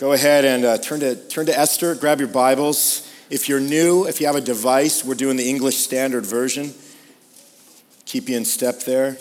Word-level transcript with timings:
Go 0.00 0.14
ahead 0.14 0.46
and 0.46 0.64
uh, 0.64 0.78
turn, 0.78 1.00
to, 1.00 1.14
turn 1.14 1.44
to 1.44 1.58
Esther, 1.58 1.94
grab 1.94 2.20
your 2.20 2.28
Bibles. 2.28 3.06
If 3.28 3.50
you're 3.50 3.60
new, 3.60 4.06
if 4.06 4.18
you 4.18 4.26
have 4.28 4.34
a 4.34 4.40
device, 4.40 5.04
we're 5.04 5.14
doing 5.14 5.36
the 5.36 5.46
English 5.46 5.76
Standard 5.76 6.24
Version. 6.24 6.72
Keep 8.06 8.30
you 8.30 8.38
in 8.38 8.46
step 8.46 8.80
there. 8.84 9.18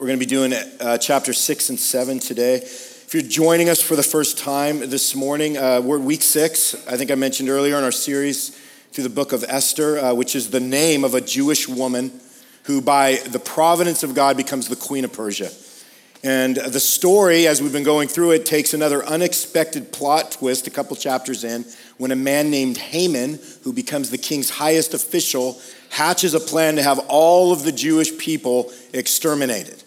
We're 0.00 0.08
going 0.08 0.18
to 0.18 0.26
be 0.26 0.28
doing 0.28 0.52
uh, 0.52 0.98
chapter 0.98 1.32
6 1.32 1.70
and 1.70 1.78
7 1.78 2.18
today. 2.18 2.56
If 2.56 3.14
you're 3.14 3.22
joining 3.22 3.68
us 3.68 3.80
for 3.80 3.94
the 3.94 4.02
first 4.02 4.36
time 4.36 4.80
this 4.80 5.14
morning, 5.14 5.56
uh, 5.56 5.80
we're 5.80 6.00
week 6.00 6.22
6, 6.22 6.88
I 6.88 6.96
think 6.96 7.12
I 7.12 7.14
mentioned 7.14 7.48
earlier 7.48 7.78
in 7.78 7.84
our 7.84 7.92
series 7.92 8.48
through 8.90 9.04
the 9.04 9.10
book 9.10 9.32
of 9.32 9.44
Esther, 9.46 10.00
uh, 10.00 10.12
which 10.12 10.34
is 10.34 10.50
the 10.50 10.58
name 10.58 11.04
of 11.04 11.14
a 11.14 11.20
Jewish 11.20 11.68
woman 11.68 12.10
who, 12.64 12.80
by 12.80 13.20
the 13.26 13.38
providence 13.38 14.02
of 14.02 14.16
God, 14.16 14.36
becomes 14.36 14.66
the 14.66 14.74
queen 14.74 15.04
of 15.04 15.12
Persia. 15.12 15.52
And 16.24 16.56
the 16.56 16.80
story, 16.80 17.46
as 17.46 17.62
we've 17.62 17.72
been 17.72 17.84
going 17.84 18.08
through 18.08 18.32
it, 18.32 18.44
takes 18.44 18.74
another 18.74 19.04
unexpected 19.04 19.92
plot 19.92 20.32
twist 20.32 20.66
a 20.66 20.70
couple 20.70 20.96
chapters 20.96 21.44
in 21.44 21.64
when 21.96 22.10
a 22.10 22.16
man 22.16 22.50
named 22.50 22.76
Haman, 22.76 23.38
who 23.62 23.72
becomes 23.72 24.10
the 24.10 24.18
king's 24.18 24.50
highest 24.50 24.94
official, 24.94 25.60
hatches 25.90 26.34
a 26.34 26.40
plan 26.40 26.74
to 26.76 26.82
have 26.82 26.98
all 27.08 27.52
of 27.52 27.62
the 27.62 27.70
Jewish 27.70 28.16
people 28.18 28.72
exterminated. 28.92 29.82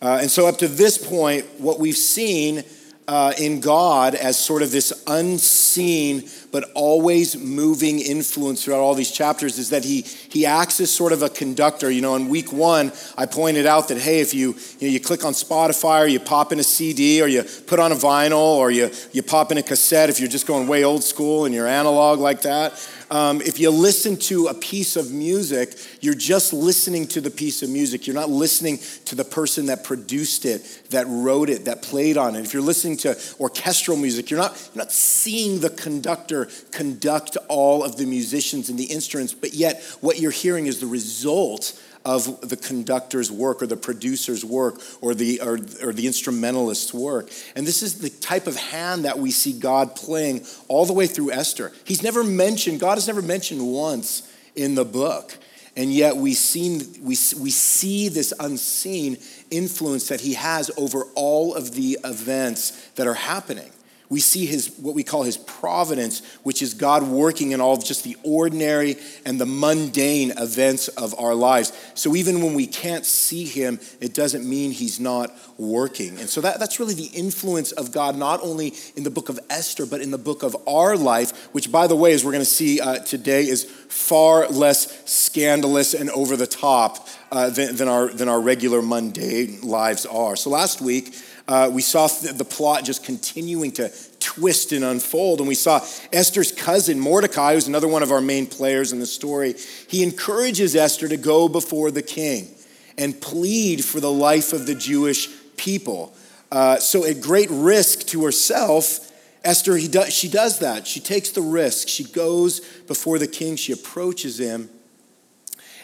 Uh, 0.00 0.18
and 0.20 0.30
so, 0.30 0.48
up 0.48 0.58
to 0.58 0.66
this 0.66 0.98
point, 0.98 1.46
what 1.58 1.78
we've 1.78 1.96
seen 1.96 2.64
uh, 3.08 3.32
in 3.38 3.60
God 3.60 4.14
as 4.14 4.38
sort 4.38 4.62
of 4.62 4.70
this 4.70 4.92
unseen 5.06 6.28
but 6.52 6.70
always 6.74 7.36
moving 7.36 7.98
influence 7.98 8.62
throughout 8.62 8.80
all 8.80 8.94
these 8.94 9.10
chapters 9.10 9.58
is 9.58 9.70
that 9.70 9.84
he, 9.84 10.02
he 10.02 10.44
acts 10.44 10.78
as 10.80 10.90
sort 10.90 11.12
of 11.12 11.22
a 11.22 11.30
conductor. 11.30 11.90
You 11.90 12.02
know, 12.02 12.14
in 12.14 12.28
week 12.28 12.52
one, 12.52 12.92
I 13.16 13.24
pointed 13.24 13.64
out 13.64 13.88
that, 13.88 13.98
hey, 13.98 14.20
if 14.20 14.34
you, 14.34 14.54
you, 14.78 14.88
know, 14.88 14.92
you 14.92 15.00
click 15.00 15.24
on 15.24 15.32
Spotify 15.32 16.02
or 16.02 16.06
you 16.06 16.20
pop 16.20 16.52
in 16.52 16.60
a 16.60 16.62
CD 16.62 17.22
or 17.22 17.26
you 17.26 17.42
put 17.66 17.80
on 17.80 17.90
a 17.90 17.94
vinyl 17.94 18.36
or 18.36 18.70
you, 18.70 18.90
you 19.12 19.22
pop 19.22 19.50
in 19.50 19.56
a 19.56 19.62
cassette, 19.62 20.10
if 20.10 20.20
you're 20.20 20.28
just 20.28 20.46
going 20.46 20.68
way 20.68 20.84
old 20.84 21.02
school 21.02 21.46
and 21.46 21.54
you're 21.54 21.66
analog 21.66 22.20
like 22.20 22.42
that, 22.42 22.72
um, 23.12 23.42
if 23.42 23.60
you 23.60 23.68
listen 23.68 24.16
to 24.16 24.46
a 24.46 24.54
piece 24.54 24.96
of 24.96 25.12
music, 25.12 25.74
you're 26.00 26.14
just 26.14 26.54
listening 26.54 27.06
to 27.08 27.20
the 27.20 27.30
piece 27.30 27.62
of 27.62 27.68
music. 27.68 28.06
You're 28.06 28.16
not 28.16 28.30
listening 28.30 28.78
to 29.04 29.14
the 29.14 29.22
person 29.22 29.66
that 29.66 29.84
produced 29.84 30.46
it, 30.46 30.62
that 30.88 31.06
wrote 31.08 31.50
it, 31.50 31.66
that 31.66 31.82
played 31.82 32.16
on 32.16 32.36
it. 32.36 32.40
If 32.46 32.54
you're 32.54 32.62
listening 32.62 32.96
to 32.98 33.18
orchestral 33.38 33.98
music, 33.98 34.30
you're 34.30 34.40
not, 34.40 34.56
you're 34.74 34.82
not 34.84 34.92
seeing 34.92 35.60
the 35.60 35.68
conductor 35.68 36.48
conduct 36.70 37.36
all 37.48 37.84
of 37.84 37.98
the 37.98 38.06
musicians 38.06 38.70
and 38.70 38.78
the 38.78 38.84
instruments, 38.84 39.34
but 39.34 39.52
yet 39.52 39.82
what 40.00 40.18
you're 40.18 40.30
hearing 40.30 40.66
is 40.66 40.80
the 40.80 40.86
result 40.86 41.78
of 42.04 42.48
the 42.48 42.56
conductor's 42.56 43.30
work 43.30 43.62
or 43.62 43.66
the 43.66 43.76
producer's 43.76 44.44
work 44.44 44.80
or 45.00 45.14
the, 45.14 45.40
or, 45.40 45.54
or 45.82 45.92
the 45.92 46.06
instrumentalist's 46.06 46.92
work. 46.92 47.30
And 47.54 47.66
this 47.66 47.82
is 47.82 48.00
the 48.00 48.10
type 48.10 48.46
of 48.46 48.56
hand 48.56 49.04
that 49.04 49.18
we 49.18 49.30
see 49.30 49.52
God 49.52 49.94
playing 49.94 50.44
all 50.68 50.86
the 50.86 50.92
way 50.92 51.06
through 51.06 51.32
Esther. 51.32 51.72
He's 51.84 52.02
never 52.02 52.24
mentioned, 52.24 52.80
God 52.80 52.94
has 52.94 53.06
never 53.06 53.22
mentioned 53.22 53.66
once 53.66 54.28
in 54.54 54.74
the 54.74 54.84
book. 54.84 55.36
And 55.76 55.92
yet 55.92 56.16
we, 56.16 56.34
seen, 56.34 56.80
we, 57.00 57.16
we 57.40 57.50
see 57.50 58.08
this 58.08 58.34
unseen 58.38 59.16
influence 59.50 60.08
that 60.08 60.20
he 60.20 60.34
has 60.34 60.70
over 60.76 61.04
all 61.14 61.54
of 61.54 61.74
the 61.74 61.98
events 62.04 62.88
that 62.96 63.06
are 63.06 63.14
happening 63.14 63.70
we 64.12 64.20
see 64.20 64.44
his 64.44 64.68
what 64.76 64.94
we 64.94 65.02
call 65.02 65.22
his 65.22 65.38
providence, 65.38 66.20
which 66.42 66.60
is 66.60 66.74
God 66.74 67.02
working 67.02 67.52
in 67.52 67.62
all 67.62 67.72
of 67.72 67.82
just 67.82 68.04
the 68.04 68.14
ordinary 68.22 68.96
and 69.24 69.40
the 69.40 69.46
mundane 69.46 70.32
events 70.36 70.88
of 70.88 71.18
our 71.18 71.34
lives. 71.34 71.72
So 71.94 72.14
even 72.14 72.42
when 72.42 72.52
we 72.52 72.66
can't 72.66 73.06
see 73.06 73.44
him, 73.44 73.80
it 74.02 74.12
doesn't 74.12 74.46
mean 74.46 74.70
he's 74.72 75.00
not 75.00 75.34
working. 75.56 76.18
And 76.18 76.28
so 76.28 76.42
that, 76.42 76.58
that's 76.60 76.78
really 76.78 76.92
the 76.92 77.06
influence 77.06 77.72
of 77.72 77.90
God, 77.90 78.14
not 78.14 78.42
only 78.42 78.74
in 78.96 79.02
the 79.02 79.10
book 79.10 79.30
of 79.30 79.40
Esther, 79.48 79.86
but 79.86 80.02
in 80.02 80.10
the 80.10 80.18
book 80.18 80.42
of 80.42 80.54
our 80.68 80.94
life, 80.94 81.48
which, 81.54 81.72
by 81.72 81.86
the 81.86 81.96
way, 81.96 82.12
as 82.12 82.22
we're 82.22 82.32
going 82.32 82.44
to 82.44 82.44
see 82.44 82.82
uh, 82.82 82.98
today, 82.98 83.48
is 83.48 83.64
far 83.64 84.46
less 84.48 85.10
scandalous 85.10 85.94
and 85.94 86.10
over 86.10 86.36
the 86.36 86.46
top 86.46 87.08
uh, 87.30 87.48
than, 87.48 87.76
than, 87.76 87.88
our, 87.88 88.08
than 88.08 88.28
our 88.28 88.42
regular 88.42 88.82
mundane 88.82 89.62
lives 89.62 90.04
are. 90.04 90.36
So 90.36 90.50
last 90.50 90.82
week, 90.82 91.14
uh, 91.48 91.70
we 91.72 91.82
saw 91.82 92.06
the 92.06 92.44
plot 92.44 92.84
just 92.84 93.04
continuing 93.04 93.72
to 93.72 93.92
twist 94.20 94.72
and 94.72 94.84
unfold. 94.84 95.40
And 95.40 95.48
we 95.48 95.54
saw 95.54 95.84
Esther's 96.12 96.52
cousin, 96.52 96.98
Mordecai, 96.98 97.54
who's 97.54 97.68
another 97.68 97.88
one 97.88 98.02
of 98.02 98.12
our 98.12 98.20
main 98.20 98.46
players 98.46 98.92
in 98.92 99.00
the 99.00 99.06
story, 99.06 99.54
he 99.88 100.02
encourages 100.02 100.76
Esther 100.76 101.08
to 101.08 101.16
go 101.16 101.48
before 101.48 101.90
the 101.90 102.02
king 102.02 102.48
and 102.96 103.20
plead 103.20 103.84
for 103.84 104.00
the 104.00 104.10
life 104.10 104.52
of 104.52 104.66
the 104.66 104.74
Jewish 104.74 105.28
people. 105.56 106.14
Uh, 106.50 106.76
so, 106.76 107.04
at 107.04 107.20
great 107.20 107.48
risk 107.50 108.06
to 108.08 108.24
herself, 108.24 109.10
Esther, 109.44 109.76
he 109.76 109.88
does, 109.88 110.12
she 110.12 110.28
does 110.28 110.58
that. 110.60 110.86
She 110.86 111.00
takes 111.00 111.30
the 111.30 111.40
risk. 111.40 111.88
She 111.88 112.04
goes 112.04 112.60
before 112.86 113.18
the 113.18 113.26
king, 113.26 113.56
she 113.56 113.72
approaches 113.72 114.38
him, 114.38 114.68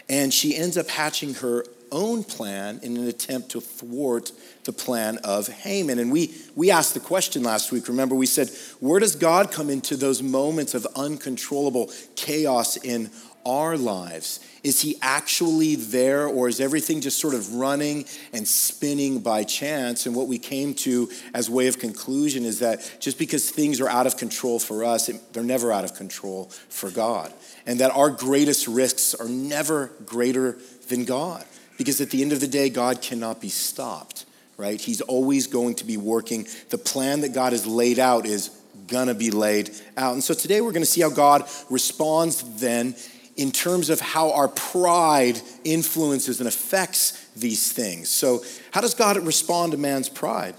and 0.08 0.32
she 0.32 0.56
ends 0.56 0.76
up 0.76 0.88
hatching 0.88 1.34
her 1.34 1.64
own 1.92 2.24
plan 2.24 2.80
in 2.82 2.96
an 2.96 3.08
attempt 3.08 3.50
to 3.50 3.60
thwart 3.60 4.32
the 4.64 4.72
plan 4.72 5.18
of 5.24 5.48
Haman. 5.48 5.98
And 5.98 6.12
we, 6.12 6.34
we 6.54 6.70
asked 6.70 6.94
the 6.94 7.00
question 7.00 7.42
last 7.42 7.72
week. 7.72 7.88
Remember, 7.88 8.14
we 8.14 8.26
said, 8.26 8.50
where 8.80 9.00
does 9.00 9.16
God 9.16 9.50
come 9.50 9.70
into 9.70 9.96
those 9.96 10.22
moments 10.22 10.74
of 10.74 10.86
uncontrollable 10.96 11.90
chaos 12.16 12.76
in 12.76 13.10
our 13.46 13.78
lives? 13.78 14.40
Is 14.62 14.82
he 14.82 14.96
actually 15.00 15.76
there, 15.76 16.26
or 16.26 16.48
is 16.48 16.60
everything 16.60 17.00
just 17.00 17.18
sort 17.18 17.34
of 17.34 17.54
running 17.54 18.04
and 18.32 18.46
spinning 18.46 19.20
by 19.20 19.44
chance? 19.44 20.04
And 20.04 20.14
what 20.14 20.28
we 20.28 20.38
came 20.38 20.74
to 20.74 21.08
as 21.32 21.48
way 21.48 21.68
of 21.68 21.78
conclusion 21.78 22.44
is 22.44 22.58
that 22.58 22.98
just 23.00 23.18
because 23.18 23.48
things 23.48 23.80
are 23.80 23.88
out 23.88 24.06
of 24.06 24.16
control 24.16 24.58
for 24.58 24.84
us, 24.84 25.08
they're 25.32 25.42
never 25.42 25.72
out 25.72 25.84
of 25.84 25.94
control 25.94 26.46
for 26.68 26.90
God. 26.90 27.32
And 27.66 27.80
that 27.80 27.92
our 27.92 28.10
greatest 28.10 28.66
risks 28.68 29.14
are 29.14 29.28
never 29.28 29.92
greater 30.04 30.58
than 30.88 31.04
God. 31.04 31.44
Because 31.78 32.00
at 32.02 32.10
the 32.10 32.20
end 32.20 32.32
of 32.32 32.40
the 32.40 32.48
day, 32.48 32.68
God 32.68 33.00
cannot 33.00 33.40
be 33.40 33.48
stopped, 33.48 34.26
right? 34.58 34.78
He's 34.78 35.00
always 35.00 35.46
going 35.46 35.76
to 35.76 35.84
be 35.86 35.96
working. 35.96 36.46
The 36.68 36.78
plan 36.78 37.22
that 37.22 37.32
God 37.32 37.52
has 37.52 37.66
laid 37.66 37.98
out 37.98 38.26
is 38.26 38.50
gonna 38.88 39.14
be 39.14 39.30
laid 39.30 39.70
out. 39.96 40.14
And 40.14 40.24
so 40.24 40.34
today 40.34 40.60
we're 40.60 40.72
gonna 40.72 40.84
see 40.84 41.00
how 41.00 41.10
God 41.10 41.48
responds 41.70 42.42
then 42.60 42.94
in 43.36 43.52
terms 43.52 43.88
of 43.88 44.00
how 44.00 44.32
our 44.32 44.48
pride 44.48 45.40
influences 45.62 46.40
and 46.40 46.48
affects 46.48 47.24
these 47.36 47.72
things. 47.72 48.08
So, 48.08 48.44
how 48.72 48.80
does 48.80 48.94
God 48.94 49.16
respond 49.24 49.72
to 49.72 49.78
man's 49.78 50.08
pride? 50.08 50.56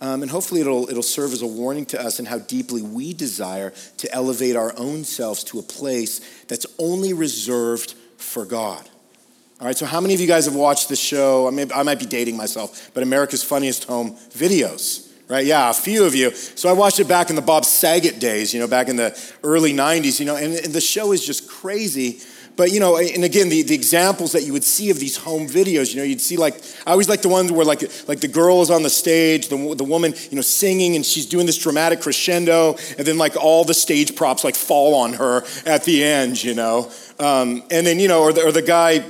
Um, 0.00 0.22
and 0.22 0.30
hopefully, 0.30 0.60
it'll, 0.60 0.90
it'll 0.90 1.02
serve 1.02 1.32
as 1.32 1.40
a 1.40 1.46
warning 1.46 1.86
to 1.86 2.00
us 2.00 2.18
in 2.18 2.26
how 2.26 2.38
deeply 2.38 2.82
we 2.82 3.14
desire 3.14 3.72
to 3.98 4.12
elevate 4.12 4.56
our 4.56 4.74
own 4.76 5.04
selves 5.04 5.44
to 5.44 5.58
a 5.60 5.62
place 5.62 6.42
that's 6.48 6.66
only 6.78 7.12
reserved 7.12 7.94
for 8.18 8.44
God. 8.44 8.86
All 9.58 9.66
right, 9.66 9.76
so 9.76 9.86
how 9.86 10.02
many 10.02 10.12
of 10.12 10.20
you 10.20 10.26
guys 10.26 10.44
have 10.44 10.54
watched 10.54 10.90
the 10.90 10.96
show? 10.96 11.48
I, 11.48 11.50
may, 11.50 11.66
I 11.74 11.82
might 11.82 11.98
be 11.98 12.04
dating 12.04 12.36
myself, 12.36 12.90
but 12.92 13.02
America's 13.02 13.42
Funniest 13.42 13.84
Home 13.84 14.14
videos, 14.34 15.10
right? 15.30 15.46
Yeah, 15.46 15.70
a 15.70 15.72
few 15.72 16.04
of 16.04 16.14
you. 16.14 16.30
So 16.32 16.68
I 16.68 16.74
watched 16.74 17.00
it 17.00 17.08
back 17.08 17.30
in 17.30 17.36
the 17.36 17.42
Bob 17.42 17.64
Saget 17.64 18.18
days, 18.20 18.52
you 18.52 18.60
know, 18.60 18.68
back 18.68 18.88
in 18.88 18.96
the 18.96 19.18
early 19.42 19.72
90s, 19.72 20.20
you 20.20 20.26
know, 20.26 20.36
and, 20.36 20.52
and 20.56 20.74
the 20.74 20.80
show 20.82 21.10
is 21.12 21.24
just 21.24 21.48
crazy. 21.48 22.20
But, 22.56 22.70
you 22.70 22.80
know, 22.80 22.98
and 22.98 23.24
again, 23.24 23.48
the, 23.48 23.62
the 23.62 23.74
examples 23.74 24.32
that 24.32 24.42
you 24.42 24.52
would 24.52 24.64
see 24.64 24.90
of 24.90 24.98
these 24.98 25.16
home 25.16 25.46
videos, 25.46 25.94
you 25.94 26.00
know, 26.00 26.04
you'd 26.04 26.20
see 26.20 26.36
like, 26.36 26.62
I 26.86 26.90
always 26.90 27.08
like 27.08 27.22
the 27.22 27.30
ones 27.30 27.50
where 27.50 27.64
like, 27.64 27.80
like 28.08 28.20
the 28.20 28.28
girl 28.28 28.60
is 28.60 28.70
on 28.70 28.82
the 28.82 28.90
stage, 28.90 29.48
the, 29.48 29.74
the 29.74 29.84
woman, 29.84 30.12
you 30.30 30.36
know, 30.36 30.42
singing 30.42 30.96
and 30.96 31.04
she's 31.04 31.24
doing 31.24 31.46
this 31.46 31.56
dramatic 31.56 32.02
crescendo, 32.02 32.76
and 32.98 33.06
then 33.06 33.16
like 33.16 33.36
all 33.36 33.64
the 33.64 33.74
stage 33.74 34.16
props 34.16 34.44
like 34.44 34.54
fall 34.54 34.94
on 34.94 35.14
her 35.14 35.44
at 35.64 35.84
the 35.84 36.04
end, 36.04 36.44
you 36.44 36.54
know. 36.54 36.90
Um, 37.18 37.62
and 37.70 37.86
then, 37.86 37.98
you 37.98 38.08
know, 38.08 38.20
or 38.20 38.34
the, 38.34 38.44
or 38.44 38.52
the 38.52 38.62
guy, 38.62 39.02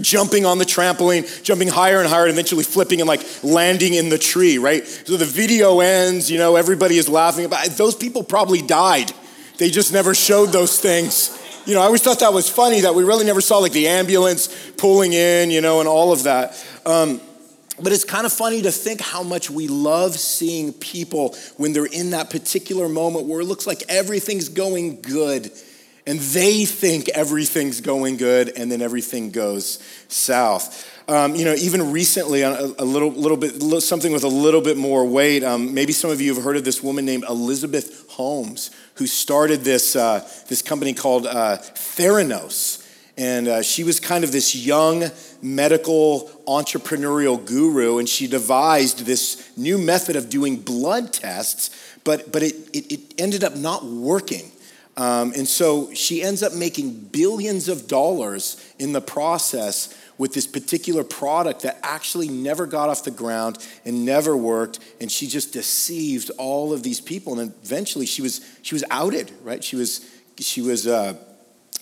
jumping 0.00 0.46
on 0.46 0.58
the 0.58 0.64
trampoline, 0.64 1.42
jumping 1.42 1.68
higher 1.68 2.00
and 2.00 2.08
higher, 2.08 2.24
and 2.24 2.32
eventually 2.32 2.62
flipping 2.62 3.00
and 3.00 3.08
like 3.08 3.22
landing 3.42 3.94
in 3.94 4.08
the 4.08 4.18
tree, 4.18 4.58
right? 4.58 4.86
So 4.86 5.16
the 5.16 5.24
video 5.24 5.80
ends, 5.80 6.30
you 6.30 6.38
know, 6.38 6.56
everybody 6.56 6.96
is 6.96 7.08
laughing 7.08 7.44
about 7.44 7.66
it. 7.66 7.72
Those 7.72 7.96
people 7.96 8.22
probably 8.22 8.62
died. 8.62 9.12
They 9.58 9.70
just 9.70 9.92
never 9.92 10.14
showed 10.14 10.50
those 10.50 10.78
things. 10.78 11.36
You 11.66 11.74
know, 11.74 11.82
I 11.82 11.84
always 11.84 12.02
thought 12.02 12.20
that 12.20 12.32
was 12.32 12.48
funny 12.48 12.82
that 12.82 12.94
we 12.94 13.04
really 13.04 13.24
never 13.24 13.40
saw 13.40 13.58
like 13.58 13.72
the 13.72 13.88
ambulance 13.88 14.48
pulling 14.78 15.12
in, 15.12 15.50
you 15.50 15.60
know, 15.60 15.80
and 15.80 15.88
all 15.88 16.12
of 16.12 16.22
that. 16.22 16.64
Um, 16.86 17.20
but 17.82 17.92
it's 17.92 18.04
kind 18.04 18.26
of 18.26 18.32
funny 18.32 18.62
to 18.62 18.70
think 18.70 19.00
how 19.00 19.22
much 19.22 19.50
we 19.50 19.66
love 19.66 20.14
seeing 20.14 20.72
people 20.72 21.36
when 21.56 21.72
they're 21.72 21.86
in 21.86 22.10
that 22.10 22.30
particular 22.30 22.88
moment 22.88 23.26
where 23.26 23.40
it 23.40 23.44
looks 23.44 23.66
like 23.66 23.82
everything's 23.88 24.48
going 24.48 25.00
good 25.00 25.50
and 26.06 26.18
they 26.18 26.64
think 26.64 27.08
everything's 27.10 27.80
going 27.80 28.16
good 28.16 28.52
and 28.56 28.70
then 28.70 28.82
everything 28.82 29.30
goes 29.30 29.78
south. 30.08 30.86
Um, 31.08 31.34
you 31.34 31.44
know, 31.44 31.54
even 31.54 31.92
recently, 31.92 32.42
a, 32.42 32.52
a, 32.52 32.84
little, 32.84 33.10
little 33.10 33.36
bit, 33.36 33.60
something 33.82 34.12
with 34.12 34.22
a 34.22 34.28
little 34.28 34.60
bit 34.60 34.76
more 34.76 35.04
weight. 35.04 35.42
Um, 35.42 35.74
maybe 35.74 35.92
some 35.92 36.10
of 36.10 36.20
you 36.20 36.32
have 36.34 36.44
heard 36.44 36.56
of 36.56 36.64
this 36.64 36.82
woman 36.82 37.04
named 37.04 37.24
Elizabeth 37.28 38.08
Holmes, 38.10 38.70
who 38.94 39.06
started 39.06 39.62
this, 39.62 39.96
uh, 39.96 40.20
this 40.48 40.62
company 40.62 40.94
called 40.94 41.26
uh, 41.26 41.58
Theranos. 41.58 42.86
And 43.16 43.48
uh, 43.48 43.62
she 43.62 43.82
was 43.82 44.00
kind 44.00 44.24
of 44.24 44.32
this 44.32 44.54
young 44.54 45.04
medical 45.42 46.30
entrepreneurial 46.46 47.44
guru, 47.44 47.98
and 47.98 48.08
she 48.08 48.26
devised 48.26 49.00
this 49.00 49.50
new 49.56 49.78
method 49.78 50.16
of 50.16 50.30
doing 50.30 50.56
blood 50.56 51.12
tests, 51.12 51.98
but, 52.04 52.30
but 52.32 52.42
it, 52.42 52.54
it, 52.72 52.92
it 52.92 53.00
ended 53.18 53.44
up 53.44 53.56
not 53.56 53.84
working. 53.84 54.49
Um, 55.00 55.32
and 55.34 55.48
so 55.48 55.94
she 55.94 56.22
ends 56.22 56.42
up 56.42 56.52
making 56.52 56.92
billions 57.06 57.70
of 57.70 57.88
dollars 57.88 58.62
in 58.78 58.92
the 58.92 59.00
process 59.00 59.98
with 60.18 60.34
this 60.34 60.46
particular 60.46 61.04
product 61.04 61.62
that 61.62 61.78
actually 61.82 62.28
never 62.28 62.66
got 62.66 62.90
off 62.90 63.04
the 63.04 63.10
ground 63.10 63.66
and 63.86 64.04
never 64.04 64.36
worked. 64.36 64.78
And 65.00 65.10
she 65.10 65.26
just 65.26 65.54
deceived 65.54 66.30
all 66.36 66.74
of 66.74 66.82
these 66.82 67.00
people. 67.00 67.40
And 67.40 67.54
eventually 67.64 68.04
she 68.04 68.20
was 68.20 68.46
she 68.60 68.74
was 68.74 68.84
outed 68.90 69.32
right? 69.42 69.64
She 69.64 69.74
was 69.74 70.06
she 70.38 70.60
was 70.60 70.86
uh, 70.86 71.14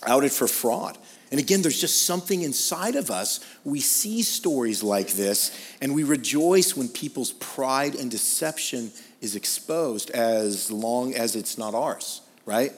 outed 0.07 0.31
for 0.31 0.47
fraud. 0.47 0.97
And 1.29 1.41
again 1.41 1.61
there's 1.61 1.81
just 1.81 2.05
something 2.05 2.41
inside 2.41 2.95
of 2.95 3.11
us. 3.11 3.41
We 3.65 3.81
see 3.81 4.21
stories 4.21 4.81
like 4.81 5.09
this 5.09 5.51
and 5.81 5.93
we 5.93 6.05
rejoice 6.05 6.73
when 6.73 6.87
people's 6.87 7.33
pride 7.33 7.95
and 7.95 8.09
deception 8.09 8.93
is 9.19 9.35
exposed 9.35 10.09
as 10.11 10.71
long 10.71 11.15
as 11.15 11.35
it's 11.35 11.57
not 11.57 11.75
ours 11.75 12.21
right 12.45 12.71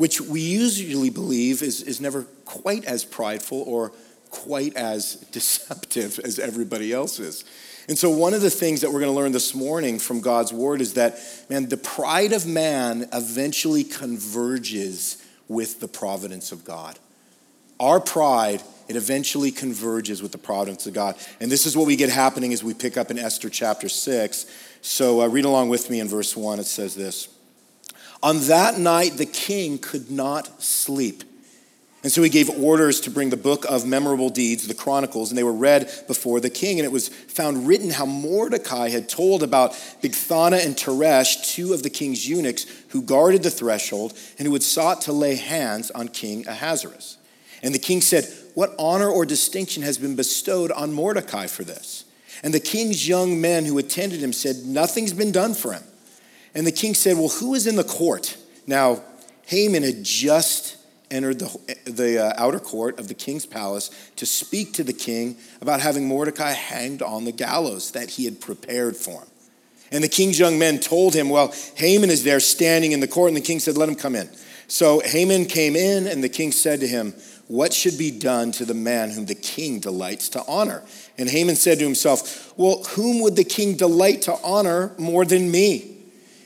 which 0.00 0.18
we 0.18 0.40
usually 0.40 1.10
believe 1.10 1.62
is, 1.62 1.82
is 1.82 2.00
never 2.00 2.22
quite 2.46 2.86
as 2.86 3.04
prideful 3.04 3.60
or 3.66 3.92
quite 4.30 4.74
as 4.74 5.16
deceptive 5.30 6.18
as 6.20 6.38
everybody 6.38 6.90
else 6.90 7.18
is. 7.18 7.44
And 7.86 7.98
so, 7.98 8.08
one 8.08 8.32
of 8.32 8.40
the 8.40 8.48
things 8.48 8.80
that 8.80 8.90
we're 8.90 9.00
going 9.00 9.12
to 9.12 9.16
learn 9.16 9.32
this 9.32 9.54
morning 9.54 9.98
from 9.98 10.22
God's 10.22 10.54
word 10.54 10.80
is 10.80 10.94
that, 10.94 11.18
man, 11.50 11.68
the 11.68 11.76
pride 11.76 12.32
of 12.32 12.46
man 12.46 13.10
eventually 13.12 13.84
converges 13.84 15.22
with 15.48 15.80
the 15.80 15.88
providence 15.88 16.50
of 16.50 16.64
God. 16.64 16.98
Our 17.78 18.00
pride, 18.00 18.62
it 18.88 18.96
eventually 18.96 19.50
converges 19.50 20.22
with 20.22 20.32
the 20.32 20.38
providence 20.38 20.86
of 20.86 20.94
God. 20.94 21.16
And 21.40 21.52
this 21.52 21.66
is 21.66 21.76
what 21.76 21.86
we 21.86 21.96
get 21.96 22.08
happening 22.08 22.54
as 22.54 22.64
we 22.64 22.72
pick 22.72 22.96
up 22.96 23.10
in 23.10 23.18
Esther 23.18 23.50
chapter 23.50 23.90
6. 23.90 24.46
So, 24.80 25.20
uh, 25.20 25.26
read 25.26 25.44
along 25.44 25.68
with 25.68 25.90
me 25.90 26.00
in 26.00 26.08
verse 26.08 26.34
1. 26.34 26.58
It 26.58 26.64
says 26.64 26.94
this 26.94 27.28
On 28.22 28.40
that 28.40 28.78
night, 28.78 29.16
the 29.16 29.26
king 29.26 29.78
could 29.78 30.10
not 30.10 30.62
sleep. 30.62 31.24
And 32.02 32.10
so 32.10 32.22
he 32.22 32.30
gave 32.30 32.48
orders 32.48 33.00
to 33.02 33.10
bring 33.10 33.28
the 33.28 33.36
book 33.36 33.66
of 33.68 33.86
memorable 33.86 34.30
deeds, 34.30 34.66
the 34.66 34.74
Chronicles, 34.74 35.30
and 35.30 35.36
they 35.36 35.42
were 35.42 35.52
read 35.52 35.90
before 36.06 36.40
the 36.40 36.48
king. 36.48 36.78
And 36.78 36.86
it 36.86 36.92
was 36.92 37.08
found 37.08 37.66
written 37.66 37.90
how 37.90 38.06
Mordecai 38.06 38.88
had 38.88 39.08
told 39.08 39.42
about 39.42 39.72
Bigthana 40.02 40.64
and 40.64 40.76
Teresh, 40.76 41.52
two 41.52 41.74
of 41.74 41.82
the 41.82 41.90
king's 41.90 42.26
eunuchs 42.26 42.64
who 42.88 43.02
guarded 43.02 43.42
the 43.42 43.50
threshold 43.50 44.14
and 44.38 44.46
who 44.46 44.54
had 44.54 44.62
sought 44.62 45.02
to 45.02 45.12
lay 45.12 45.34
hands 45.34 45.90
on 45.90 46.08
King 46.08 46.46
Ahasuerus. 46.48 47.18
And 47.62 47.74
the 47.74 47.78
king 47.78 48.00
said, 48.00 48.26
What 48.54 48.74
honor 48.78 49.08
or 49.08 49.26
distinction 49.26 49.82
has 49.82 49.98
been 49.98 50.16
bestowed 50.16 50.70
on 50.70 50.94
Mordecai 50.94 51.48
for 51.48 51.64
this? 51.64 52.06
And 52.42 52.54
the 52.54 52.60
king's 52.60 53.06
young 53.06 53.42
men 53.42 53.66
who 53.66 53.76
attended 53.76 54.20
him 54.20 54.32
said, 54.32 54.64
Nothing's 54.64 55.12
been 55.12 55.32
done 55.32 55.52
for 55.52 55.74
him. 55.74 55.82
And 56.54 56.66
the 56.66 56.72
king 56.72 56.94
said, 56.94 57.16
Well, 57.16 57.28
who 57.28 57.54
is 57.54 57.66
in 57.66 57.76
the 57.76 57.84
court? 57.84 58.36
Now, 58.66 59.02
Haman 59.46 59.82
had 59.82 60.04
just 60.04 60.76
entered 61.10 61.40
the, 61.40 61.76
the 61.84 62.24
uh, 62.24 62.32
outer 62.36 62.60
court 62.60 62.98
of 63.00 63.08
the 63.08 63.14
king's 63.14 63.46
palace 63.46 63.90
to 64.16 64.24
speak 64.24 64.72
to 64.74 64.84
the 64.84 64.92
king 64.92 65.36
about 65.60 65.80
having 65.80 66.06
Mordecai 66.06 66.52
hanged 66.52 67.02
on 67.02 67.24
the 67.24 67.32
gallows 67.32 67.90
that 67.92 68.10
he 68.10 68.24
had 68.24 68.40
prepared 68.40 68.96
for 68.96 69.22
him. 69.22 69.28
And 69.92 70.04
the 70.04 70.08
king's 70.08 70.38
young 70.38 70.58
men 70.58 70.78
told 70.78 71.14
him, 71.14 71.28
Well, 71.28 71.52
Haman 71.74 72.10
is 72.10 72.22
there 72.22 72.40
standing 72.40 72.92
in 72.92 73.00
the 73.00 73.08
court. 73.08 73.28
And 73.28 73.36
the 73.36 73.40
king 73.40 73.58
said, 73.58 73.76
Let 73.76 73.88
him 73.88 73.96
come 73.96 74.14
in. 74.14 74.28
So 74.68 75.00
Haman 75.00 75.46
came 75.46 75.74
in, 75.74 76.06
and 76.06 76.22
the 76.22 76.28
king 76.28 76.52
said 76.52 76.78
to 76.80 76.86
him, 76.86 77.12
What 77.48 77.72
should 77.72 77.98
be 77.98 78.12
done 78.12 78.52
to 78.52 78.64
the 78.64 78.74
man 78.74 79.10
whom 79.10 79.26
the 79.26 79.34
king 79.34 79.80
delights 79.80 80.28
to 80.30 80.44
honor? 80.46 80.84
And 81.18 81.28
Haman 81.28 81.56
said 81.56 81.80
to 81.80 81.84
himself, 81.84 82.56
Well, 82.56 82.84
whom 82.90 83.20
would 83.20 83.34
the 83.34 83.44
king 83.44 83.76
delight 83.76 84.22
to 84.22 84.38
honor 84.44 84.92
more 84.96 85.24
than 85.24 85.50
me? 85.50 85.99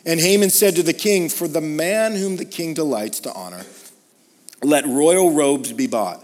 And 0.06 0.20
Haman 0.20 0.50
said 0.50 0.76
to 0.76 0.82
the 0.82 0.92
king, 0.92 1.28
For 1.28 1.48
the 1.48 1.62
man 1.62 2.14
whom 2.14 2.36
the 2.36 2.44
king 2.44 2.74
delights 2.74 3.20
to 3.20 3.32
honor, 3.32 3.64
let 4.62 4.86
royal 4.86 5.32
robes 5.32 5.72
be 5.72 5.86
bought, 5.86 6.22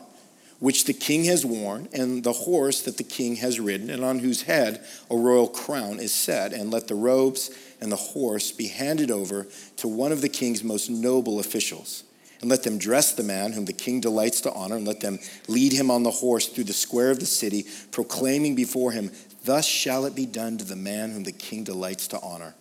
which 0.59 0.85
the 0.85 0.93
king 0.93 1.25
has 1.25 1.47
worn, 1.47 1.88
and 1.93 2.23
the 2.23 2.32
horse 2.32 2.82
that 2.82 2.99
the 2.99 3.05
king 3.05 3.37
has 3.37 3.59
ridden, 3.59 3.88
and 3.88 4.05
on 4.05 4.19
whose 4.19 4.43
head 4.43 4.85
a 5.11 5.17
royal 5.17 5.49
crown 5.49 5.99
is 5.99 6.12
set. 6.12 6.53
And 6.53 6.71
let 6.71 6.88
the 6.88 6.94
robes 6.94 7.50
and 7.81 7.91
the 7.91 7.97
horse 7.97 8.53
be 8.53 8.67
handed 8.67 9.11
over 9.11 9.47
to 9.79 9.88
one 9.88 10.12
of 10.12 10.21
the 10.21 10.29
king's 10.29 10.62
most 10.62 10.91
noble 10.91 11.41
officials. 11.41 12.05
And 12.43 12.50
let 12.50 12.62
them 12.62 12.79
dress 12.79 13.12
the 13.12 13.23
man 13.23 13.53
whom 13.53 13.65
the 13.65 13.73
king 13.73 14.00
delights 14.00 14.43
to 14.43 14.53
honor, 14.53 14.76
and 14.76 14.87
let 14.87 15.00
them 15.00 15.19
lead 15.49 15.73
him 15.73 15.91
on 15.91 16.03
the 16.03 16.11
horse 16.11 16.49
through 16.49 16.65
the 16.65 16.75
square 16.75 17.11
of 17.11 17.21
the 17.21 17.26
city, 17.26 17.65
proclaiming 17.93 18.55
before 18.55 18.93
him, 18.93 19.11
Thus 19.44 19.67
shall 19.67 20.05
it 20.05 20.15
be 20.15 20.26
done 20.26 20.59
to 20.59 20.67
the 20.67 20.76
man 20.76 21.12
whom 21.12 21.25
the 21.25 21.33
king 21.33 21.65
delights 21.65 22.09
to 22.09 22.21
honor. 22.21 22.55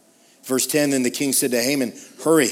Verse 0.49 0.65
10 0.65 0.89
Then 0.89 1.03
the 1.03 1.11
king 1.11 1.31
said 1.31 1.51
to 1.51 1.61
Haman, 1.61 1.93
Hurry, 2.23 2.49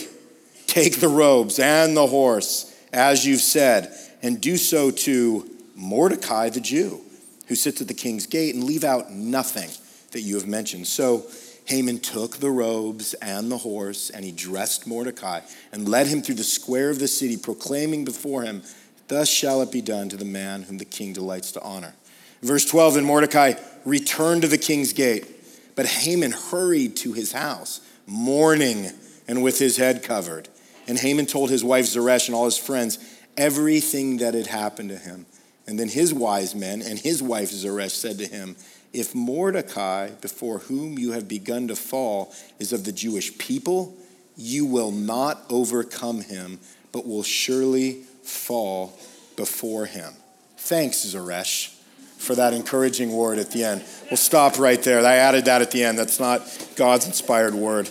take 0.67 0.99
the 0.99 1.09
robes 1.09 1.57
and 1.57 1.97
the 1.97 2.07
horse 2.07 2.73
as 2.93 3.25
you've 3.25 3.41
said, 3.41 3.91
and 4.21 4.39
do 4.39 4.55
so 4.55 4.91
to 4.91 5.49
Mordecai 5.75 6.49
the 6.49 6.61
Jew, 6.61 7.01
who 7.47 7.55
sits 7.55 7.81
at 7.81 7.87
the 7.87 7.93
king's 7.93 8.25
gate, 8.27 8.55
and 8.55 8.63
leave 8.63 8.83
out 8.83 9.11
nothing 9.11 9.69
that 10.11 10.21
you 10.21 10.35
have 10.35 10.47
mentioned. 10.47 10.87
So 10.87 11.25
Haman 11.65 11.99
took 11.99 12.37
the 12.37 12.49
robes 12.49 13.13
and 13.15 13.51
the 13.51 13.57
horse, 13.57 14.09
and 14.09 14.23
he 14.23 14.31
dressed 14.31 14.87
Mordecai 14.87 15.41
and 15.71 15.89
led 15.89 16.07
him 16.07 16.21
through 16.21 16.35
the 16.35 16.43
square 16.43 16.89
of 16.89 16.99
the 16.99 17.07
city, 17.07 17.35
proclaiming 17.35 18.05
before 18.05 18.43
him, 18.43 18.63
Thus 19.09 19.29
shall 19.29 19.61
it 19.61 19.71
be 19.71 19.81
done 19.81 20.09
to 20.09 20.17
the 20.17 20.25
man 20.25 20.63
whom 20.63 20.77
the 20.77 20.85
king 20.85 21.13
delights 21.13 21.53
to 21.53 21.61
honor. 21.61 21.93
Verse 22.41 22.65
12 22.65 22.95
Then 22.95 23.05
Mordecai 23.05 23.53
returned 23.85 24.41
to 24.41 24.47
the 24.47 24.57
king's 24.57 24.93
gate, 24.93 25.36
but 25.77 25.85
Haman 25.85 26.31
hurried 26.31 26.97
to 26.97 27.13
his 27.13 27.31
house, 27.31 27.81
mourning 28.07 28.89
and 29.27 29.43
with 29.43 29.59
his 29.59 29.77
head 29.77 30.01
covered. 30.01 30.49
And 30.87 30.97
Haman 30.97 31.27
told 31.27 31.51
his 31.51 31.63
wife 31.63 31.85
Zeresh 31.85 32.27
and 32.27 32.35
all 32.35 32.45
his 32.45 32.57
friends 32.57 32.97
everything 33.37 34.17
that 34.17 34.33
had 34.33 34.47
happened 34.47 34.89
to 34.89 34.97
him. 34.97 35.27
And 35.67 35.79
then 35.79 35.87
his 35.87 36.13
wise 36.13 36.55
men 36.55 36.81
and 36.81 36.97
his 36.97 37.21
wife 37.21 37.51
Zeresh 37.51 37.91
said 37.91 38.17
to 38.17 38.25
him, 38.25 38.55
If 38.91 39.13
Mordecai, 39.13 40.09
before 40.09 40.59
whom 40.59 40.97
you 40.97 41.11
have 41.11 41.27
begun 41.27 41.67
to 41.67 41.75
fall, 41.75 42.33
is 42.57 42.73
of 42.73 42.83
the 42.83 42.91
Jewish 42.91 43.37
people, 43.37 43.95
you 44.35 44.65
will 44.65 44.91
not 44.91 45.43
overcome 45.47 46.21
him, 46.21 46.59
but 46.91 47.05
will 47.05 47.23
surely 47.23 48.01
fall 48.23 48.97
before 49.35 49.85
him. 49.85 50.13
Thanks, 50.57 51.05
Zeresh, 51.05 51.76
for 52.17 52.35
that 52.35 52.53
encouraging 52.53 53.11
word 53.11 53.39
at 53.39 53.51
the 53.51 53.63
end. 53.63 53.83
We'll 54.09 54.17
stop 54.17 54.59
right 54.59 54.81
there. 54.81 55.05
I 55.05 55.15
added 55.15 55.45
that 55.45 55.61
at 55.61 55.71
the 55.71 55.83
end. 55.83 55.97
That's 55.97 56.19
not 56.19 56.41
God's 56.75 57.05
inspired 57.05 57.53
word, 57.53 57.89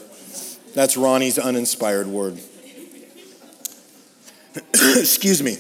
that's 0.74 0.96
Ronnie's 0.96 1.38
uninspired 1.38 2.06
word. 2.06 2.38
Excuse 4.74 5.42
me. 5.42 5.58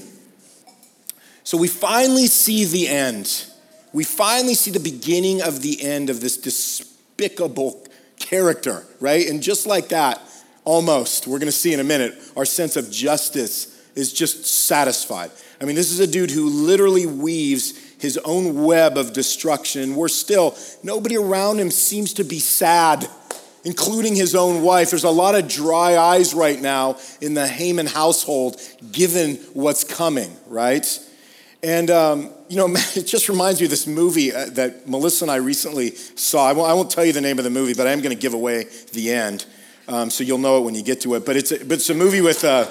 So 1.44 1.56
we 1.56 1.68
finally 1.68 2.26
see 2.26 2.64
the 2.64 2.88
end. 2.88 3.46
We 3.92 4.04
finally 4.04 4.54
see 4.54 4.70
the 4.70 4.80
beginning 4.80 5.42
of 5.42 5.62
the 5.62 5.82
end 5.82 6.10
of 6.10 6.20
this 6.20 6.36
despicable 6.36 7.86
character, 8.18 8.84
right? 9.00 9.28
And 9.28 9.42
just 9.42 9.66
like 9.66 9.88
that, 9.88 10.20
almost, 10.64 11.26
we're 11.26 11.38
gonna 11.38 11.52
see 11.52 11.72
in 11.72 11.80
a 11.80 11.84
minute, 11.84 12.14
our 12.36 12.44
sense 12.44 12.76
of 12.76 12.90
justice 12.90 13.72
is 13.94 14.12
just 14.12 14.44
satisfied. 14.44 15.30
I 15.60 15.64
mean, 15.64 15.76
this 15.76 15.90
is 15.90 16.00
a 16.00 16.06
dude 16.06 16.30
who 16.30 16.48
literally 16.48 17.06
weaves 17.06 17.85
his 17.98 18.18
own 18.18 18.64
web 18.64 18.96
of 18.98 19.12
destruction. 19.12 19.96
We're 19.96 20.08
still, 20.08 20.56
nobody 20.82 21.16
around 21.16 21.58
him 21.58 21.70
seems 21.70 22.14
to 22.14 22.24
be 22.24 22.38
sad 22.38 23.08
including 23.66 24.14
his 24.14 24.36
own 24.36 24.62
wife. 24.62 24.90
There's 24.90 25.02
a 25.02 25.10
lot 25.10 25.34
of 25.34 25.48
dry 25.48 25.98
eyes 25.98 26.34
right 26.34 26.60
now 26.60 26.98
in 27.20 27.34
the 27.34 27.48
Haman 27.48 27.86
household, 27.86 28.60
given 28.92 29.34
what's 29.54 29.82
coming, 29.82 30.30
right? 30.46 30.86
And, 31.64 31.90
um, 31.90 32.30
you 32.48 32.56
know, 32.56 32.68
it 32.94 33.08
just 33.08 33.28
reminds 33.28 33.60
me 33.60 33.66
of 33.66 33.70
this 33.70 33.88
movie 33.88 34.32
uh, 34.32 34.46
that 34.50 34.88
Melissa 34.88 35.24
and 35.24 35.32
I 35.32 35.36
recently 35.36 35.96
saw. 35.96 36.48
I 36.48 36.52
won't, 36.52 36.70
I 36.70 36.74
won't, 36.74 36.92
tell 36.92 37.04
you 37.04 37.12
the 37.12 37.20
name 37.20 37.38
of 37.38 37.44
the 37.44 37.50
movie, 37.50 37.74
but 37.74 37.88
I 37.88 37.90
am 37.90 38.00
going 38.00 38.14
to 38.14 38.20
give 38.20 38.34
away 38.34 38.68
the 38.92 39.10
end. 39.10 39.44
Um, 39.88 40.10
so 40.10 40.22
you'll 40.22 40.38
know 40.38 40.58
it 40.58 40.60
when 40.60 40.76
you 40.76 40.84
get 40.84 41.00
to 41.00 41.16
it. 41.16 41.26
But 41.26 41.36
it's 41.36 41.50
a, 41.50 41.58
but 41.58 41.72
it's 41.72 41.90
a 41.90 41.94
movie 41.94 42.20
with, 42.20 42.44
uh, 42.44 42.70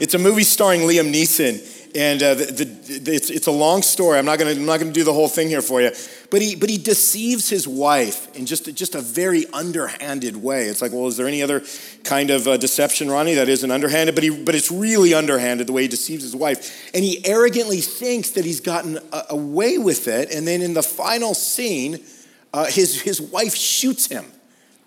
it's 0.00 0.14
a 0.14 0.18
movie 0.18 0.42
starring 0.42 0.80
Liam 0.80 1.14
Neeson 1.14 1.75
and 1.96 2.22
uh, 2.22 2.34
the, 2.34 2.44
the, 2.44 3.14
it's, 3.14 3.30
it's 3.30 3.46
a 3.46 3.52
long 3.52 3.80
story. 3.80 4.18
I'm 4.18 4.26
not 4.26 4.38
going 4.38 4.54
to 4.54 4.92
do 4.92 5.02
the 5.02 5.14
whole 5.14 5.28
thing 5.28 5.48
here 5.48 5.62
for 5.62 5.80
you. 5.80 5.92
But 6.30 6.42
he, 6.42 6.54
but 6.54 6.68
he 6.68 6.76
deceives 6.76 7.48
his 7.48 7.66
wife 7.66 8.34
in 8.36 8.44
just, 8.44 8.72
just 8.74 8.94
a 8.94 9.00
very 9.00 9.46
underhanded 9.52 10.36
way. 10.36 10.66
It's 10.66 10.82
like, 10.82 10.92
well, 10.92 11.06
is 11.06 11.16
there 11.16 11.26
any 11.26 11.42
other 11.42 11.62
kind 12.04 12.30
of 12.30 12.46
uh, 12.46 12.58
deception, 12.58 13.10
Ronnie, 13.10 13.34
that 13.34 13.48
isn't 13.48 13.70
underhanded? 13.70 14.14
But, 14.14 14.24
he, 14.24 14.30
but 14.30 14.54
it's 14.54 14.70
really 14.70 15.14
underhanded 15.14 15.68
the 15.68 15.72
way 15.72 15.82
he 15.82 15.88
deceives 15.88 16.22
his 16.22 16.36
wife. 16.36 16.90
And 16.94 17.02
he 17.02 17.24
arrogantly 17.24 17.80
thinks 17.80 18.30
that 18.32 18.44
he's 18.44 18.60
gotten 18.60 18.98
a, 19.12 19.22
away 19.30 19.78
with 19.78 20.06
it. 20.06 20.30
And 20.30 20.46
then 20.46 20.60
in 20.60 20.74
the 20.74 20.82
final 20.82 21.32
scene, 21.32 22.04
uh, 22.52 22.66
his, 22.66 23.00
his 23.00 23.22
wife 23.22 23.54
shoots 23.54 24.06
him 24.06 24.26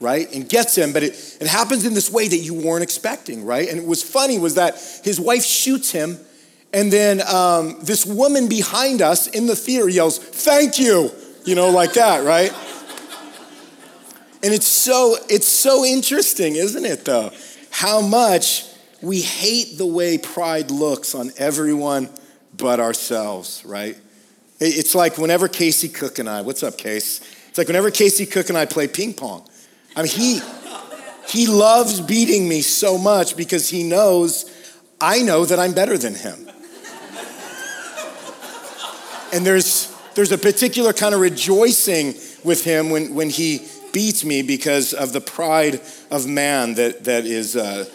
right 0.01 0.33
and 0.33 0.47
gets 0.47 0.77
him 0.77 0.93
but 0.93 1.03
it, 1.03 1.37
it 1.41 1.47
happens 1.47 1.85
in 1.85 1.93
this 1.93 2.09
way 2.09 2.25
that 2.25 2.37
you 2.37 2.53
weren't 2.53 2.83
expecting 2.83 3.43
right 3.43 3.67
and 3.67 3.77
it 3.77 3.85
was 3.85 4.01
funny 4.01 4.39
was 4.39 4.55
that 4.55 4.75
his 5.03 5.19
wife 5.19 5.43
shoots 5.43 5.91
him 5.91 6.17
And 6.71 6.93
then 6.93 7.21
um, 7.27 7.77
this 7.81 8.05
woman 8.05 8.47
behind 8.47 9.01
us 9.01 9.27
in 9.27 9.47
the 9.47 9.55
theater 9.55 9.89
yells, 9.89 10.19
Thank 10.19 10.79
you, 10.79 11.11
you 11.45 11.55
know, 11.55 11.69
like 11.69 11.93
that, 11.93 12.23
right? 12.23 12.53
And 14.41 14.53
it's 14.53 14.67
so, 14.67 15.17
it's 15.29 15.47
so 15.47 15.83
interesting, 15.83 16.55
isn't 16.55 16.85
it, 16.85 17.05
though? 17.05 17.31
How 17.71 18.01
much 18.01 18.65
we 19.01 19.21
hate 19.21 19.77
the 19.77 19.85
way 19.85 20.17
pride 20.17 20.71
looks 20.71 21.15
on 21.15 21.31
everyone 21.37 22.09
but 22.55 22.79
ourselves, 22.79 23.63
right? 23.65 23.97
It's 24.59 24.93
like 24.93 25.17
whenever 25.17 25.47
Casey 25.47 25.89
Cook 25.89 26.19
and 26.19 26.29
I, 26.29 26.41
what's 26.41 26.63
up, 26.63 26.77
Case? 26.77 27.21
It's 27.47 27.57
like 27.57 27.67
whenever 27.67 27.91
Casey 27.91 28.25
Cook 28.25 28.49
and 28.49 28.57
I 28.57 28.65
play 28.65 28.87
ping 28.87 29.13
pong. 29.13 29.47
I 29.95 30.03
mean, 30.03 30.11
he, 30.11 30.41
he 31.27 31.47
loves 31.47 31.99
beating 32.01 32.47
me 32.47 32.61
so 32.61 32.97
much 32.97 33.35
because 33.35 33.69
he 33.69 33.83
knows 33.83 34.53
I 35.01 35.21
know 35.21 35.45
that 35.45 35.59
I'm 35.59 35.73
better 35.73 35.97
than 35.97 36.13
him. 36.13 36.48
And 39.33 39.45
there's, 39.45 39.95
there's 40.15 40.31
a 40.31 40.37
particular 40.37 40.93
kind 40.93 41.13
of 41.13 41.21
rejoicing 41.21 42.15
with 42.43 42.63
him 42.63 42.89
when, 42.89 43.13
when 43.13 43.29
he 43.29 43.65
beats 43.91 44.23
me 44.23 44.41
because 44.41 44.93
of 44.93 45.13
the 45.13 45.21
pride 45.21 45.81
of 46.11 46.27
man 46.27 46.75
that, 46.75 47.03
that, 47.05 47.25
is, 47.25 47.55
uh, 47.55 47.85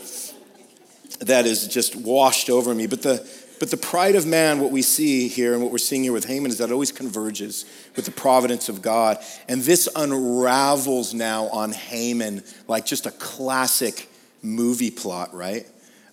that 1.20 1.46
is 1.46 1.68
just 1.68 1.96
washed 1.96 2.50
over 2.50 2.74
me. 2.74 2.86
But 2.86 3.02
the, 3.02 3.28
but 3.60 3.70
the 3.70 3.76
pride 3.76 4.16
of 4.16 4.26
man, 4.26 4.60
what 4.60 4.72
we 4.72 4.82
see 4.82 5.28
here 5.28 5.54
and 5.54 5.62
what 5.62 5.70
we're 5.70 5.78
seeing 5.78 6.02
here 6.02 6.12
with 6.12 6.26
Haman, 6.26 6.50
is 6.50 6.58
that 6.58 6.70
it 6.70 6.72
always 6.72 6.92
converges 6.92 7.64
with 7.96 8.04
the 8.04 8.10
providence 8.10 8.68
of 8.68 8.82
God. 8.82 9.18
And 9.48 9.62
this 9.62 9.88
unravels 9.94 11.14
now 11.14 11.48
on 11.48 11.72
Haman 11.72 12.42
like 12.68 12.84
just 12.84 13.06
a 13.06 13.10
classic 13.12 14.08
movie 14.42 14.90
plot, 14.90 15.32
right? 15.34 15.66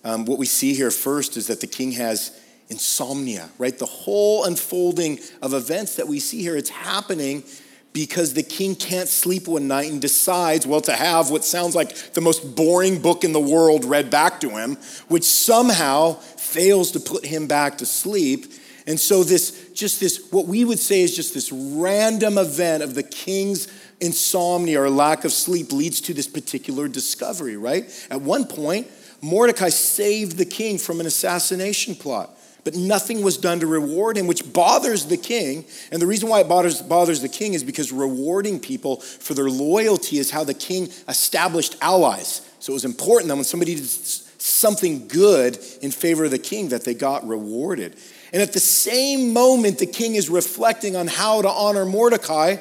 Um, 0.04 0.24
what 0.24 0.38
we 0.38 0.46
see 0.46 0.74
here 0.74 0.90
first 0.90 1.36
is 1.36 1.48
that 1.48 1.60
the 1.60 1.66
king 1.66 1.92
has 1.92 2.38
insomnia, 2.72 3.50
right? 3.58 3.78
The 3.78 3.86
whole 3.86 4.44
unfolding 4.44 5.20
of 5.40 5.54
events 5.54 5.96
that 5.96 6.08
we 6.08 6.18
see 6.18 6.40
here, 6.40 6.56
it's 6.56 6.70
happening 6.70 7.44
because 7.92 8.32
the 8.32 8.42
king 8.42 8.74
can't 8.74 9.08
sleep 9.08 9.46
one 9.46 9.68
night 9.68 9.92
and 9.92 10.00
decides, 10.00 10.66
well, 10.66 10.80
to 10.80 10.92
have 10.92 11.30
what 11.30 11.44
sounds 11.44 11.74
like 11.74 11.94
the 12.14 12.22
most 12.22 12.56
boring 12.56 13.00
book 13.00 13.22
in 13.22 13.32
the 13.32 13.40
world 13.40 13.84
read 13.84 14.10
back 14.10 14.40
to 14.40 14.50
him, 14.50 14.76
which 15.08 15.24
somehow 15.24 16.14
fails 16.14 16.90
to 16.92 17.00
put 17.00 17.26
him 17.26 17.46
back 17.46 17.78
to 17.78 17.86
sleep. 17.86 18.46
And 18.86 18.98
so, 18.98 19.22
this, 19.22 19.70
just 19.74 20.00
this, 20.00 20.32
what 20.32 20.46
we 20.46 20.64
would 20.64 20.78
say 20.78 21.02
is 21.02 21.14
just 21.14 21.34
this 21.34 21.52
random 21.52 22.38
event 22.38 22.82
of 22.82 22.94
the 22.94 23.02
king's 23.02 23.68
insomnia 24.00 24.80
or 24.80 24.90
lack 24.90 25.24
of 25.24 25.32
sleep 25.32 25.70
leads 25.70 26.00
to 26.00 26.14
this 26.14 26.26
particular 26.26 26.88
discovery, 26.88 27.56
right? 27.56 27.84
At 28.10 28.22
one 28.22 28.46
point, 28.46 28.88
Mordecai 29.20 29.68
saved 29.68 30.38
the 30.38 30.46
king 30.46 30.78
from 30.78 30.98
an 30.98 31.06
assassination 31.06 31.94
plot 31.94 32.36
but 32.64 32.74
nothing 32.74 33.22
was 33.22 33.36
done 33.36 33.60
to 33.60 33.66
reward 33.66 34.16
him, 34.16 34.26
which 34.26 34.52
bothers 34.52 35.06
the 35.06 35.16
king. 35.16 35.64
And 35.90 36.00
the 36.00 36.06
reason 36.06 36.28
why 36.28 36.40
it 36.40 36.48
bothers, 36.48 36.80
bothers 36.80 37.20
the 37.20 37.28
king 37.28 37.54
is 37.54 37.64
because 37.64 37.92
rewarding 37.92 38.60
people 38.60 38.96
for 39.00 39.34
their 39.34 39.50
loyalty 39.50 40.18
is 40.18 40.30
how 40.30 40.44
the 40.44 40.54
king 40.54 40.88
established 41.08 41.76
allies. 41.80 42.48
So 42.60 42.72
it 42.72 42.74
was 42.74 42.84
important 42.84 43.28
that 43.28 43.34
when 43.34 43.44
somebody 43.44 43.74
did 43.74 43.86
something 43.86 45.08
good 45.08 45.58
in 45.80 45.90
favor 45.90 46.24
of 46.24 46.30
the 46.30 46.38
king, 46.38 46.68
that 46.68 46.84
they 46.84 46.94
got 46.94 47.26
rewarded. 47.26 47.96
And 48.32 48.40
at 48.40 48.52
the 48.52 48.60
same 48.60 49.32
moment, 49.32 49.78
the 49.78 49.86
king 49.86 50.14
is 50.14 50.30
reflecting 50.30 50.94
on 50.94 51.08
how 51.08 51.42
to 51.42 51.48
honor 51.48 51.84
Mordecai. 51.84 52.56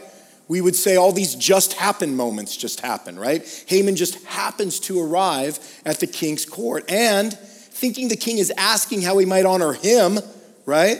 We 0.47 0.61
would 0.61 0.75
say 0.75 0.95
all 0.95 1.11
these 1.11 1.35
just 1.35 1.73
happen 1.73 2.15
moments 2.15 2.57
just 2.57 2.81
happen, 2.81 3.17
right? 3.17 3.47
Haman 3.67 3.95
just 3.95 4.23
happens 4.25 4.79
to 4.81 4.99
arrive 4.99 5.59
at 5.85 5.99
the 5.99 6.07
king's 6.07 6.45
court. 6.45 6.91
And 6.91 7.37
thinking 7.81 8.09
the 8.09 8.15
king 8.15 8.37
is 8.37 8.53
asking 8.57 9.01
how 9.01 9.17
he 9.17 9.25
might 9.25 9.43
honor 9.43 9.73
him, 9.73 10.19
right? 10.67 10.99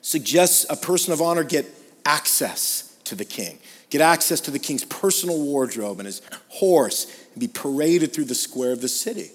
Suggests 0.00 0.64
a 0.70 0.74
person 0.74 1.12
of 1.12 1.20
honor 1.20 1.44
get 1.44 1.66
access 2.06 2.96
to 3.04 3.14
the 3.14 3.26
king, 3.26 3.58
get 3.90 4.00
access 4.00 4.40
to 4.40 4.50
the 4.50 4.58
king's 4.58 4.86
personal 4.86 5.38
wardrobe 5.38 5.98
and 6.00 6.06
his 6.06 6.22
horse, 6.48 7.04
and 7.34 7.40
be 7.40 7.46
paraded 7.46 8.14
through 8.14 8.24
the 8.24 8.34
square 8.34 8.72
of 8.72 8.80
the 8.80 8.88
city. 8.88 9.30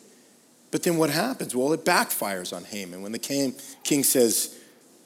But 0.71 0.81
then 0.81 0.97
what 0.97 1.11
happens? 1.11 1.55
Well, 1.55 1.73
it 1.73 1.85
backfires 1.85 2.55
on 2.55 2.63
Haman 2.63 3.03
when 3.03 3.11
the 3.11 3.19
king, 3.19 3.53
king 3.83 4.03
says, 4.03 4.57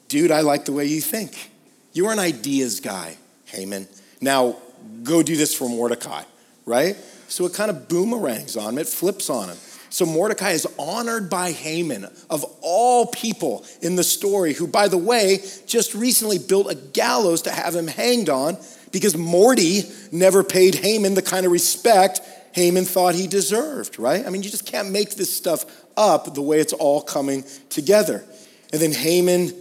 Dude, 0.08 0.30
I 0.30 0.40
like 0.40 0.64
the 0.64 0.72
way 0.72 0.86
you 0.86 1.02
think. 1.02 1.50
You're 1.92 2.12
an 2.12 2.18
ideas 2.18 2.80
guy, 2.80 3.18
Haman. 3.46 3.88
Now 4.22 4.56
go 5.02 5.22
do 5.22 5.36
this 5.36 5.54
for 5.54 5.68
Mordecai, 5.68 6.22
right? 6.64 6.96
So 7.28 7.44
it 7.44 7.52
kind 7.52 7.70
of 7.70 7.88
boomerangs 7.88 8.56
on 8.56 8.70
him, 8.70 8.78
it 8.78 8.88
flips 8.88 9.28
on 9.28 9.50
him. 9.50 9.58
So 9.90 10.04
Mordecai 10.04 10.50
is 10.50 10.66
honored 10.78 11.30
by 11.30 11.52
Haman, 11.52 12.06
of 12.28 12.44
all 12.60 13.06
people 13.06 13.64
in 13.80 13.96
the 13.96 14.04
story, 14.04 14.52
who, 14.52 14.66
by 14.66 14.88
the 14.88 14.98
way, 14.98 15.38
just 15.66 15.94
recently 15.94 16.38
built 16.38 16.70
a 16.70 16.74
gallows 16.74 17.42
to 17.42 17.50
have 17.50 17.74
him 17.74 17.86
hanged 17.86 18.28
on 18.28 18.58
because 18.92 19.16
Morty 19.16 19.82
never 20.12 20.42
paid 20.42 20.74
Haman 20.74 21.14
the 21.14 21.22
kind 21.22 21.46
of 21.46 21.52
respect 21.52 22.20
Haman 22.56 22.86
thought 22.86 23.14
he 23.14 23.26
deserved, 23.26 23.98
right? 23.98 24.26
I 24.26 24.30
mean, 24.30 24.42
you 24.42 24.48
just 24.48 24.64
can't 24.64 24.90
make 24.90 25.14
this 25.14 25.34
stuff 25.34 25.66
up 25.94 26.34
the 26.34 26.40
way 26.40 26.58
it's 26.58 26.72
all 26.72 27.02
coming 27.02 27.44
together. 27.68 28.24
And 28.72 28.80
then 28.80 28.92
Haman 28.92 29.52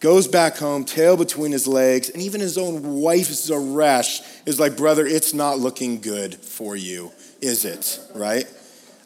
goes 0.00 0.26
back 0.26 0.56
home, 0.56 0.86
tail 0.86 1.18
between 1.18 1.52
his 1.52 1.66
legs, 1.66 2.08
and 2.08 2.22
even 2.22 2.40
his 2.40 2.56
own 2.56 2.94
wife, 2.94 3.28
Zeresh, 3.28 4.22
is 4.46 4.58
like, 4.58 4.74
Brother, 4.74 5.06
it's 5.06 5.34
not 5.34 5.58
looking 5.58 6.00
good 6.00 6.34
for 6.34 6.74
you, 6.74 7.12
is 7.42 7.66
it? 7.66 8.00
Right? 8.14 8.46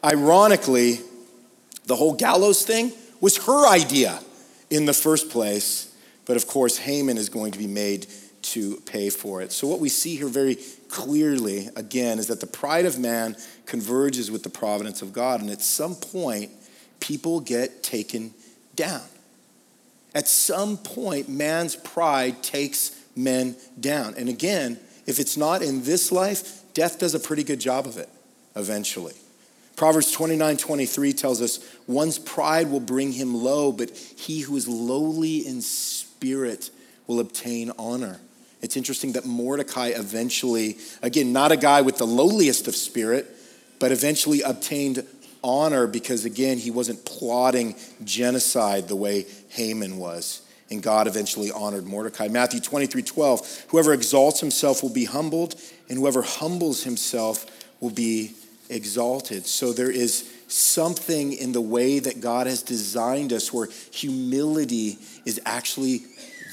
Ironically, 0.03 0.99
the 1.85 1.95
whole 1.95 2.13
gallows 2.13 2.63
thing 2.63 2.91
was 3.19 3.45
her 3.45 3.67
idea 3.67 4.19
in 4.69 4.85
the 4.85 4.93
first 4.93 5.29
place, 5.29 5.95
but 6.25 6.37
of 6.37 6.47
course, 6.47 6.77
Haman 6.77 7.17
is 7.17 7.29
going 7.29 7.51
to 7.51 7.57
be 7.57 7.67
made 7.67 8.07
to 8.41 8.77
pay 8.85 9.09
for 9.09 9.41
it. 9.41 9.51
So, 9.51 9.67
what 9.67 9.79
we 9.79 9.89
see 9.89 10.15
here 10.15 10.27
very 10.27 10.57
clearly, 10.87 11.69
again, 11.75 12.19
is 12.19 12.27
that 12.27 12.39
the 12.39 12.47
pride 12.47 12.85
of 12.85 12.97
man 12.97 13.35
converges 13.65 14.31
with 14.31 14.43
the 14.43 14.49
providence 14.49 15.01
of 15.01 15.11
God, 15.11 15.41
and 15.41 15.49
at 15.49 15.61
some 15.61 15.95
point, 15.95 16.51
people 16.99 17.39
get 17.41 17.83
taken 17.83 18.33
down. 18.75 19.01
At 20.15 20.27
some 20.27 20.77
point, 20.77 21.29
man's 21.29 21.75
pride 21.75 22.41
takes 22.41 22.99
men 23.15 23.55
down. 23.79 24.15
And 24.17 24.29
again, 24.29 24.79
if 25.05 25.19
it's 25.19 25.37
not 25.37 25.61
in 25.61 25.83
this 25.83 26.11
life, 26.11 26.63
death 26.73 26.99
does 26.99 27.13
a 27.13 27.19
pretty 27.19 27.43
good 27.43 27.59
job 27.59 27.85
of 27.85 27.97
it 27.97 28.09
eventually. 28.55 29.13
Proverbs 29.79 30.11
29 30.11 30.57
23 30.57 31.13
tells 31.13 31.41
us, 31.41 31.65
one's 31.87 32.19
pride 32.19 32.69
will 32.69 32.81
bring 32.81 33.13
him 33.13 33.33
low, 33.33 33.71
but 33.71 33.89
he 33.91 34.41
who 34.41 34.57
is 34.57 34.67
lowly 34.67 35.47
in 35.47 35.61
spirit 35.61 36.69
will 37.07 37.21
obtain 37.21 37.71
honor. 37.79 38.19
It's 38.61 38.75
interesting 38.75 39.13
that 39.13 39.23
Mordecai 39.25 39.93
eventually, 39.95 40.75
again, 41.01 41.31
not 41.31 41.53
a 41.53 41.55
guy 41.55 41.79
with 41.79 41.97
the 41.97 42.05
lowliest 42.05 42.67
of 42.67 42.75
spirit, 42.75 43.25
but 43.79 43.93
eventually 43.93 44.41
obtained 44.41 45.07
honor 45.41 45.87
because, 45.87 46.25
again, 46.25 46.57
he 46.57 46.71
wasn't 46.71 47.05
plotting 47.05 47.73
genocide 48.03 48.89
the 48.89 48.97
way 48.97 49.27
Haman 49.47 49.95
was. 49.95 50.41
And 50.69 50.83
God 50.83 51.07
eventually 51.07 51.51
honored 51.51 51.85
Mordecai. 51.85 52.27
Matthew 52.27 52.59
23 52.59 53.01
12, 53.01 53.65
whoever 53.69 53.93
exalts 53.93 54.41
himself 54.41 54.83
will 54.83 54.93
be 54.93 55.05
humbled, 55.05 55.55
and 55.87 55.97
whoever 55.97 56.21
humbles 56.21 56.83
himself 56.83 57.45
will 57.79 57.91
be 57.91 58.33
exalted. 58.69 59.45
So 59.45 59.73
there 59.73 59.91
is 59.91 60.29
something 60.47 61.33
in 61.33 61.51
the 61.51 61.61
way 61.61 61.99
that 61.99 62.21
God 62.21 62.47
has 62.47 62.61
designed 62.61 63.33
us 63.33 63.51
where 63.53 63.67
humility 63.91 64.97
is 65.25 65.39
actually 65.45 66.03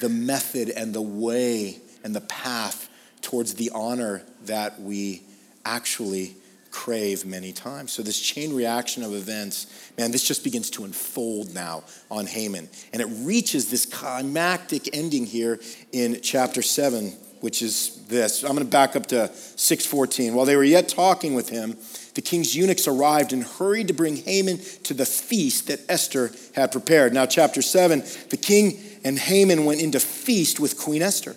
the 0.01 0.09
method 0.09 0.71
and 0.71 0.95
the 0.95 1.03
way 1.03 1.79
and 2.05 2.15
the 2.15 2.21
path 2.23 2.89
towards 3.23 3.55
the 3.55 3.71
honor 3.75 4.23
that 4.45 4.81
we 4.81 5.23
actually 5.65 6.37
crave 6.71 7.25
many 7.25 7.53
times. 7.53 7.91
So, 7.91 8.03
this 8.03 8.21
chain 8.21 8.55
reaction 8.55 9.03
of 9.03 9.15
events, 9.15 9.67
man, 9.97 10.11
this 10.11 10.23
just 10.23 10.45
begins 10.45 10.69
to 10.71 10.85
unfold 10.85 11.55
now 11.55 11.85
on 12.11 12.27
Haman. 12.27 12.69
And 12.93 13.01
it 13.01 13.07
reaches 13.07 13.71
this 13.71 13.87
climactic 13.87 14.95
ending 14.95 15.25
here 15.25 15.59
in 15.93 16.21
chapter 16.21 16.61
7, 16.61 17.15
which 17.41 17.63
is 17.63 18.05
this. 18.07 18.43
I'm 18.43 18.53
going 18.53 18.65
to 18.65 18.71
back 18.71 18.97
up 18.97 19.07
to 19.07 19.31
614. 19.35 20.35
While 20.35 20.47
they 20.47 20.57
were 20.57 20.65
yet 20.65 20.89
talking 20.89 21.35
with 21.35 21.49
him, 21.49 21.77
the 22.15 22.23
king's 22.23 22.55
eunuchs 22.57 22.89
arrived 22.89 23.33
and 23.33 23.45
hurried 23.45 23.89
to 23.89 23.95
bring 23.95 24.17
Haman 24.17 24.59
to 24.85 24.95
the 24.95 25.07
feast 25.07 25.69
that 25.69 25.81
Esther 25.89 26.31
had 26.55 26.73
prepared. 26.73 27.13
Now, 27.13 27.27
chapter 27.27 27.63
7, 27.63 28.03
the 28.31 28.37
king 28.37 28.79
and 29.05 29.19
Haman 29.19 29.65
went 29.65 29.83
into 29.83 30.01
feast 30.01 30.59
with 30.59 30.79
Queen 30.79 31.03
Esther. 31.03 31.37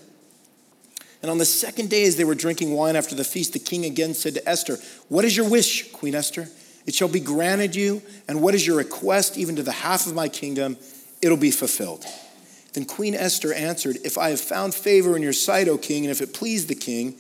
And 1.22 1.30
on 1.30 1.38
the 1.38 1.46
second 1.46 1.90
day, 1.90 2.06
as 2.06 2.16
they 2.16 2.24
were 2.24 2.36
drinking 2.36 2.72
wine 2.74 2.96
after 2.96 3.14
the 3.14 3.26
feast, 3.26 3.54
the 3.54 3.60
king 3.60 3.84
again 3.84 4.14
said 4.14 4.36
to 4.36 4.50
Esther, 4.50 4.78
What 5.10 5.26
is 5.26 5.36
your 5.36 5.50
wish, 5.50 5.92
Queen 5.92 6.16
Esther? 6.16 6.48
It 6.86 6.96
shall 6.96 7.10
be 7.10 7.20
granted 7.20 7.76
you. 7.76 8.02
And 8.28 8.42
what 8.42 8.56
is 8.56 8.66
your 8.66 8.78
request, 8.78 9.38
even 9.38 9.58
to 9.58 9.64
the 9.64 9.72
half 9.72 10.08
of 10.08 10.16
my 10.16 10.30
kingdom? 10.30 10.78
It'll 11.22 11.38
be 11.38 11.52
fulfilled. 11.52 12.06
Then 12.74 12.86
Queen 12.86 13.16
Esther 13.16 13.54
answered, 13.54 13.98
If 14.04 14.18
I 14.18 14.30
have 14.30 14.42
found 14.42 14.74
favor 14.74 15.16
in 15.16 15.24
your 15.24 15.34
sight, 15.34 15.68
O 15.68 15.78
king, 15.78 16.06
and 16.06 16.12
if 16.12 16.22
it 16.22 16.34
please 16.34 16.68
the 16.68 16.76
king, 16.76 17.16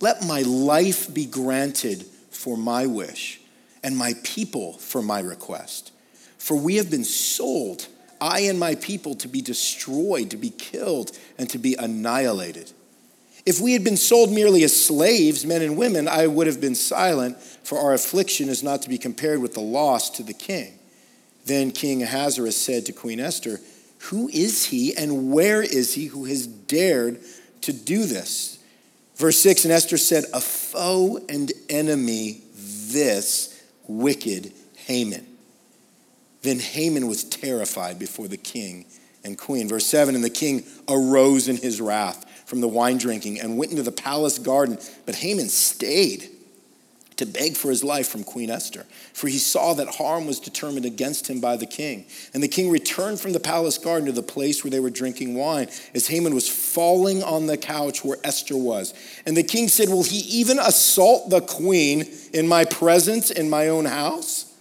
let 0.00 0.24
my 0.24 0.42
life 0.42 1.12
be 1.12 1.26
granted 1.26 2.04
for 2.30 2.56
my 2.56 2.86
wish, 2.86 3.40
and 3.82 3.96
my 3.96 4.14
people 4.22 4.74
for 4.74 5.02
my 5.02 5.20
request. 5.20 5.92
For 6.38 6.56
we 6.56 6.76
have 6.76 6.90
been 6.90 7.04
sold 7.04 7.86
I 8.22 8.42
and 8.42 8.56
my 8.56 8.76
people 8.76 9.16
to 9.16 9.28
be 9.28 9.42
destroyed, 9.42 10.30
to 10.30 10.36
be 10.36 10.50
killed, 10.50 11.10
and 11.38 11.50
to 11.50 11.58
be 11.58 11.74
annihilated. 11.76 12.70
If 13.44 13.60
we 13.60 13.72
had 13.72 13.82
been 13.82 13.96
sold 13.96 14.30
merely 14.30 14.62
as 14.62 14.86
slaves, 14.86 15.44
men 15.44 15.60
and 15.60 15.76
women, 15.76 16.06
I 16.06 16.28
would 16.28 16.46
have 16.46 16.60
been 16.60 16.76
silent, 16.76 17.36
for 17.40 17.78
our 17.78 17.92
affliction 17.92 18.48
is 18.48 18.62
not 18.62 18.80
to 18.82 18.88
be 18.88 18.96
compared 18.96 19.42
with 19.42 19.54
the 19.54 19.60
loss 19.60 20.08
to 20.10 20.22
the 20.22 20.32
king. 20.32 20.78
Then 21.46 21.72
King 21.72 22.04
Ahasuerus 22.04 22.56
said 22.56 22.86
to 22.86 22.92
Queen 22.92 23.18
Esther, 23.18 23.58
Who 24.04 24.28
is 24.28 24.66
he 24.66 24.96
and 24.96 25.32
where 25.32 25.62
is 25.62 25.94
he 25.94 26.06
who 26.06 26.24
has 26.24 26.46
dared 26.46 27.20
to 27.62 27.72
do 27.72 28.04
this? 28.04 28.58
Verse 29.16 29.38
6 29.38 29.64
And 29.64 29.72
Esther 29.72 29.96
said, 29.96 30.24
A 30.34 30.40
foe 30.40 31.20
and 31.28 31.52
enemy, 31.68 32.42
this 32.54 33.62
wicked 33.86 34.52
Haman. 34.86 35.26
Then 36.42 36.58
Haman 36.58 37.06
was 37.06 37.22
terrified 37.22 37.98
before 37.98 38.26
the 38.26 38.36
king 38.36 38.86
and 39.24 39.38
queen. 39.38 39.68
Verse 39.68 39.86
7 39.86 40.14
And 40.14 40.24
the 40.24 40.30
king 40.30 40.64
arose 40.88 41.46
in 41.46 41.56
his 41.56 41.80
wrath 41.80 42.28
from 42.46 42.60
the 42.60 42.68
wine 42.68 42.98
drinking 42.98 43.40
and 43.40 43.56
went 43.56 43.70
into 43.70 43.84
the 43.84 43.92
palace 43.92 44.38
garden. 44.38 44.78
But 45.06 45.14
Haman 45.16 45.48
stayed 45.48 46.28
to 47.22 47.32
beg 47.32 47.56
for 47.56 47.70
his 47.70 47.84
life 47.84 48.08
from 48.08 48.24
Queen 48.24 48.50
Esther, 48.50 48.84
for 49.12 49.28
he 49.28 49.38
saw 49.38 49.72
that 49.74 49.96
harm 49.96 50.26
was 50.26 50.40
determined 50.40 50.84
against 50.84 51.28
him 51.30 51.40
by 51.40 51.56
the 51.56 51.66
king. 51.66 52.04
And 52.34 52.42
the 52.42 52.48
king 52.48 52.70
returned 52.70 53.20
from 53.20 53.32
the 53.32 53.40
palace 53.40 53.78
garden 53.78 54.06
to 54.06 54.12
the 54.12 54.22
place 54.22 54.62
where 54.62 54.70
they 54.70 54.80
were 54.80 54.90
drinking 54.90 55.34
wine, 55.34 55.68
as 55.94 56.08
Haman 56.08 56.34
was 56.34 56.48
falling 56.48 57.22
on 57.22 57.46
the 57.46 57.56
couch 57.56 58.04
where 58.04 58.18
Esther 58.24 58.56
was. 58.56 58.92
And 59.24 59.36
the 59.36 59.42
king 59.42 59.68
said, 59.68 59.88
Will 59.88 60.02
he 60.02 60.18
even 60.18 60.58
assault 60.58 61.30
the 61.30 61.40
queen 61.40 62.10
in 62.32 62.48
my 62.48 62.64
presence 62.64 63.30
in 63.30 63.48
my 63.48 63.68
own 63.68 63.84
house? 63.84 64.52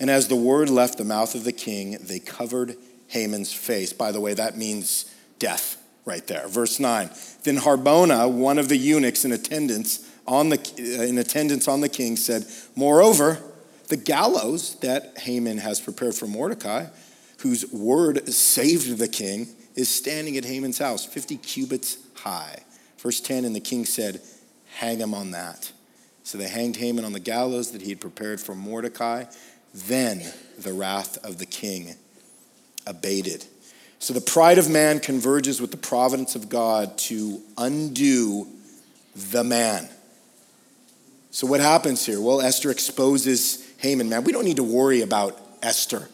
And 0.00 0.10
as 0.10 0.28
the 0.28 0.36
word 0.36 0.68
left 0.68 0.98
the 0.98 1.04
mouth 1.04 1.34
of 1.34 1.44
the 1.44 1.52
king, 1.52 1.98
they 2.00 2.18
covered 2.18 2.76
Haman's 3.08 3.52
face. 3.52 3.92
By 3.92 4.10
the 4.10 4.20
way, 4.20 4.34
that 4.34 4.56
means 4.56 5.14
death 5.38 5.76
right 6.04 6.26
there. 6.26 6.48
Verse 6.48 6.80
9. 6.80 7.10
Then 7.44 7.58
Harbona, 7.58 8.30
one 8.30 8.58
of 8.58 8.68
the 8.68 8.76
eunuchs 8.76 9.24
in 9.24 9.32
attendance 9.32 10.08
on 10.26 10.48
the, 10.48 10.58
uh, 10.58 11.02
in 11.02 11.18
attendance 11.18 11.68
on 11.68 11.80
the 11.80 11.88
king, 11.88 12.16
said, 12.16 12.46
Moreover, 12.76 13.38
the 13.88 13.96
gallows 13.96 14.76
that 14.76 15.18
Haman 15.18 15.58
has 15.58 15.80
prepared 15.80 16.14
for 16.14 16.26
Mordecai, 16.26 16.86
whose 17.38 17.70
word 17.72 18.28
saved 18.28 18.98
the 18.98 19.08
king, 19.08 19.48
is 19.74 19.88
standing 19.88 20.36
at 20.36 20.44
Haman's 20.44 20.78
house, 20.78 21.04
50 21.04 21.36
cubits 21.38 21.98
high. 22.14 22.62
Verse 22.98 23.20
10 23.20 23.44
And 23.44 23.54
the 23.54 23.60
king 23.60 23.84
said, 23.84 24.20
Hang 24.76 24.98
him 24.98 25.12
on 25.12 25.32
that. 25.32 25.72
So 26.24 26.38
they 26.38 26.48
hanged 26.48 26.76
Haman 26.76 27.04
on 27.04 27.12
the 27.12 27.20
gallows 27.20 27.72
that 27.72 27.82
he 27.82 27.90
had 27.90 28.00
prepared 28.00 28.40
for 28.40 28.54
Mordecai. 28.54 29.24
Then 29.74 30.22
the 30.58 30.72
wrath 30.72 31.18
of 31.24 31.38
the 31.38 31.46
king 31.46 31.94
abated. 32.86 33.44
So 33.98 34.12
the 34.14 34.20
pride 34.20 34.58
of 34.58 34.68
man 34.68 35.00
converges 35.00 35.60
with 35.60 35.70
the 35.70 35.76
providence 35.76 36.34
of 36.34 36.48
God 36.48 36.98
to 36.98 37.40
undo 37.56 38.48
the 39.14 39.44
man. 39.44 39.88
So 41.32 41.46
what 41.46 41.60
happens 41.60 42.04
here? 42.04 42.20
Well, 42.20 42.42
Esther 42.42 42.70
exposes 42.70 43.66
Haman. 43.78 44.10
Man, 44.10 44.22
we 44.22 44.32
don't 44.32 44.44
need 44.44 44.58
to 44.58 44.62
worry 44.62 45.00
about 45.00 45.40
Esther 45.62 46.06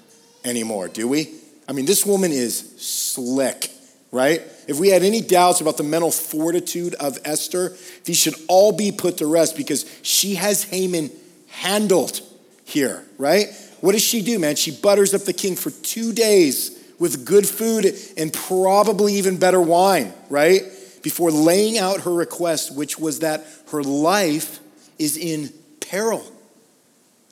anymore, 0.44 0.86
do 0.86 1.08
we? 1.08 1.34
I 1.68 1.72
mean, 1.72 1.86
this 1.86 2.06
woman 2.06 2.30
is 2.30 2.80
slick, 2.80 3.68
right? 4.12 4.40
If 4.68 4.78
we 4.78 4.90
had 4.90 5.02
any 5.02 5.20
doubts 5.20 5.60
about 5.60 5.76
the 5.76 5.82
mental 5.82 6.12
fortitude 6.12 6.94
of 6.94 7.18
Esther, 7.24 7.76
these 8.04 8.16
should 8.16 8.36
all 8.46 8.70
be 8.70 8.92
put 8.92 9.18
to 9.18 9.26
rest 9.26 9.56
because 9.56 9.92
she 10.02 10.36
has 10.36 10.62
Haman 10.62 11.10
handled 11.48 12.20
here, 12.64 13.04
right? 13.18 13.48
What 13.80 13.92
does 13.92 14.04
she 14.04 14.22
do, 14.22 14.38
man? 14.38 14.54
She 14.54 14.70
butters 14.70 15.14
up 15.14 15.22
the 15.22 15.32
king 15.32 15.56
for 15.56 15.70
two 15.70 16.12
days 16.12 16.78
with 17.00 17.26
good 17.26 17.46
food 17.46 17.92
and 18.16 18.32
probably 18.32 19.14
even 19.14 19.36
better 19.36 19.60
wine, 19.60 20.12
right? 20.30 20.62
Before 21.02 21.32
laying 21.32 21.76
out 21.76 22.02
her 22.02 22.14
request, 22.14 22.76
which 22.76 23.00
was 23.00 23.18
that 23.18 23.44
her 23.72 23.82
life 23.82 24.60
is 24.98 25.16
in 25.16 25.50
peril. 25.80 26.24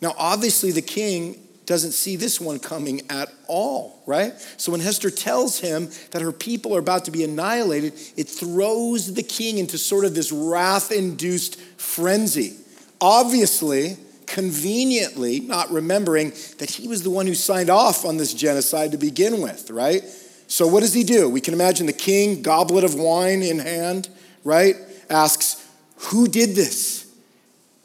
Now, 0.01 0.15
obviously, 0.19 0.73
the 0.73 0.83
king 0.83 1.43
doesn't 1.67 1.93
see 1.93 2.15
this 2.15 2.41
one 2.41 2.61
coming 2.61 3.03
at 3.11 3.29
all, 3.49 4.01
right? 4.07 4.33
So 4.57 4.73
when 4.73 4.81
Esther 4.81 5.11
tells 5.11 5.59
him 5.59 5.91
that 6.13 6.23
her 6.23 6.33
people 6.33 6.77
are 6.77 6.79
about 6.79 7.05
to 7.07 7.11
be 7.11 7.25
annihilated, 7.25 7.95
it 8.17 8.29
throws 8.29 9.15
the 9.15 9.23
king 9.23 9.59
into 9.59 9.77
sort 9.77 10.05
of 10.05 10.15
this 10.15 10.31
wrath 10.31 10.93
induced 10.93 11.61
frenzy. 11.77 12.57
Obviously, 13.01 13.97
conveniently 14.27 15.41
not 15.41 15.71
remembering 15.71 16.31
that 16.59 16.71
he 16.71 16.87
was 16.87 17.03
the 17.03 17.11
one 17.11 17.27
who 17.27 17.35
signed 17.35 17.71
off 17.71 18.05
on 18.05 18.17
this 18.17 18.33
genocide 18.33 18.93
to 18.93 18.99
begin 18.99 19.41
with, 19.41 19.71
right? 19.71 20.03
So 20.49 20.69
what 20.69 20.81
does 20.81 20.95
he 20.95 21.03
do? 21.03 21.29
We 21.29 21.41
can 21.41 21.55
imagine 21.55 21.87
the 21.87 21.93
king, 21.93 22.43
goblet 22.43 22.85
of 22.85 22.95
wine 22.95 23.43
in 23.43 23.59
hand, 23.59 24.09
right? 24.45 24.77
Asks, 25.11 25.67
Who 25.97 26.29
did 26.29 26.55
this? 26.55 27.06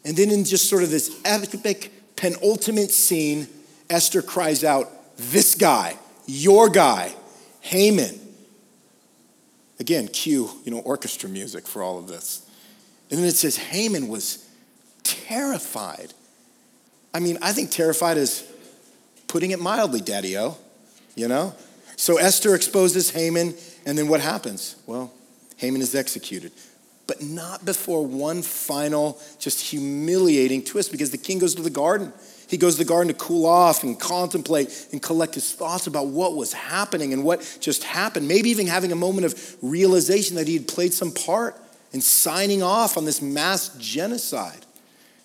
And 0.04 0.18
then 0.18 0.32
in 0.32 0.44
just 0.44 0.70
sort 0.70 0.84
of 0.84 0.90
this 0.90 1.20
epic 1.26 1.92
penultimate 2.16 2.92
scene, 2.92 3.48
Esther 3.90 4.22
cries 4.22 4.64
out, 4.64 4.90
This 5.18 5.56
guy, 5.56 5.98
your 6.26 6.70
guy, 6.70 7.14
Haman. 7.62 8.20
Again, 9.80 10.08
cue, 10.08 10.50
you 10.64 10.72
know, 10.72 10.80
orchestra 10.80 11.30
music 11.30 11.68
for 11.68 11.82
all 11.82 11.98
of 11.98 12.08
this. 12.08 12.48
And 13.10 13.20
then 13.20 13.26
it 13.26 13.36
says 13.36 13.58
Haman 13.58 14.08
was 14.08 14.48
terrified 15.04 16.14
I 17.14 17.20
mean, 17.20 17.38
I 17.42 17.52
think 17.52 17.72
terrified 17.72 18.18
is 18.18 18.46
putting 19.28 19.52
it 19.52 19.60
mildly, 19.60 20.02
Daddy 20.02 20.38
O, 20.38 20.58
you 21.16 21.28
know? 21.28 21.54
So 21.98 22.18
Esther 22.18 22.56
exposes 22.56 23.12
Haman, 23.12 23.54
and 23.86 23.98
then 23.98 24.08
what 24.08 24.22
happens? 24.22 24.76
Well, 24.88 25.12
Haman 25.58 25.82
is 25.82 25.94
executed. 25.94 26.52
But 27.12 27.22
not 27.22 27.66
before 27.66 28.06
one 28.06 28.42
final, 28.42 29.20
just 29.38 29.60
humiliating 29.60 30.64
twist, 30.64 30.94
because 30.94 31.12
the 31.12 31.18
king 31.18 31.40
goes 31.40 31.56
to 31.56 31.62
the 31.62 31.70
garden. 31.70 32.14
He 32.48 32.56
goes 32.56 32.76
to 32.76 32.86
the 32.86 32.88
garden 32.88 33.14
to 33.14 33.20
cool 33.20 33.46
off 33.46 33.84
and 33.84 34.00
contemplate 34.00 34.88
and 34.94 35.02
collect 35.02 35.36
his 35.36 35.52
thoughts 35.52 35.88
about 35.88 36.08
what 36.08 36.38
was 36.38 36.54
happening 36.54 37.12
and 37.12 37.26
what 37.26 37.58
just 37.60 37.84
happened. 37.84 38.30
Maybe 38.30 38.50
even 38.50 38.66
having 38.66 38.94
a 38.94 38.96
moment 38.96 39.26
of 39.26 39.58
realization 39.62 40.38
that 40.38 40.48
he 40.48 40.54
had 40.54 40.70
played 40.70 40.94
some 40.94 41.12
part 41.12 41.58
in 41.92 42.00
signing 42.00 42.64
off 42.64 42.96
on 42.96 43.04
this 43.04 43.22
mass 43.22 43.76
genocide. 43.78 44.66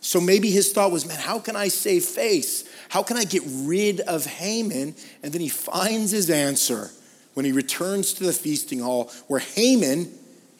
So 0.01 0.21
maybe 0.21 0.51
his 0.51 0.73
thought 0.73 0.91
was, 0.91 1.07
man, 1.07 1.21
how 1.21 1.39
can 1.39 1.55
I 1.55 1.69
save 1.69 2.05
face? 2.05 2.69
How 2.89 3.05
can 3.05 3.17
I 3.17 3.23
get 3.23 3.45
rid 3.47 4.01
of 4.01 4.27
Haman? 4.27 4.97
And 5.23 5.33
then 5.33 5.41
he 5.41 5.49
finds 5.49 6.11
his 6.11 6.31
answer 6.31 6.91
when 7.35 7.45
he 7.47 7.53
returns 7.53 8.13
to 8.15 8.25
the 8.25 8.33
feasting 8.33 8.81
hall 8.81 9.13
where 9.29 9.39
Haman 9.39 10.13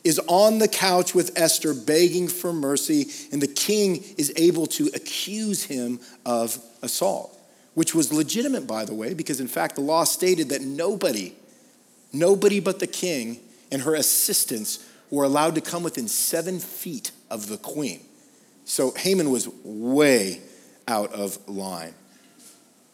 is 0.07 0.21
on 0.29 0.61
the 0.61 0.69
couch 0.69 1.17
with 1.17 1.37
Esther 1.37 1.75
begging 1.75 2.29
for 2.29 2.53
mercy, 2.53 3.07
and 3.33 3.43
the 3.43 3.49
king 3.49 4.05
is 4.17 4.33
able 4.37 4.67
to 4.67 4.89
accuse 4.95 5.65
him 5.65 5.99
of 6.25 6.57
assault, 6.81 7.37
which 7.75 7.93
was 7.93 8.13
legitimate, 8.13 8.69
by 8.69 8.85
the 8.85 8.95
way, 8.95 9.15
because 9.15 9.41
in 9.41 9.49
fact 9.49 9.75
the 9.75 9.81
law 9.81 10.05
stated 10.05 10.51
that 10.51 10.63
nobody, 10.63 11.35
nobody 12.13 12.61
but 12.61 12.79
the 12.79 12.87
king 12.87 13.41
and 13.73 13.83
her 13.83 13.97
assistants 13.97 14.89
were 15.11 15.25
allowed 15.25 15.57
to 15.57 15.61
come 15.61 15.83
within 15.83 16.07
seven 16.07 16.61
feet 16.61 17.11
of 17.29 17.49
the 17.49 17.57
queen. 17.57 18.01
So 18.65 18.93
Haman 18.93 19.31
was 19.31 19.49
way 19.65 20.41
out 20.87 21.13
of 21.13 21.37
line. 21.49 21.95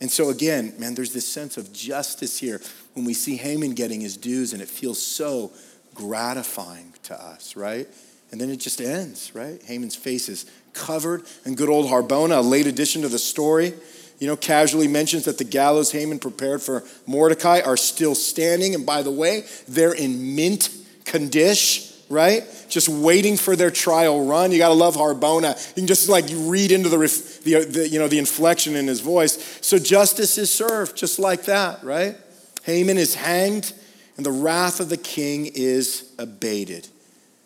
And 0.00 0.10
so, 0.10 0.30
again, 0.30 0.72
man, 0.78 0.94
there's 0.94 1.12
this 1.12 1.28
sense 1.28 1.58
of 1.58 1.72
justice 1.72 2.38
here 2.38 2.60
when 2.94 3.04
we 3.04 3.12
see 3.14 3.36
Haman 3.36 3.74
getting 3.74 4.00
his 4.00 4.16
dues, 4.16 4.52
and 4.52 4.62
it 4.62 4.68
feels 4.68 5.00
so 5.00 5.52
gratifying 5.94 6.91
to 7.04 7.14
us, 7.14 7.56
right? 7.56 7.86
And 8.30 8.40
then 8.40 8.50
it 8.50 8.56
just 8.56 8.80
ends, 8.80 9.32
right? 9.34 9.62
Haman's 9.62 9.96
face 9.96 10.28
is 10.28 10.46
covered, 10.72 11.24
and 11.44 11.56
good 11.56 11.68
old 11.68 11.86
Harbona, 11.86 12.38
a 12.38 12.40
late 12.40 12.66
addition 12.66 13.02
to 13.02 13.08
the 13.08 13.18
story, 13.18 13.74
you 14.18 14.26
know, 14.26 14.36
casually 14.36 14.88
mentions 14.88 15.24
that 15.24 15.38
the 15.38 15.44
gallows 15.44 15.90
Haman 15.92 16.20
prepared 16.20 16.62
for 16.62 16.84
Mordecai 17.06 17.60
are 17.60 17.76
still 17.76 18.14
standing. 18.14 18.74
And 18.74 18.86
by 18.86 19.02
the 19.02 19.10
way, 19.10 19.44
they're 19.66 19.94
in 19.94 20.36
mint 20.36 20.70
condition 21.04 21.92
right? 22.12 22.44
Just 22.68 22.90
waiting 22.90 23.38
for 23.38 23.56
their 23.56 23.70
trial 23.70 24.26
run. 24.26 24.52
You 24.52 24.58
got 24.58 24.68
to 24.68 24.74
love 24.74 24.96
Harbona. 24.96 25.56
You 25.68 25.80
can 25.80 25.86
just 25.86 26.10
like 26.10 26.26
read 26.30 26.70
into 26.70 26.90
the, 26.90 26.98
the, 26.98 27.64
the, 27.64 27.88
you 27.88 27.98
know, 27.98 28.06
the 28.06 28.18
inflection 28.18 28.76
in 28.76 28.86
his 28.86 29.00
voice. 29.00 29.58
So 29.62 29.78
justice 29.78 30.36
is 30.36 30.52
served 30.52 30.94
just 30.94 31.18
like 31.18 31.44
that, 31.46 31.82
right? 31.82 32.16
Haman 32.64 32.98
is 32.98 33.14
hanged 33.14 33.72
and 34.16 34.26
the 34.26 34.32
wrath 34.32 34.80
of 34.80 34.88
the 34.88 34.96
king 34.96 35.50
is 35.54 36.12
abated. 36.18 36.88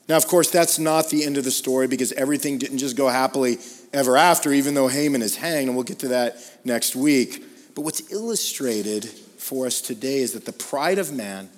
Now, 0.09 0.17
of 0.17 0.27
course, 0.27 0.51
that's 0.51 0.79
not 0.79 1.11
the 1.11 1.25
end 1.25 1.37
of 1.37 1.45
the 1.45 1.51
story 1.51 1.89
because 1.89 2.13
everything 2.13 2.59
didn't 2.59 2.79
just 2.79 2.97
go 2.97 3.09
happily 3.09 3.59
ever 3.93 4.17
after, 4.17 4.53
even 4.53 4.75
though 4.75 4.89
Haman 4.89 5.23
is 5.23 5.37
hanged, 5.37 5.69
and 5.69 5.77
we'll 5.77 5.85
get 5.85 5.99
to 6.01 6.09
that 6.09 6.37
next 6.65 6.95
week. 6.95 7.43
But 7.75 7.83
what's 7.83 8.13
illustrated 8.13 9.05
for 9.05 9.67
us 9.67 9.81
today 9.81 10.19
is 10.19 10.33
that 10.33 10.45
the 10.45 10.53
pride 10.53 10.99
of 10.99 11.13
man 11.13 11.49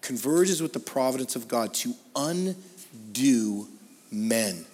converges 0.00 0.62
with 0.62 0.72
the 0.72 0.80
providence 0.80 1.36
of 1.36 1.48
God 1.48 1.74
to 1.74 1.94
undo 2.16 3.68
men. 4.10 4.64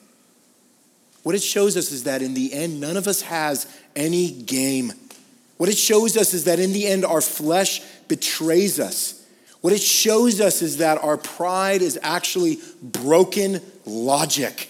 What 1.25 1.35
it 1.35 1.43
shows 1.43 1.77
us 1.77 1.91
is 1.91 2.05
that 2.05 2.23
in 2.23 2.35
the 2.35 2.53
end, 2.53 2.81
none 2.81 2.97
of 2.97 3.09
us 3.09 3.23
has 3.23 3.67
any 3.97 4.31
game. 4.31 4.93
What 5.57 5.69
it 5.69 5.79
shows 5.79 6.17
us 6.17 6.35
is 6.35 6.45
that 6.45 6.61
in 6.61 6.73
the 6.73 6.87
end, 6.87 7.05
our 7.05 7.21
flesh 7.21 7.81
betrays 8.07 8.79
us. 8.79 9.24
What 9.65 9.73
it 9.73 9.81
shows 9.81 10.43
us 10.43 10.61
is 10.61 10.77
that 10.77 11.03
our 11.03 11.17
pride 11.17 11.81
is 11.81 11.99
actually 12.03 12.59
broken 12.83 13.63
logic. 13.87 14.69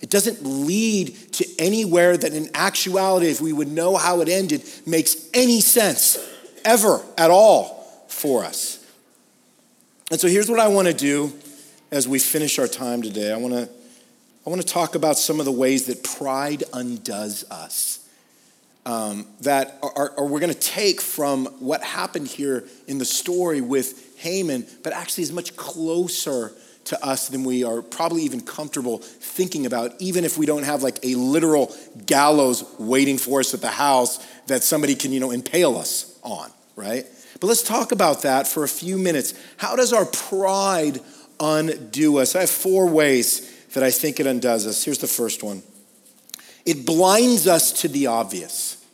It 0.00 0.08
doesn't 0.08 0.42
lead 0.42 1.14
to 1.34 1.46
anywhere 1.58 2.16
that 2.16 2.32
in 2.32 2.48
actuality, 2.54 3.26
if 3.26 3.42
we 3.42 3.52
would 3.52 3.68
know 3.68 3.98
how 3.98 4.22
it 4.22 4.30
ended, 4.30 4.64
makes 4.86 5.28
any 5.34 5.60
sense 5.60 6.16
ever 6.64 7.04
at 7.18 7.30
all 7.30 7.86
for 8.08 8.46
us. 8.46 8.82
And 10.10 10.18
so 10.18 10.26
here's 10.26 10.48
what 10.48 10.58
I 10.58 10.68
want 10.68 10.88
to 10.88 10.94
do 10.94 11.30
as 11.90 12.08
we 12.08 12.18
finish 12.18 12.58
our 12.58 12.66
time 12.66 13.02
today. 13.02 13.30
I 13.30 13.36
want 13.36 13.52
to 13.52 13.68
I 14.46 14.48
want 14.48 14.62
to 14.62 14.66
talk 14.66 14.94
about 14.94 15.18
some 15.18 15.38
of 15.38 15.44
the 15.44 15.52
ways 15.52 15.84
that 15.84 16.02
pride 16.02 16.64
undoes 16.72 17.44
us 17.50 18.03
um, 18.86 19.26
that 19.40 19.78
are, 19.82 20.12
are 20.18 20.26
we're 20.26 20.40
going 20.40 20.52
to 20.52 20.58
take 20.58 21.00
from 21.00 21.46
what 21.58 21.82
happened 21.82 22.28
here 22.28 22.64
in 22.86 22.98
the 22.98 23.04
story 23.04 23.60
with 23.60 24.18
Haman, 24.18 24.66
but 24.82 24.92
actually 24.92 25.22
is 25.22 25.32
much 25.32 25.56
closer 25.56 26.52
to 26.86 27.04
us 27.04 27.28
than 27.28 27.44
we 27.44 27.64
are 27.64 27.80
probably 27.82 28.22
even 28.22 28.40
comfortable 28.40 28.98
thinking 28.98 29.66
about, 29.66 29.94
even 30.00 30.24
if 30.24 30.36
we 30.36 30.46
don't 30.46 30.64
have 30.64 30.82
like 30.82 30.98
a 31.02 31.14
literal 31.14 31.74
gallows 32.06 32.64
waiting 32.78 33.16
for 33.16 33.40
us 33.40 33.54
at 33.54 33.60
the 33.60 33.68
house 33.68 34.24
that 34.46 34.62
somebody 34.62 34.94
can, 34.94 35.12
you 35.12 35.20
know, 35.20 35.30
impale 35.30 35.76
us 35.76 36.18
on, 36.22 36.50
right? 36.76 37.06
But 37.40 37.46
let's 37.46 37.62
talk 37.62 37.92
about 37.92 38.22
that 38.22 38.46
for 38.46 38.64
a 38.64 38.68
few 38.68 38.98
minutes. 38.98 39.34
How 39.56 39.76
does 39.76 39.92
our 39.92 40.04
pride 40.04 41.00
undo 41.40 42.18
us? 42.18 42.36
I 42.36 42.40
have 42.40 42.50
four 42.50 42.86
ways 42.86 43.50
that 43.72 43.82
I 43.82 43.90
think 43.90 44.20
it 44.20 44.26
undoes 44.26 44.66
us. 44.66 44.84
Here's 44.84 44.98
the 44.98 45.06
first 45.06 45.42
one 45.42 45.62
it 46.64 46.86
blinds 46.86 47.46
us 47.46 47.72
to 47.82 47.88
the 47.88 48.06
obvious. 48.06 48.84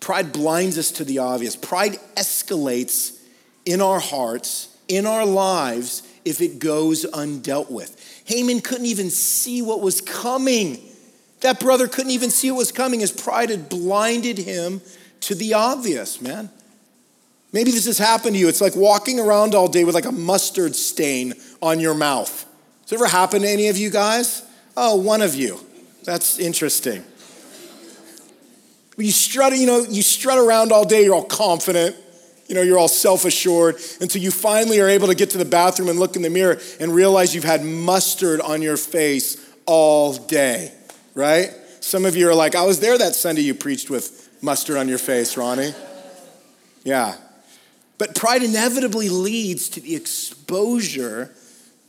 Pride 0.00 0.32
blinds 0.32 0.76
us 0.76 0.90
to 0.92 1.04
the 1.04 1.18
obvious. 1.18 1.56
Pride 1.56 1.98
escalates 2.14 3.18
in 3.64 3.80
our 3.80 4.00
hearts, 4.00 4.76
in 4.86 5.06
our 5.06 5.24
lives, 5.24 6.02
if 6.24 6.40
it 6.40 6.58
goes 6.58 7.06
undealt 7.06 7.70
with. 7.70 8.22
Haman 8.26 8.60
couldn't 8.60 8.86
even 8.86 9.10
see 9.10 9.62
what 9.62 9.80
was 9.80 10.00
coming. 10.00 10.78
That 11.40 11.60
brother 11.60 11.88
couldn't 11.88 12.10
even 12.10 12.30
see 12.30 12.50
what 12.50 12.58
was 12.58 12.72
coming. 12.72 13.00
His 13.00 13.12
pride 13.12 13.50
had 13.50 13.68
blinded 13.68 14.38
him 14.38 14.82
to 15.20 15.34
the 15.34 15.54
obvious, 15.54 16.20
man. 16.20 16.50
Maybe 17.52 17.70
this 17.70 17.86
has 17.86 17.98
happened 17.98 18.34
to 18.34 18.40
you. 18.40 18.48
It's 18.48 18.60
like 18.60 18.76
walking 18.76 19.20
around 19.20 19.54
all 19.54 19.68
day 19.68 19.84
with 19.84 19.94
like 19.94 20.06
a 20.06 20.12
mustard 20.12 20.74
stain 20.74 21.34
on 21.62 21.80
your 21.80 21.94
mouth. 21.94 22.44
Has 22.82 22.92
it 22.92 22.96
ever 22.96 23.06
happened 23.06 23.42
to 23.44 23.48
any 23.48 23.68
of 23.68 23.78
you 23.78 23.90
guys? 23.90 24.42
Oh, 24.76 24.96
one 24.96 25.22
of 25.22 25.34
you. 25.34 25.60
That's 26.04 26.38
interesting. 26.38 27.02
You 28.96 29.10
strut, 29.10 29.56
you 29.56 29.66
know, 29.66 29.80
you 29.80 30.02
strut 30.02 30.38
around 30.38 30.70
all 30.70 30.84
day, 30.84 31.04
you're 31.04 31.14
all 31.14 31.24
confident, 31.24 31.96
you 32.46 32.54
know, 32.54 32.62
you're 32.62 32.78
all 32.78 32.88
self 32.88 33.24
assured 33.24 33.76
until 34.00 34.22
you 34.22 34.30
finally 34.30 34.80
are 34.80 34.88
able 34.88 35.08
to 35.08 35.14
get 35.14 35.30
to 35.30 35.38
the 35.38 35.44
bathroom 35.44 35.88
and 35.88 35.98
look 35.98 36.14
in 36.14 36.22
the 36.22 36.30
mirror 36.30 36.60
and 36.78 36.94
realize 36.94 37.34
you've 37.34 37.42
had 37.42 37.64
mustard 37.64 38.40
on 38.40 38.62
your 38.62 38.76
face 38.76 39.36
all 39.66 40.14
day, 40.14 40.72
right? 41.14 41.50
Some 41.80 42.04
of 42.04 42.16
you 42.16 42.28
are 42.28 42.34
like, 42.34 42.54
I 42.54 42.64
was 42.64 42.80
there 42.80 42.96
that 42.96 43.14
Sunday 43.14 43.42
you 43.42 43.54
preached 43.54 43.90
with 43.90 44.28
mustard 44.42 44.76
on 44.76 44.88
your 44.88 44.98
face, 44.98 45.36
Ronnie. 45.36 45.72
Yeah. 46.84 47.16
But 47.98 48.14
pride 48.14 48.42
inevitably 48.42 49.08
leads 49.08 49.68
to 49.70 49.80
the 49.80 49.96
exposure 49.96 51.34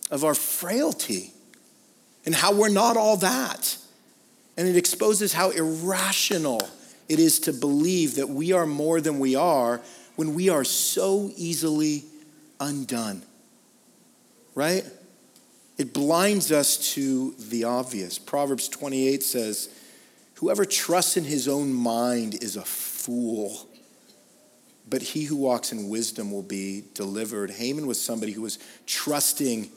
of 0.09 0.23
our 0.23 0.35
frailty 0.35 1.31
and 2.25 2.33
how 2.33 2.53
we're 2.53 2.69
not 2.69 2.97
all 2.97 3.17
that. 3.17 3.77
And 4.57 4.67
it 4.67 4.77
exposes 4.77 5.33
how 5.33 5.49
irrational 5.49 6.61
it 7.09 7.19
is 7.19 7.39
to 7.41 7.53
believe 7.53 8.15
that 8.15 8.29
we 8.29 8.53
are 8.53 8.65
more 8.65 9.01
than 9.01 9.19
we 9.19 9.35
are 9.35 9.81
when 10.15 10.33
we 10.33 10.49
are 10.49 10.63
so 10.63 11.31
easily 11.35 12.03
undone. 12.59 13.21
Right? 14.55 14.85
It 15.77 15.93
blinds 15.93 16.51
us 16.51 16.93
to 16.93 17.31
the 17.37 17.65
obvious. 17.65 18.17
Proverbs 18.17 18.69
28 18.69 19.21
says, 19.23 19.69
Whoever 20.35 20.65
trusts 20.65 21.17
in 21.17 21.25
his 21.25 21.47
own 21.47 21.73
mind 21.73 22.41
is 22.41 22.55
a 22.55 22.63
fool, 22.63 23.67
but 24.89 25.01
he 25.01 25.23
who 25.23 25.35
walks 25.35 25.71
in 25.71 25.89
wisdom 25.89 26.31
will 26.31 26.43
be 26.43 26.83
delivered. 26.93 27.51
Haman 27.51 27.87
was 27.87 28.01
somebody 28.01 28.31
who 28.31 28.41
was 28.41 28.59
trusting 28.85 29.69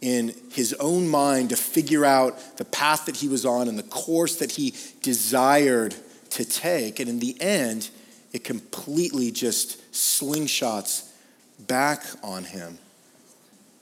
in 0.00 0.34
his 0.52 0.74
own 0.74 1.08
mind 1.08 1.50
to 1.50 1.56
figure 1.56 2.04
out 2.04 2.56
the 2.56 2.64
path 2.64 3.06
that 3.06 3.16
he 3.16 3.28
was 3.28 3.44
on 3.44 3.68
and 3.68 3.78
the 3.78 3.82
course 3.84 4.36
that 4.36 4.52
he 4.52 4.74
desired 5.02 5.94
to 6.30 6.44
take. 6.44 7.00
And 7.00 7.08
in 7.08 7.18
the 7.18 7.36
end, 7.40 7.90
it 8.32 8.44
completely 8.44 9.30
just 9.30 9.80
slingshots 9.92 11.10
back 11.58 12.04
on 12.22 12.44
him. 12.44 12.78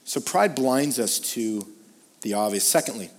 So 0.05 0.19
pride 0.19 0.55
blinds 0.55 0.99
us 0.99 1.19
to 1.33 1.67
the 2.21 2.33
obvious. 2.33 2.63
Secondly, 2.67 3.09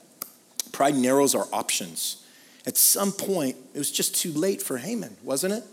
pride 0.73 0.97
narrows 0.97 1.35
our 1.35 1.47
options. 1.53 2.25
At 2.67 2.77
some 2.77 3.13
point, 3.13 3.57
it 3.75 3.79
was 3.79 3.91
just 3.91 4.17
too 4.17 4.33
late 4.33 4.61
for 4.61 4.79
Haman, 4.79 5.17
wasn't 5.23 5.55
it? 5.55 5.65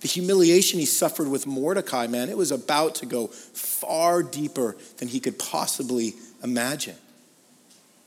The 0.00 0.08
humiliation 0.08 0.78
he 0.78 0.86
suffered 0.86 1.28
with 1.28 1.46
Mordecai, 1.46 2.06
man, 2.06 2.28
it 2.28 2.36
was 2.36 2.50
about 2.50 2.96
to 2.96 3.06
go 3.06 3.28
far 3.28 4.22
deeper 4.22 4.76
than 4.98 5.08
he 5.08 5.20
could 5.20 5.38
possibly 5.38 6.14
imagine. 6.46 6.96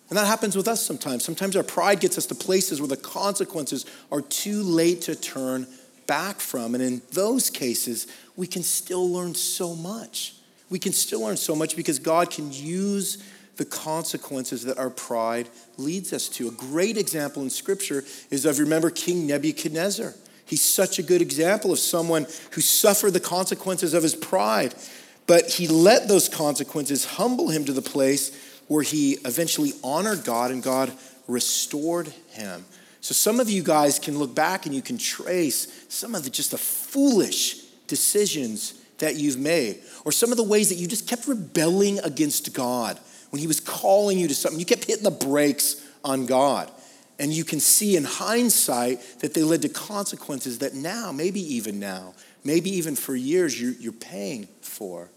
And 0.09 0.17
that 0.17 0.25
happens 0.25 0.55
with 0.55 0.67
us 0.67 0.83
sometimes. 0.83 1.23
Sometimes 1.23 1.55
our 1.55 1.63
pride 1.63 1.99
gets 1.99 2.17
us 2.17 2.25
to 2.27 2.35
places 2.35 2.81
where 2.81 2.87
the 2.87 2.97
consequences 2.97 3.85
are 4.11 4.21
too 4.21 4.63
late 4.63 5.01
to 5.03 5.15
turn 5.15 5.67
back 6.07 6.39
from. 6.39 6.73
And 6.73 6.83
in 6.83 7.01
those 7.11 7.51
cases, 7.51 8.07
we 8.35 8.47
can 8.47 8.63
still 8.63 9.07
learn 9.11 9.35
so 9.35 9.75
much. 9.75 10.33
We 10.71 10.79
can 10.79 10.93
still 10.93 11.21
learn 11.21 11.37
so 11.37 11.55
much 11.55 11.75
because 11.75 11.99
God 11.99 12.31
can 12.31 12.51
use 12.51 13.23
the 13.57 13.65
consequences 13.65 14.63
that 14.63 14.79
our 14.79 14.89
pride 14.89 15.49
leads 15.77 16.13
us 16.13 16.27
to. 16.29 16.47
A 16.47 16.51
great 16.51 16.97
example 16.97 17.43
in 17.43 17.49
Scripture 17.49 18.03
is 18.31 18.45
of, 18.45 18.57
remember, 18.57 18.89
King 18.89 19.27
Nebuchadnezzar. 19.27 20.15
He's 20.45 20.63
such 20.63 20.97
a 20.97 21.03
good 21.03 21.21
example 21.21 21.71
of 21.71 21.77
someone 21.77 22.25
who 22.51 22.61
suffered 22.61 23.11
the 23.11 23.19
consequences 23.19 23.93
of 23.93 24.01
his 24.01 24.15
pride, 24.15 24.73
but 25.29 25.47
he 25.47 25.67
let 25.67 26.07
those 26.07 26.27
consequences 26.27 27.05
humble 27.05 27.49
him 27.49 27.63
to 27.63 27.71
the 27.71 27.83
place 27.83 28.35
where 28.67 28.81
he 28.81 29.11
eventually 29.25 29.73
honored 29.83 30.23
God 30.23 30.49
and 30.49 30.63
God 30.63 30.91
restored 31.27 32.07
him. 32.31 32.65
So 33.01 33.13
some 33.13 33.39
of 33.39 33.47
you 33.47 33.61
guys 33.61 33.99
can 33.99 34.17
look 34.17 34.33
back 34.33 34.65
and 34.65 34.73
you 34.73 34.81
can 34.81 34.97
trace 34.97 35.85
some 35.87 36.15
of 36.15 36.23
the 36.23 36.31
just 36.31 36.49
the 36.49 36.57
foolish 36.57 37.61
decisions 37.85 38.73
that 38.97 39.17
you've 39.17 39.37
made, 39.37 39.83
or 40.03 40.11
some 40.11 40.31
of 40.31 40.37
the 40.37 40.43
ways 40.43 40.69
that 40.69 40.75
you 40.75 40.87
just 40.87 41.07
kept 41.07 41.27
rebelling 41.27 41.99
against 41.99 42.51
God 42.55 42.99
when 43.29 43.39
He 43.39 43.45
was 43.45 43.59
calling 43.59 44.17
you 44.17 44.27
to 44.27 44.33
something. 44.33 44.59
You 44.59 44.65
kept 44.65 44.85
hitting 44.85 45.03
the 45.03 45.11
brakes 45.11 45.87
on 46.03 46.25
God. 46.25 46.71
And 47.19 47.31
you 47.31 47.43
can 47.43 47.59
see 47.59 47.95
in 47.95 48.03
hindsight 48.03 48.99
that 49.19 49.35
they 49.35 49.43
led 49.43 49.61
to 49.61 49.69
consequences 49.69 50.57
that 50.59 50.73
now, 50.73 51.11
maybe 51.11 51.39
even 51.55 51.79
now, 51.79 52.15
maybe 52.43 52.71
even 52.71 52.95
for 52.95 53.15
years, 53.15 53.61
you're, 53.61 53.73
you're 53.73 53.93
paying 53.93 54.47
for. 54.61 55.11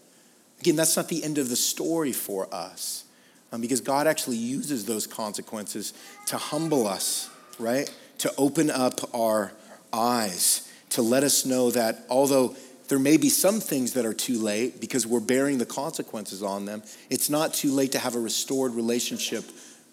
Again, 0.63 0.77
that's 0.77 0.97
not 0.97 1.09
the 1.09 1.25
end 1.25 1.39
of 1.39 1.49
the 1.49 1.57
story 1.57 2.13
for 2.13 2.47
us 2.55 3.03
um, 3.51 3.61
because 3.61 3.81
God 3.81 4.07
actually 4.07 4.37
uses 4.37 4.85
those 4.85 5.09
consequences 5.09 5.93
to 6.27 6.37
humble 6.37 6.87
us, 6.87 7.29
right? 7.59 7.93
To 8.19 8.33
open 8.39 8.71
up 8.71 9.13
our 9.13 9.51
eyes, 9.93 10.73
to 10.91 11.03
let 11.03 11.25
us 11.25 11.45
know 11.45 11.73
that 11.73 12.05
although 12.09 12.55
there 12.87 13.01
may 13.01 13.17
be 13.17 13.29
some 13.29 13.59
things 13.59 13.95
that 13.95 14.07
are 14.07 14.15
too 14.15 14.39
late 14.39 14.81
because 14.81 15.05
we're 15.05 15.19
bearing 15.19 15.59
the 15.59 15.67
consequences 15.67 16.45
on 16.45 16.65
them, 16.65 16.85
it's 17.11 17.29
not 17.29 17.55
too 17.55 17.73
late 17.73 17.91
to 17.91 17.99
have 17.99 18.15
a 18.15 18.21
restored 18.21 18.73
relationship 18.73 19.43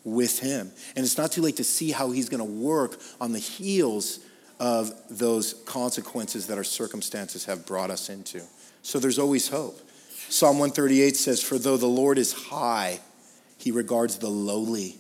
with 0.04 0.38
Him. 0.38 0.70
And 0.96 1.04
it's 1.04 1.18
not 1.18 1.32
too 1.32 1.42
late 1.42 1.58
to 1.58 1.64
see 1.64 1.90
how 1.90 2.12
He's 2.12 2.30
going 2.30 2.46
to 2.46 2.64
work 2.64 3.02
on 3.20 3.32
the 3.32 3.40
heels 3.40 4.20
of 4.60 4.92
those 5.10 5.56
consequences 5.66 6.46
that 6.46 6.60
our 6.60 6.64
circumstances 6.64 7.46
have 7.46 7.66
brought 7.66 7.90
us 7.90 8.08
into. 8.08 8.44
So 8.84 9.00
there's 9.00 9.18
always 9.18 9.48
hope. 9.48 9.80
Psalm 10.30 10.60
138 10.60 11.18
says, 11.18 11.42
For 11.42 11.58
though 11.58 11.78
the 11.78 11.88
Lord 11.88 12.20
is 12.20 12.34
high, 12.34 13.00
he 13.58 13.72
regards 13.72 14.20
the 14.20 14.30
lowly, 14.30 14.98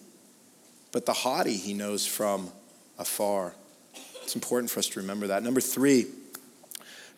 but 0.92 1.06
the 1.06 1.14
haughty 1.14 1.56
he 1.56 1.74
knows 1.74 2.06
from 2.06 2.50
afar. 2.98 3.54
It's 4.24 4.36
important 4.36 4.72
for 4.72 4.80
us 4.80 4.88
to 4.90 5.00
remember 5.00 5.28
that. 5.28 5.44
Number 5.44 5.62
three, 5.62 6.08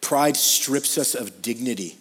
pride 0.01 0.35
strips 0.35 0.97
us 0.97 1.15
of 1.15 1.41
dignity. 1.41 1.97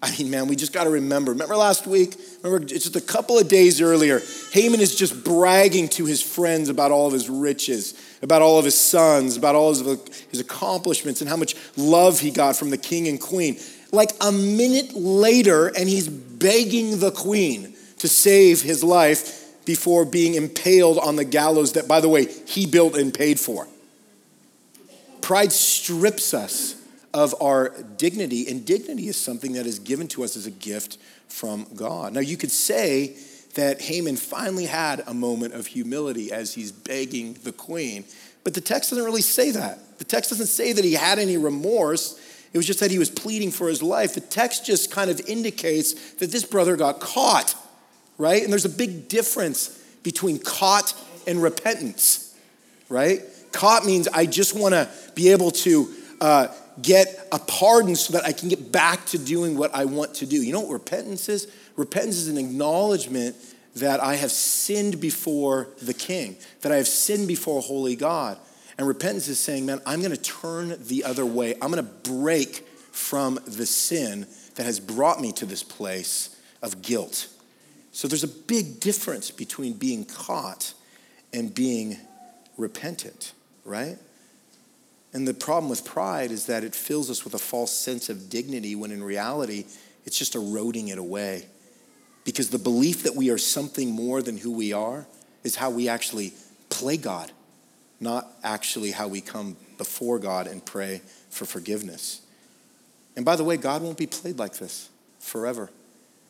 I 0.00 0.16
mean, 0.16 0.30
man, 0.30 0.46
we 0.46 0.56
just 0.56 0.72
got 0.72 0.84
to 0.84 0.90
remember. 0.90 1.32
Remember 1.32 1.56
last 1.56 1.86
week? 1.86 2.14
Remember 2.42 2.64
just 2.64 2.96
a 2.96 3.00
couple 3.00 3.36
of 3.36 3.48
days 3.48 3.80
earlier, 3.80 4.22
Haman 4.52 4.80
is 4.80 4.94
just 4.94 5.24
bragging 5.24 5.88
to 5.90 6.06
his 6.06 6.22
friends 6.22 6.68
about 6.68 6.90
all 6.90 7.06
of 7.06 7.12
his 7.12 7.28
riches, 7.28 8.00
about 8.22 8.40
all 8.40 8.58
of 8.58 8.64
his 8.64 8.78
sons, 8.78 9.36
about 9.36 9.56
all 9.56 9.70
of 9.70 10.08
his 10.30 10.40
accomplishments, 10.40 11.20
and 11.20 11.28
how 11.28 11.36
much 11.36 11.54
love 11.76 12.20
he 12.20 12.30
got 12.30 12.56
from 12.56 12.70
the 12.70 12.78
king 12.78 13.08
and 13.08 13.20
queen. 13.20 13.58
Like 13.90 14.12
a 14.20 14.30
minute 14.30 14.94
later, 14.94 15.68
and 15.68 15.88
he's 15.88 16.08
begging 16.08 17.00
the 17.00 17.10
queen 17.10 17.74
to 17.98 18.08
save 18.08 18.62
his 18.62 18.84
life 18.84 19.64
before 19.64 20.04
being 20.04 20.34
impaled 20.34 20.98
on 20.98 21.16
the 21.16 21.24
gallows 21.24 21.72
that, 21.74 21.88
by 21.88 22.00
the 22.00 22.08
way, 22.08 22.26
he 22.26 22.66
built 22.66 22.96
and 22.96 23.12
paid 23.12 23.38
for. 23.40 23.66
Pride 25.20 25.52
strips 25.52 26.32
us 26.32 26.74
of 27.12 27.34
our 27.40 27.74
dignity, 27.96 28.48
and 28.48 28.64
dignity 28.64 29.08
is 29.08 29.16
something 29.16 29.52
that 29.52 29.66
is 29.66 29.78
given 29.78 30.08
to 30.08 30.24
us 30.24 30.36
as 30.36 30.46
a 30.46 30.50
gift 30.50 30.98
from 31.28 31.66
God. 31.74 32.12
Now, 32.12 32.20
you 32.20 32.36
could 32.36 32.50
say 32.50 33.16
that 33.54 33.80
Haman 33.80 34.16
finally 34.16 34.66
had 34.66 35.02
a 35.06 35.14
moment 35.14 35.54
of 35.54 35.66
humility 35.66 36.30
as 36.30 36.54
he's 36.54 36.70
begging 36.70 37.34
the 37.42 37.52
queen, 37.52 38.04
but 38.44 38.54
the 38.54 38.60
text 38.60 38.90
doesn't 38.90 39.04
really 39.04 39.22
say 39.22 39.50
that. 39.50 39.98
The 39.98 40.04
text 40.04 40.30
doesn't 40.30 40.46
say 40.46 40.72
that 40.72 40.84
he 40.84 40.94
had 40.94 41.18
any 41.18 41.36
remorse. 41.36 42.18
It 42.58 42.66
was 42.66 42.66
just 42.66 42.80
that 42.80 42.90
he 42.90 42.98
was 42.98 43.08
pleading 43.08 43.52
for 43.52 43.68
his 43.68 43.84
life. 43.84 44.14
The 44.14 44.20
text 44.20 44.66
just 44.66 44.90
kind 44.90 45.12
of 45.12 45.20
indicates 45.28 46.14
that 46.14 46.32
this 46.32 46.44
brother 46.44 46.74
got 46.74 46.98
caught, 46.98 47.54
right? 48.18 48.42
And 48.42 48.50
there's 48.50 48.64
a 48.64 48.68
big 48.68 49.06
difference 49.06 49.80
between 50.02 50.40
caught 50.40 50.92
and 51.24 51.40
repentance, 51.40 52.36
right? 52.88 53.20
Caught 53.52 53.86
means 53.86 54.08
I 54.08 54.26
just 54.26 54.58
want 54.58 54.74
to 54.74 54.88
be 55.14 55.28
able 55.28 55.52
to 55.52 55.94
uh, 56.20 56.48
get 56.82 57.28
a 57.30 57.38
pardon 57.38 57.94
so 57.94 58.14
that 58.14 58.24
I 58.24 58.32
can 58.32 58.48
get 58.48 58.72
back 58.72 59.06
to 59.06 59.18
doing 59.18 59.56
what 59.56 59.72
I 59.72 59.84
want 59.84 60.14
to 60.14 60.26
do. 60.26 60.42
You 60.42 60.52
know 60.52 60.62
what 60.62 60.72
repentance 60.72 61.28
is? 61.28 61.46
Repentance 61.76 62.16
is 62.16 62.26
an 62.26 62.38
acknowledgement 62.38 63.36
that 63.76 64.02
I 64.02 64.16
have 64.16 64.32
sinned 64.32 65.00
before 65.00 65.68
the 65.80 65.94
king, 65.94 66.34
that 66.62 66.72
I 66.72 66.76
have 66.78 66.88
sinned 66.88 67.28
before 67.28 67.62
holy 67.62 67.94
God. 67.94 68.36
And 68.78 68.86
repentance 68.86 69.28
is 69.28 69.40
saying, 69.40 69.66
man, 69.66 69.80
I'm 69.84 70.00
going 70.00 70.14
to 70.14 70.22
turn 70.22 70.76
the 70.78 71.04
other 71.04 71.26
way. 71.26 71.54
I'm 71.60 71.70
going 71.72 71.84
to 71.84 72.10
break 72.10 72.64
from 72.92 73.38
the 73.44 73.66
sin 73.66 74.26
that 74.54 74.64
has 74.64 74.78
brought 74.80 75.20
me 75.20 75.32
to 75.32 75.46
this 75.46 75.62
place 75.62 76.36
of 76.62 76.80
guilt. 76.80 77.28
So 77.92 78.06
there's 78.06 78.24
a 78.24 78.28
big 78.28 78.78
difference 78.80 79.30
between 79.32 79.72
being 79.72 80.04
caught 80.04 80.74
and 81.32 81.52
being 81.52 81.96
repentant, 82.56 83.32
right? 83.64 83.98
And 85.12 85.26
the 85.26 85.34
problem 85.34 85.68
with 85.70 85.84
pride 85.84 86.30
is 86.30 86.46
that 86.46 86.64
it 86.64 86.74
fills 86.74 87.10
us 87.10 87.24
with 87.24 87.34
a 87.34 87.38
false 87.38 87.72
sense 87.72 88.08
of 88.08 88.30
dignity 88.30 88.74
when 88.74 88.90
in 88.90 89.02
reality, 89.02 89.64
it's 90.04 90.18
just 90.18 90.34
eroding 90.34 90.88
it 90.88 90.98
away. 90.98 91.46
Because 92.24 92.50
the 92.50 92.58
belief 92.58 93.02
that 93.04 93.16
we 93.16 93.30
are 93.30 93.38
something 93.38 93.90
more 93.90 94.22
than 94.22 94.36
who 94.36 94.52
we 94.52 94.72
are 94.72 95.06
is 95.44 95.56
how 95.56 95.70
we 95.70 95.88
actually 95.88 96.34
play 96.68 96.96
God, 96.96 97.32
not 98.00 98.28
actually 98.42 98.90
how 98.90 99.08
we 99.08 99.20
come 99.20 99.56
before 99.76 100.18
God 100.18 100.46
and 100.46 100.64
pray 100.64 101.02
for 101.30 101.44
forgiveness. 101.44 102.20
And 103.16 103.24
by 103.24 103.36
the 103.36 103.44
way, 103.44 103.56
God 103.56 103.82
won't 103.82 103.98
be 103.98 104.06
played 104.06 104.38
like 104.38 104.58
this 104.58 104.88
forever. 105.18 105.70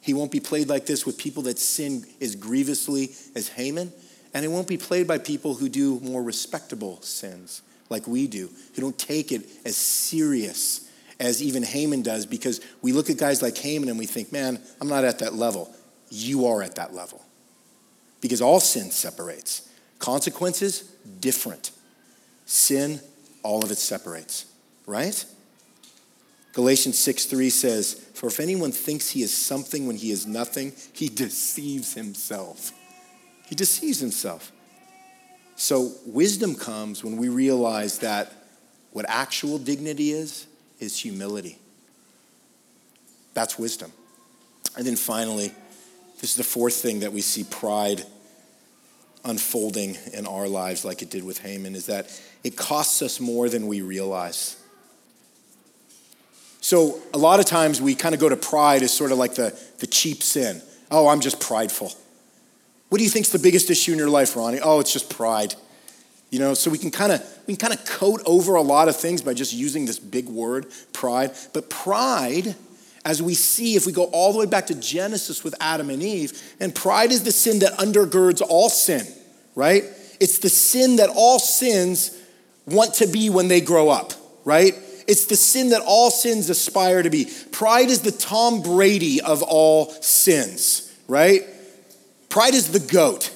He 0.00 0.14
won't 0.14 0.31
be 0.31 0.40
played 0.40 0.68
like 0.68 0.87
this 0.87 1.04
with 1.04 1.18
people 1.18 1.42
that 1.44 1.59
sin 1.59 2.04
as 2.20 2.35
grievously 2.35 3.11
as 3.35 3.48
Haman, 3.48 3.92
and 4.33 4.44
it 4.44 4.48
won't 4.48 4.68
be 4.68 4.78
played 4.78 5.07
by 5.07 5.18
people 5.18 5.54
who 5.54 5.68
do 5.68 6.00
more 6.00 6.22
respectable 6.22 7.00
sins 7.02 7.62
like 7.90 8.07
we 8.07 8.26
do, 8.26 8.50
who 8.74 8.83
don't 8.83 8.98
take 8.98 9.33
it 9.33 9.46
as 9.64 9.76
serious 9.76 10.90
as 11.20 11.42
even 11.42 11.62
Haman 11.62 12.02
does, 12.02 12.26
because 12.26 12.61
we 12.81 12.92
look 12.92 13.11
at 13.11 13.18
guys 13.18 13.42
like 13.42 13.57
Haman 13.59 13.88
and 13.88 13.98
we 13.98 14.07
think, 14.07 14.33
man, 14.33 14.61
I'm 14.81 14.88
not 14.88 15.04
at 15.04 15.18
that 15.18 15.35
level. 15.35 15.74
You 16.11 16.46
are 16.46 16.62
at 16.62 16.76
that 16.76 16.94
level. 16.94 17.22
Because 18.20 18.40
all 18.40 18.61
sin 18.61 18.90
separates. 18.90 19.67
Consequences, 19.99 20.83
different. 21.21 21.71
Sin, 22.47 23.01
all 23.43 23.65
of 23.65 23.71
it 23.71 23.79
separates, 23.79 24.47
right? 24.87 25.25
Galatians 26.53 26.99
6 26.99 27.27
3 27.27 27.51
says, 27.51 27.95
For 28.15 28.27
if 28.27 28.41
anyone 28.41 28.73
thinks 28.73 29.11
he 29.11 29.23
is 29.23 29.33
something 29.33 29.87
when 29.87 29.97
he 29.97 30.11
is 30.11 30.27
nothing, 30.27 30.73
he 30.93 31.09
deceives 31.25 31.95
himself. 31.95 32.73
He 33.47 33.55
deceives 33.55 34.01
himself. 34.01 34.53
So, 35.57 35.93
wisdom 36.07 36.55
comes 36.55 37.03
when 37.03 37.17
we 37.17 37.29
realize 37.29 37.99
that 37.99 38.33
what 38.93 39.07
actual 39.09 39.59
dignity 39.59 40.13
is, 40.13 40.47
is 40.79 40.99
humility. 40.99 41.59
That's 43.35 43.59
wisdom. 43.59 43.93
And 44.77 44.87
then 44.87 44.97
finally, 44.97 45.53
this 46.21 46.31
is 46.31 46.37
the 46.37 46.45
fourth 46.45 46.75
thing 46.75 47.01
that 47.01 47.13
we 47.13 47.21
see 47.21 47.45
pride 47.45 48.05
unfolding 49.24 49.96
in 50.12 50.26
our 50.26 50.48
lives, 50.48 50.85
like 50.85 51.02
it 51.02 51.11
did 51.11 51.24
with 51.24 51.38
Haman, 51.38 51.74
is 51.74 51.87
that 51.87 52.20
it 52.44 52.57
costs 52.57 53.02
us 53.02 53.20
more 53.20 53.48
than 53.48 53.66
we 53.66 53.81
realize. 53.81 54.57
So, 56.61 57.00
a 57.14 57.18
lot 57.18 57.40
of 57.40 57.46
times 57.46 57.81
we 57.81 57.94
kind 57.94 58.14
of 58.14 58.20
go 58.20 58.28
to 58.28 58.37
pride 58.37 58.83
as 58.83 58.92
sort 58.92 59.12
of 59.12 59.18
like 59.18 59.35
the, 59.35 59.59
the 59.78 59.87
cheap 59.87 60.22
sin. 60.22 60.61
Oh, 60.90 61.09
I'm 61.09 61.20
just 61.20 61.40
prideful. 61.40 61.92
What 62.88 62.98
do 62.98 63.04
you 63.04 63.11
think's 63.11 63.31
the 63.31 63.38
biggest 63.38 63.70
issue 63.70 63.92
in 63.92 63.98
your 63.98 64.09
life, 64.09 64.35
Ronnie? 64.35 64.61
Oh, 64.61 64.81
it's 64.81 64.92
just 64.92 65.11
pride. 65.11 65.54
You 66.31 66.38
know, 66.38 66.54
so 66.54 66.70
we 66.70 66.78
can 66.78 66.90
kind 66.90 67.12
of 67.12 67.22
we 67.46 67.57
can 67.57 67.68
kind 67.68 67.78
of 67.78 67.87
coat 67.87 68.20
over 68.26 68.54
a 68.54 68.62
lot 68.62 68.88
of 68.88 68.96
things 68.96 69.22
by 69.22 69.35
just 69.35 69.52
using 69.52 69.87
this 69.87 69.98
big 69.98 70.26
word, 70.26 70.66
pride. 70.92 71.33
But 71.52 71.70
pride, 71.70 72.54
as 73.09 73.23
we 73.23 73.33
see, 73.33 73.75
if 73.75 73.87
we 73.87 73.92
go 73.92 74.05
all 74.05 74.35
the 74.35 74.38
way 74.38 74.44
back 74.44 74.66
to 74.66 74.75
Genesis 74.75 75.42
with 75.42 75.55
Adam 75.61 75.88
and 75.88 76.03
Eve, 76.03 76.55
and 76.61 76.75
pride 76.75 77.11
is 77.11 77.23
the 77.23 77.33
sin 77.33 77.61
that 77.61 77.73
undergirds 77.79 78.42
all 78.47 78.68
sin, 78.68 79.03
right? 79.55 79.83
It's 80.21 80.40
the 80.40 80.51
sin 80.51 80.97
that 80.97 81.09
all 81.14 81.38
sins 81.38 82.14
want 82.66 82.92
to 82.97 83.07
be 83.07 83.31
when 83.31 83.49
they 83.49 83.62
grow 83.62 83.88
up, 83.88 84.12
right? 84.44 84.75
It's 85.07 85.25
the 85.25 85.37
sin 85.37 85.71
that 85.71 85.81
all 85.87 86.11
sins 86.11 86.51
aspire 86.51 87.03
to 87.03 87.09
be. 87.09 87.33
Pride 87.51 87.88
is 87.88 88.03
the 88.03 88.12
Tom 88.12 88.61
Brady 88.61 89.23
of 89.23 89.42
all 89.42 89.87
sins, 90.03 90.94
right? 91.09 91.44
Pride 92.29 92.53
is 92.53 92.73
the 92.73 92.92
goat, 92.92 93.33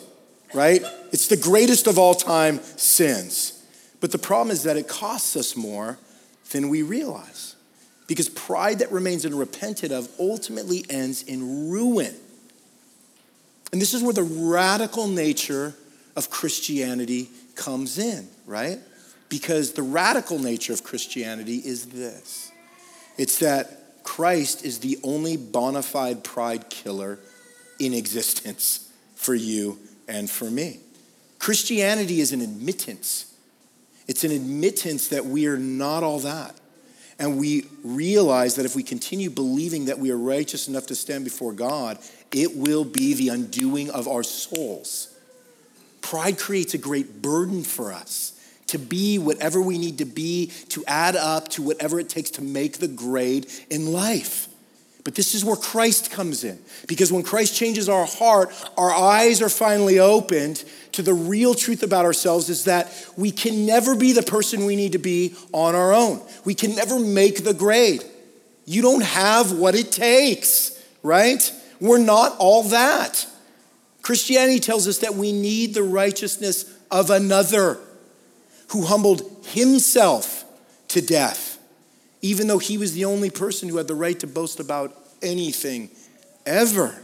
right? 0.53 0.83
It's 1.13 1.29
the 1.29 1.39
greatest 1.39 1.87
of 1.87 1.99
all 1.99 2.13
time 2.15 2.61
sins. 2.77 3.65
But 4.03 4.13
the 4.13 4.19
problem 4.19 4.51
is 4.51 4.65
that 4.65 4.77
it 4.77 4.87
costs 4.87 5.35
us 5.35 5.57
more 5.57 5.99
than 6.51 6.69
we 6.69 6.83
realize. 6.83 7.52
Because 8.13 8.29
pride 8.29 8.81
that 8.81 8.93
remains 8.93 9.25
unrepented 9.25 9.91
of 9.91 10.07
ultimately 10.21 10.85
ends 10.91 11.23
in 11.23 11.71
ruin. 11.71 12.15
And 13.73 13.81
this 13.81 13.95
is 13.95 14.03
where 14.03 14.13
the 14.13 14.23
radical 14.23 15.09
nature 15.09 15.75
of 16.15 16.29
Christianity 16.29 17.31
comes 17.55 17.97
in, 17.97 18.29
right? 18.45 18.81
Because 19.31 19.73
the 19.73 19.83
radical 19.83 20.39
nature 20.39 20.75
of 20.75 20.85
Christianity 20.85 21.57
is 21.57 21.87
this 21.87 22.53
it's 23.17 23.39
that 23.39 24.03
Christ 24.05 24.63
is 24.63 24.81
the 24.81 24.99
only 25.03 25.39
bona 25.39 25.83
fide 25.83 26.23
pride 26.23 26.69
killer 26.69 27.19
in 27.79 27.95
existence 27.95 28.93
for 29.15 29.35
you 29.35 29.79
and 30.07 30.29
for 30.29 30.51
me. 30.51 30.81
Christianity 31.39 32.21
is 32.21 32.35
an 32.35 32.43
admittance. 32.43 33.35
It's 34.07 34.23
an 34.23 34.33
admittance 34.33 35.09
that 35.09 35.25
we 35.25 35.47
are 35.47 35.57
not 35.57 36.03
all 36.03 36.19
that. 36.19 36.57
And 37.23 37.39
we 37.39 37.69
realize 37.85 38.57
that 38.57 38.67
if 38.67 38.75
we 38.75 38.83
continue 38.83 39.31
believing 39.31 39.85
that 39.85 40.01
we 40.01 40.11
are 40.11 40.19
righteous 40.19 40.67
enough 40.67 40.87
to 40.87 40.97
stand 40.97 41.23
before 41.23 41.53
God, 41.53 41.99
it 42.33 42.57
will 42.57 42.85
be 42.85 43.15
the 43.15 43.29
undoing 43.29 43.91
of 43.93 44.09
our 44.09 44.25
souls. 44.25 45.17
Pride 46.01 46.37
creates 46.37 46.75
a 46.75 46.79
great 46.79 47.23
burden 47.23 47.63
for 47.63 47.93
us 47.93 48.33
to 48.67 48.77
be 48.77 49.21
whatever 49.21 49.63
we 49.63 49.79
need 49.79 49.99
to 49.99 50.05
be, 50.05 50.51
to 50.71 50.85
add 50.89 51.15
up 51.15 51.47
to 51.51 51.63
whatever 51.63 52.01
it 52.01 52.09
takes 52.09 52.29
to 52.31 52.43
make 52.43 52.79
the 52.79 52.89
grade 52.89 53.47
in 53.71 53.93
life. 53.93 54.49
But 55.05 55.17
this 55.17 55.35
is 55.35 55.45
where 55.45 55.57
Christ 55.57 56.11
comes 56.11 56.45
in. 56.45 56.59
Because 56.87 57.13
when 57.13 57.25
Christ 57.25 57.57
changes 57.57 57.89
our 57.89 58.07
heart, 58.07 58.51
our 58.77 58.93
eyes 58.93 59.43
are 59.43 59.49
finally 59.49 59.99
opened 59.99 60.65
to 60.93 61.03
the 61.03 61.15
real 61.15 61.55
truth 61.55 61.83
about 61.83 62.05
ourselves 62.05 62.49
is 62.49 62.65
that 62.65 62.93
we 63.17 63.31
can 63.31 63.67
never 63.67 63.97
be 63.97 64.13
the 64.13 64.23
person 64.23 64.65
we 64.65 64.77
need 64.77 64.93
to 64.93 64.99
be 64.99 65.35
on 65.53 65.75
our 65.75 65.93
own. 65.93 66.21
We 66.45 66.55
can 66.55 66.77
never 66.77 67.01
make 67.01 67.43
the 67.43 67.55
grade. 67.55 68.05
You 68.65 68.83
don't 68.83 69.03
have 69.03 69.53
what 69.53 69.75
it 69.75 69.91
takes, 69.91 70.81
right? 71.03 71.53
We're 71.81 71.99
not 71.99 72.37
all 72.39 72.63
that. 72.65 73.27
Christianity 74.03 74.61
tells 74.61 74.87
us 74.87 74.99
that 74.99 75.15
we 75.15 75.33
need 75.33 75.75
the 75.75 75.83
righteousness 75.83 76.73
of 76.91 77.11
another 77.11 77.79
who 78.69 78.85
humbled 78.85 79.23
himself 79.49 80.45
to 80.89 81.01
death 81.01 81.52
even 82.23 82.47
though 82.47 82.59
he 82.59 82.79
was 82.79 82.95
the 82.95 83.05
only 83.05 83.31
person 83.31 83.69
who 83.69 83.77
had 83.77 83.89
the 83.89 83.95
right 83.95 84.19
to 84.21 84.27
boast 84.27 84.61
about 84.61 84.97
anything 85.21 85.91
ever. 86.47 87.01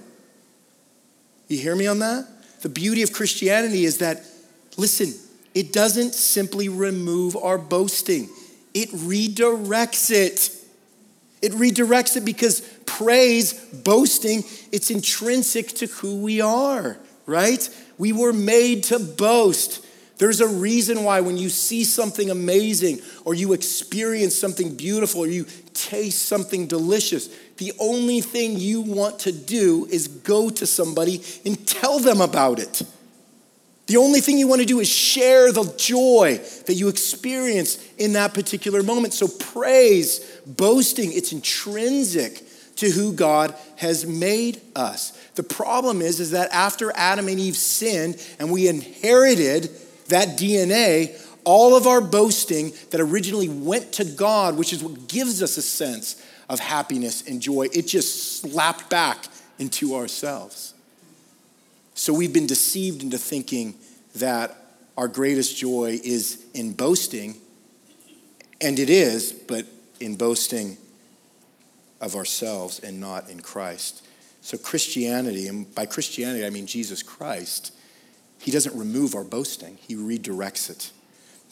You 1.49 1.59
hear 1.59 1.75
me 1.75 1.87
on 1.87 1.99
that? 1.99 2.27
The 2.63 2.69
beauty 2.69 3.03
of 3.03 3.13
Christianity 3.13 3.85
is 3.85 3.99
that, 3.99 4.23
listen, 4.77 5.15
it 5.55 5.73
doesn't 5.73 6.15
simply 6.15 6.69
remove 6.69 7.37
our 7.37 7.59
boasting, 7.59 8.29
it 8.75 8.91
redirects 8.91 10.11
it. 10.11 10.55
It 11.41 11.53
redirects 11.53 12.17
it 12.17 12.25
because 12.25 12.61
praise, 12.85 13.53
boasting, 13.53 14.43
it's 14.73 14.91
intrinsic 14.91 15.69
to 15.69 15.87
who 15.87 16.21
we 16.21 16.41
are, 16.41 16.99
right? 17.27 17.69
We 17.97 18.13
were 18.13 18.33
made 18.33 18.83
to 18.85 18.99
boast. 18.99 19.85
There's 20.19 20.41
a 20.41 20.49
reason 20.49 21.05
why 21.05 21.21
when 21.21 21.37
you 21.37 21.49
see 21.49 21.85
something 21.85 22.29
amazing 22.29 23.01
or 23.25 23.35
you 23.35 23.53
experience 23.53 24.37
something 24.37 24.75
beautiful 24.75 25.21
or 25.21 25.29
you 25.29 25.47
taste 25.75 26.23
something 26.23 26.67
delicious, 26.67 27.29
the 27.57 27.73
only 27.79 28.21
thing 28.21 28.59
you 28.59 28.81
want 28.81 29.21
to 29.21 29.33
do 29.33 29.87
is 29.91 30.09
go 30.09 30.51
to 30.51 30.67
somebody 30.67 31.23
and 31.45 31.67
tell 31.67 32.01
them 32.01 32.21
about 32.21 32.59
it. 32.59 32.83
The 33.87 33.97
only 33.97 34.21
thing 34.21 34.39
you 34.39 34.49
want 34.49 34.61
to 34.61 34.67
do 34.67 34.81
is 34.81 34.89
share 34.89 35.51
the 35.51 35.73
joy 35.79 36.41
that 36.67 36.75
you 36.75 36.89
experience 36.89 37.83
in 37.97 38.13
that 38.15 38.35
particular 38.35 38.83
moment. 38.83 39.15
So, 39.15 39.29
praise, 39.29 40.19
boasting, 40.47 41.11
it's 41.13 41.33
intrinsic 41.33 42.43
to 42.77 42.91
who 42.91 43.13
God 43.13 43.55
has 43.77 44.05
made 44.05 44.61
us. 44.77 45.13
The 45.37 45.43
problem 45.43 46.03
is, 46.03 46.21
is 46.21 46.33
that 46.33 46.53
after 46.53 46.93
Adam 46.95 47.29
and 47.29 47.41
Eve 47.41 47.57
sinned 47.57 48.23
and 48.39 48.53
we 48.53 48.69
inherited 48.69 49.71
that 50.09 50.39
DNA, 50.39 51.19
all 51.45 51.77
of 51.77 51.87
our 51.87 52.01
boasting 52.01 52.73
that 52.91 53.01
originally 53.01 53.49
went 53.49 53.93
to 53.93 54.05
God, 54.05 54.57
which 54.57 54.73
is 54.73 54.83
what 54.83 55.09
gives 55.09 55.43
us 55.43 55.57
a 55.57 55.63
sense 55.63 56.25
of 56.49 56.61
happiness 56.61 57.27
and 57.27 57.41
joy, 57.41 57.69
it 57.73 57.87
just 57.87 58.41
slapped 58.41 58.91
back 58.91 59.27
into 59.59 59.95
ourselves. 59.95 60.75
So 61.95 62.13
we've 62.13 62.33
been 62.33 62.47
deceived 62.47 63.03
into 63.03 63.19
thinking 63.19 63.75
that 64.17 64.57
our 64.97 65.09
greatest 65.09 65.57
joy 65.57 66.01
is 66.03 66.45
in 66.55 66.73
boasting, 66.73 67.37
and 68.61 68.79
it 68.79 68.91
is, 68.91 69.33
but 69.33 69.67
in 70.01 70.17
boasting 70.17 70.77
of 72.01 72.15
ourselves 72.15 72.81
and 72.81 73.01
not 73.01 73.29
in 73.29 73.41
Christ. 73.41 74.05
So, 74.41 74.57
Christianity, 74.57 75.49
and 75.49 75.73
by 75.75 75.87
Christianity 75.87 76.47
I 76.47 76.51
mean 76.51 76.67
Jesus 76.67 77.03
Christ, 77.03 77.73
He 78.39 78.51
doesn't 78.51 78.79
remove 78.79 79.15
our 79.15 79.25
boasting, 79.25 79.79
He 79.87 79.95
redirects 79.95 80.71
it. 80.71 80.93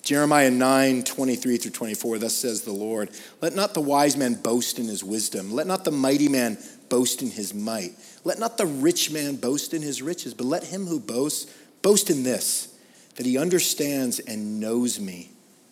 Jeremiah 0.06 0.52
9, 0.52 1.02
23 1.02 1.56
through 1.56 1.72
24, 1.72 2.18
thus 2.18 2.36
says 2.36 2.62
the 2.62 2.72
Lord, 2.72 3.10
Let 3.40 3.56
not 3.56 3.74
the 3.74 3.80
wise 3.80 4.16
man 4.16 4.34
boast 4.34 4.78
in 4.78 4.86
his 4.86 5.02
wisdom, 5.02 5.52
let 5.52 5.66
not 5.66 5.84
the 5.84 5.90
mighty 5.90 6.28
man 6.28 6.58
boast 6.88 7.22
in 7.22 7.30
his 7.32 7.52
might. 7.52 7.90
Let 8.22 8.38
not 8.38 8.56
the 8.56 8.66
rich 8.66 9.10
man 9.10 9.34
boast 9.34 9.74
in 9.74 9.82
his 9.82 10.02
riches, 10.02 10.32
but 10.32 10.46
let 10.46 10.62
him 10.62 10.86
who 10.86 11.00
boasts 11.00 11.52
boast 11.82 12.08
in 12.08 12.22
this, 12.22 12.72
that 13.16 13.26
he 13.26 13.36
understands 13.36 14.20
and 14.20 14.60
knows 14.60 15.00
me, 15.00 15.30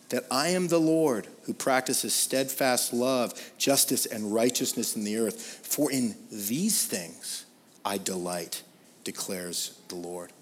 that 0.09 0.25
I 0.29 0.49
am 0.49 0.67
the 0.67 0.81
Lord 0.81 1.27
who 1.43 1.53
practices 1.53 2.13
steadfast 2.13 2.91
love, 2.91 3.33
justice, 3.57 4.05
and 4.05 4.33
righteousness 4.33 4.97
in 4.97 5.05
the 5.05 5.17
earth. 5.17 5.41
For 5.63 5.89
in 5.89 6.15
these 6.29 6.85
things 6.85 7.45
I 7.85 7.99
delight, 7.99 8.63
declares 9.05 9.79
the 9.87 9.95
Lord. 9.95 10.33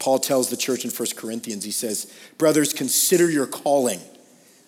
Paul 0.00 0.18
tells 0.18 0.50
the 0.50 0.56
church 0.56 0.84
in 0.84 0.90
1 0.90 1.08
Corinthians, 1.16 1.62
he 1.62 1.70
says, 1.70 2.12
Brothers, 2.38 2.72
consider 2.72 3.30
your 3.30 3.46
calling. 3.46 4.00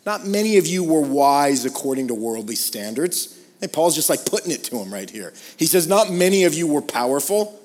Not 0.04 0.26
many 0.26 0.58
of 0.58 0.66
you 0.66 0.84
were 0.84 1.00
wise 1.00 1.64
according 1.64 2.08
to 2.08 2.14
worldly 2.14 2.54
standards. 2.54 3.38
And 3.60 3.72
Paul's 3.72 3.94
just 3.94 4.10
like 4.10 4.26
putting 4.26 4.50
it 4.50 4.64
to 4.64 4.76
him 4.76 4.92
right 4.92 5.08
here. 5.08 5.32
He 5.56 5.66
says, 5.66 5.88
Not 5.88 6.10
many 6.10 6.44
of 6.44 6.54
you 6.54 6.66
were 6.66 6.82
powerful. 6.82 7.58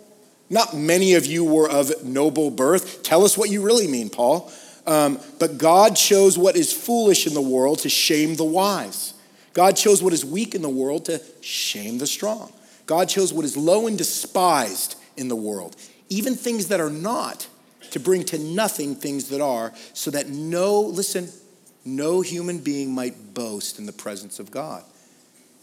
Not 0.50 0.76
many 0.76 1.16
of 1.16 1.26
you 1.26 1.44
were 1.44 1.70
of 1.70 2.04
noble 2.04 2.52
birth. 2.52 3.04
Tell 3.04 3.26
us 3.26 3.38
what 3.38 3.50
you 3.50 3.62
really 3.62 3.88
mean, 3.88 4.10
Paul. 4.10 4.52
Um, 4.86 5.20
but 5.40 5.58
God 5.58 5.98
chose 5.98 6.38
what 6.38 6.56
is 6.56 6.72
foolish 6.72 7.28
in 7.28 7.34
the 7.34 7.42
world 7.42 7.80
to 7.80 7.90
shame 7.90 8.36
the 8.36 8.46
wise. 8.46 9.14
God 9.54 9.76
chose 9.76 10.02
what 10.02 10.14
is 10.14 10.24
weak 10.24 10.56
in 10.56 10.62
the 10.62 10.70
world 10.70 11.06
to 11.06 11.22
shame 11.42 11.98
the 11.98 12.08
strong. 12.08 12.54
God 12.86 13.10
chose 13.10 13.34
what 13.34 13.44
is 13.44 13.58
low 13.58 13.88
and 13.88 13.98
despised 13.98 14.96
in 15.18 15.28
the 15.28 15.36
world, 15.36 15.76
even 16.08 16.36
things 16.36 16.68
that 16.68 16.80
are 16.80 16.90
not, 16.90 17.48
to 17.92 18.00
bring 18.00 18.24
to 18.26 18.38
nothing 18.38 18.96
things 18.96 19.30
that 19.30 19.42
are, 19.42 19.74
so 19.94 20.12
that 20.12 20.30
no, 20.30 20.82
listen, 20.82 21.30
no 21.86 22.22
human 22.22 22.60
being 22.60 22.94
might 22.94 23.34
boast 23.34 23.80
in 23.80 23.86
the 23.86 23.94
presence 23.94 24.40
of 24.40 24.52
God. 24.52 24.84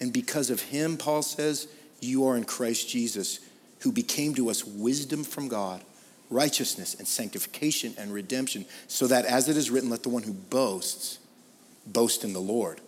And 0.00 0.12
because 0.12 0.50
of 0.50 0.60
him, 0.60 0.96
Paul 0.96 1.22
says, 1.22 1.68
you 2.00 2.26
are 2.26 2.37
in 2.37 2.44
Christ 2.44 2.88
Jesus, 2.88 3.40
who 3.80 3.92
became 3.92 4.34
to 4.34 4.50
us 4.50 4.64
wisdom 4.64 5.24
from 5.24 5.48
God, 5.48 5.82
righteousness 6.30 6.94
and 6.94 7.06
sanctification 7.06 7.94
and 7.98 8.12
redemption, 8.12 8.66
so 8.88 9.06
that 9.06 9.24
as 9.24 9.48
it 9.48 9.56
is 9.56 9.70
written, 9.70 9.90
let 9.90 10.02
the 10.02 10.08
one 10.08 10.22
who 10.22 10.32
boasts 10.32 11.18
boast 11.87 12.24
in 12.24 12.32
the 12.32 12.40
Lord. 12.40 12.78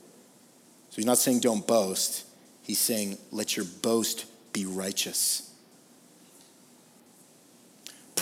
So 0.91 0.97
he's 0.97 1.07
not 1.07 1.19
saying 1.19 1.41
don't 1.41 1.67
boast, 1.67 2.25
he's 2.63 2.79
saying 2.79 3.19
let 3.31 3.57
your 3.57 3.67
boast 3.83 4.25
be 4.53 4.65
righteous. 4.65 5.53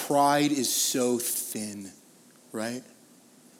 Pride 0.06 0.52
is 0.52 0.70
so 0.70 1.18
thin, 1.18 1.90
right? 2.52 2.82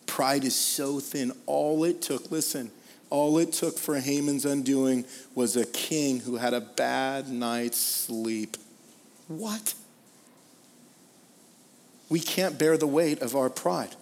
Pride 0.05 0.45
is 0.45 0.55
so 0.55 1.01
thin. 1.01 1.33
All 1.47 1.85
it 1.85 2.03
took, 2.03 2.31
listen, 2.31 2.71
all 3.09 3.39
it 3.39 3.55
took 3.55 3.79
for 3.79 3.99
Haman's 3.99 4.45
undoing 4.45 5.07
was 5.35 5.57
a 5.57 5.65
king 5.65 6.21
who 6.21 6.37
had 6.37 6.53
a 6.53 6.61
bad 6.61 7.31
night's 7.31 7.79
sleep. 7.79 8.59
What? 9.27 9.73
We 12.11 12.21
can't 12.21 12.59
bear 12.59 12.77
the 12.77 12.87
weight 12.87 13.23
of 13.23 13.35
our 13.35 13.49
pride. 13.49 13.97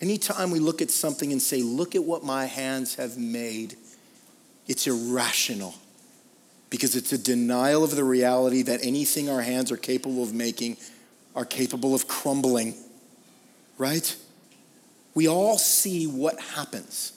Anytime 0.00 0.52
we 0.52 0.60
look 0.60 0.80
at 0.80 0.92
something 0.92 1.32
and 1.32 1.42
say, 1.42 1.60
Look 1.60 1.96
at 1.96 2.04
what 2.04 2.22
my 2.22 2.44
hands 2.44 2.94
have 2.94 3.18
made, 3.18 3.74
it's 4.68 4.86
irrational 4.86 5.74
because 6.70 6.94
it's 6.94 7.12
a 7.12 7.18
denial 7.18 7.82
of 7.82 7.96
the 7.96 8.04
reality 8.04 8.62
that 8.62 8.78
anything 8.84 9.28
our 9.28 9.42
hands 9.42 9.72
are 9.72 9.76
capable 9.76 10.22
of 10.22 10.32
making 10.32 10.76
are 11.34 11.44
capable 11.44 11.94
of 11.94 12.08
crumbling, 12.08 12.74
right? 13.78 14.16
We 15.14 15.28
all 15.28 15.58
see 15.58 16.06
what 16.06 16.40
happens 16.40 17.12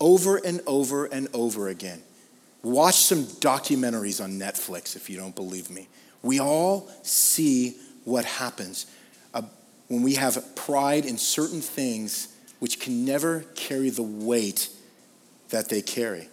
over 0.00 0.36
and 0.36 0.60
over 0.66 1.06
and 1.06 1.28
over 1.32 1.68
again. 1.68 2.02
Watch 2.62 2.96
some 2.96 3.24
documentaries 3.24 4.22
on 4.22 4.32
Netflix 4.32 4.96
if 4.96 5.08
you 5.08 5.16
don't 5.16 5.34
believe 5.34 5.70
me. 5.70 5.88
We 6.22 6.40
all 6.40 6.90
see 7.02 7.76
what 8.04 8.24
happens 8.24 8.86
uh, 9.34 9.42
when 9.88 10.02
we 10.02 10.14
have 10.14 10.56
pride 10.56 11.04
in 11.04 11.18
certain 11.18 11.60
things 11.60 12.34
which 12.58 12.80
can 12.80 13.04
never 13.04 13.40
carry 13.54 13.90
the 13.90 14.02
weight 14.02 14.70
that 15.50 15.68
they 15.68 15.82
carry. 15.82 16.28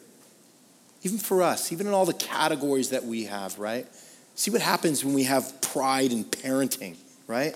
Even 1.04 1.18
for 1.18 1.44
us, 1.44 1.72
even 1.72 1.86
in 1.88 1.94
all 1.94 2.06
the 2.06 2.14
categories 2.14 2.90
that 2.90 3.04
we 3.04 3.26
have, 3.26 3.60
right? 3.60 3.86
See 4.36 4.50
what 4.50 4.62
happens 4.62 5.04
when 5.04 5.14
we 5.14 5.24
have 5.24 5.62
pride 5.62 6.12
in 6.12 6.24
parenting, 6.24 6.96
right? 7.34 7.56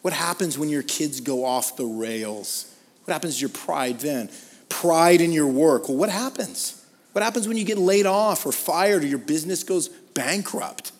What 0.00 0.14
happens 0.14 0.58
when 0.58 0.70
your 0.70 0.82
kids 0.82 1.20
go 1.20 1.44
off 1.44 1.76
the 1.76 1.84
rails? 1.84 2.72
What 3.04 3.12
happens 3.12 3.36
to 3.36 3.40
your 3.42 3.50
pride 3.50 4.00
then? 4.00 4.30
Pride 4.70 5.20
in 5.20 5.30
your 5.32 5.46
work. 5.46 5.88
Well, 5.88 5.98
what 5.98 6.08
happens? 6.08 6.82
What 7.12 7.22
happens 7.22 7.46
when 7.46 7.58
you 7.58 7.64
get 7.64 7.76
laid 7.76 8.06
off 8.06 8.46
or 8.46 8.52
fired 8.52 9.04
or 9.04 9.06
your 9.06 9.18
business 9.18 9.62
goes 9.62 9.88
bankrupt? 9.88 10.92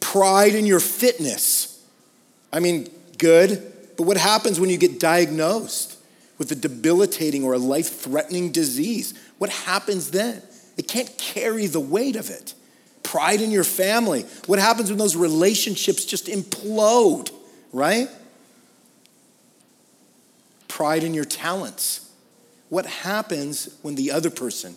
Pride 0.00 0.54
in 0.54 0.66
your 0.66 0.80
fitness. 0.80 1.84
I 2.52 2.58
mean, 2.58 2.88
good, 3.18 3.72
but 3.96 4.04
what 4.04 4.16
happens 4.16 4.58
when 4.58 4.68
you 4.68 4.78
get 4.78 4.98
diagnosed 4.98 5.96
with 6.38 6.50
a 6.50 6.56
debilitating 6.56 7.44
or 7.44 7.54
a 7.54 7.58
life 7.58 8.00
threatening 8.00 8.50
disease? 8.50 9.14
What 9.38 9.50
happens 9.50 10.10
then? 10.10 10.42
It 10.76 10.88
can't 10.88 11.16
carry 11.18 11.66
the 11.66 11.80
weight 11.80 12.16
of 12.16 12.30
it. 12.30 12.54
Pride 13.08 13.40
in 13.40 13.50
your 13.50 13.64
family. 13.64 14.26
What 14.44 14.58
happens 14.58 14.90
when 14.90 14.98
those 14.98 15.16
relationships 15.16 16.04
just 16.04 16.26
implode, 16.26 17.30
right? 17.72 18.06
Pride 20.68 21.04
in 21.04 21.14
your 21.14 21.24
talents. 21.24 22.12
What 22.68 22.84
happens 22.84 23.74
when 23.80 23.94
the 23.94 24.10
other 24.10 24.28
person 24.28 24.76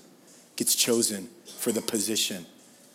gets 0.56 0.76
chosen 0.76 1.28
for 1.58 1.74
the 1.74 1.82
position? 1.82 2.46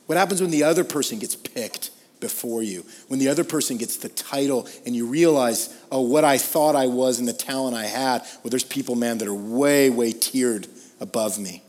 What 0.07 0.16
happens 0.16 0.40
when 0.40 0.51
the 0.51 0.62
other 0.62 0.85
person 0.85 1.18
gets 1.18 1.37
picked 1.37 1.90
before 2.18 2.62
you? 2.62 2.87
When 3.09 3.18
the 3.18 3.29
other 3.29 3.44
person 3.44 3.77
gets 3.77 3.99
the 3.99 4.09
title 4.09 4.66
and 4.87 4.96
you 4.96 5.05
realize, 5.07 5.68
oh, 5.92 6.01
what 6.01 6.25
I 6.25 6.38
thought 6.38 6.75
I 6.75 6.87
was 6.87 7.18
and 7.18 7.29
the 7.29 7.35
talent 7.35 7.77
I 7.77 7.85
had, 7.85 8.22
well, 8.42 8.49
there's 8.49 8.64
people, 8.64 8.94
man, 8.94 9.18
that 9.18 9.29
are 9.29 9.35
way, 9.35 9.90
way 9.90 10.12
tiered 10.12 10.66
above 10.99 11.38
me. 11.38 11.62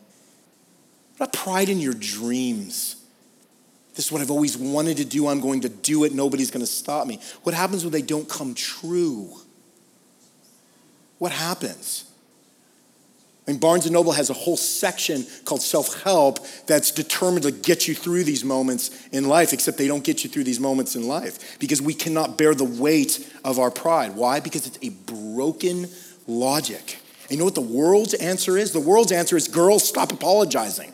What 1.18 1.28
about 1.28 1.34
pride 1.34 1.68
in 1.68 1.80
your 1.82 1.94
dreams? 1.94 2.97
This 3.98 4.06
is 4.06 4.12
what 4.12 4.22
I've 4.22 4.30
always 4.30 4.56
wanted 4.56 4.98
to 4.98 5.06
do. 5.06 5.28
I'm 5.28 5.42
going 5.42 5.62
to 5.62 5.70
do 5.70 6.04
it. 6.04 6.14
Nobody's 6.14 6.52
going 6.52 6.64
to 6.64 6.72
stop 6.72 7.08
me. 7.08 7.20
What 7.42 7.56
happens 7.56 7.84
when 7.84 7.92
they 7.92 8.04
don't 8.04 8.30
come 8.30 8.54
true? 8.54 9.34
What 11.18 11.32
happens? 11.32 12.06
I 13.48 13.52
mean, 13.52 13.60
Barnes 13.60 13.86
and 13.88 13.94
Noble 13.94 14.12
has 14.12 14.30
a 14.30 14.34
whole 14.34 14.56
section 14.56 15.26
called 15.46 15.64
self 15.64 16.04
help 16.04 16.46
that's 16.68 16.92
determined 16.92 17.42
to 17.44 17.52
get 17.52 17.88
you 17.88 17.96
through 17.96 18.24
these 18.24 18.46
moments 18.46 19.08
in 19.08 19.28
life, 19.28 19.52
except 19.52 19.80
they 19.80 19.88
don't 19.88 20.04
get 20.04 20.24
you 20.24 20.30
through 20.30 20.44
these 20.44 20.60
moments 20.60 20.96
in 20.96 21.08
life 21.08 21.58
because 21.58 21.82
we 21.82 21.96
cannot 21.96 22.38
bear 22.38 22.54
the 22.54 22.66
weight 22.66 23.28
of 23.44 23.58
our 23.58 23.72
pride. 23.72 24.16
Why? 24.16 24.40
Because 24.40 24.68
it's 24.68 24.78
a 24.84 24.90
broken 25.12 25.88
logic. 26.28 27.00
And 27.24 27.32
you 27.32 27.38
know 27.40 27.46
what 27.46 27.56
the 27.56 27.62
world's 27.62 28.14
answer 28.14 28.60
is? 28.60 28.74
The 28.74 28.80
world's 28.80 29.12
answer 29.12 29.36
is 29.36 29.48
girls, 29.48 29.88
stop 29.88 30.12
apologizing. 30.12 30.94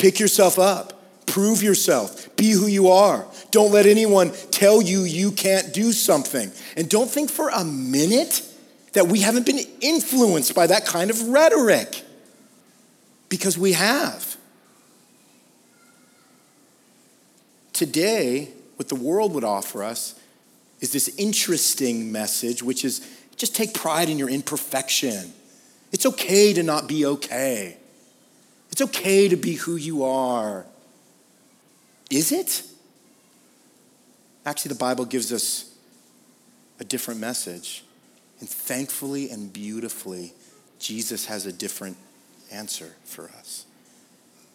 Pick 0.00 0.18
yourself 0.18 0.58
up. 0.58 1.26
Prove 1.26 1.62
yourself. 1.62 2.34
Be 2.34 2.52
who 2.52 2.66
you 2.66 2.88
are. 2.88 3.26
Don't 3.50 3.70
let 3.70 3.84
anyone 3.84 4.32
tell 4.50 4.80
you 4.80 5.02
you 5.02 5.30
can't 5.30 5.74
do 5.74 5.92
something. 5.92 6.50
And 6.74 6.88
don't 6.88 7.10
think 7.10 7.30
for 7.30 7.50
a 7.50 7.64
minute 7.64 8.42
that 8.94 9.08
we 9.08 9.20
haven't 9.20 9.44
been 9.44 9.60
influenced 9.80 10.54
by 10.54 10.66
that 10.68 10.86
kind 10.86 11.10
of 11.10 11.28
rhetoric, 11.28 12.02
because 13.28 13.58
we 13.58 13.72
have. 13.74 14.36
Today, 17.74 18.48
What 18.80 18.88
the 18.88 18.94
world 18.94 19.34
would 19.34 19.44
offer 19.44 19.84
us 19.84 20.18
is 20.80 20.90
this 20.90 21.14
interesting 21.18 22.10
message, 22.10 22.62
which 22.62 22.82
is 22.82 23.06
just 23.36 23.54
take 23.54 23.74
pride 23.74 24.08
in 24.08 24.16
your 24.16 24.30
imperfection. 24.30 25.34
It's 25.92 26.06
okay 26.06 26.54
to 26.54 26.62
not 26.62 26.88
be 26.88 27.04
okay. 27.04 27.76
It's 28.70 28.80
okay 28.80 29.28
to 29.28 29.36
be 29.36 29.54
who 29.54 29.76
you 29.76 30.04
are. 30.04 30.64
Is 32.10 32.32
it? 32.32 32.62
Actually, 34.46 34.70
the 34.70 34.78
Bible 34.78 35.04
gives 35.04 35.32
us 35.32 35.74
a 36.78 36.84
different 36.84 37.20
message. 37.20 37.84
And 38.40 38.48
thankfully 38.48 39.30
and 39.30 39.52
beautifully, 39.52 40.32
Jesus 40.78 41.26
has 41.26 41.46
a 41.46 41.52
different 41.52 41.96
answer 42.50 42.94
for 43.04 43.30
us. 43.38 43.66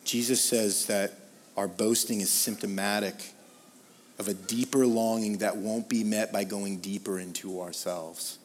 Jesus 0.04 0.42
says 0.42 0.88
that 0.88 1.14
our 1.56 1.68
boasting 1.68 2.22
is 2.22 2.32
symptomatic 2.32 3.16
of 4.18 4.28
a 4.28 4.34
deeper 4.34 4.86
longing 4.86 5.38
that 5.40 5.58
won't 5.58 5.90
be 5.90 6.04
met 6.04 6.32
by 6.32 6.44
going 6.44 6.80
deeper 6.80 7.20
into 7.20 7.62
ourselves. 7.62 8.40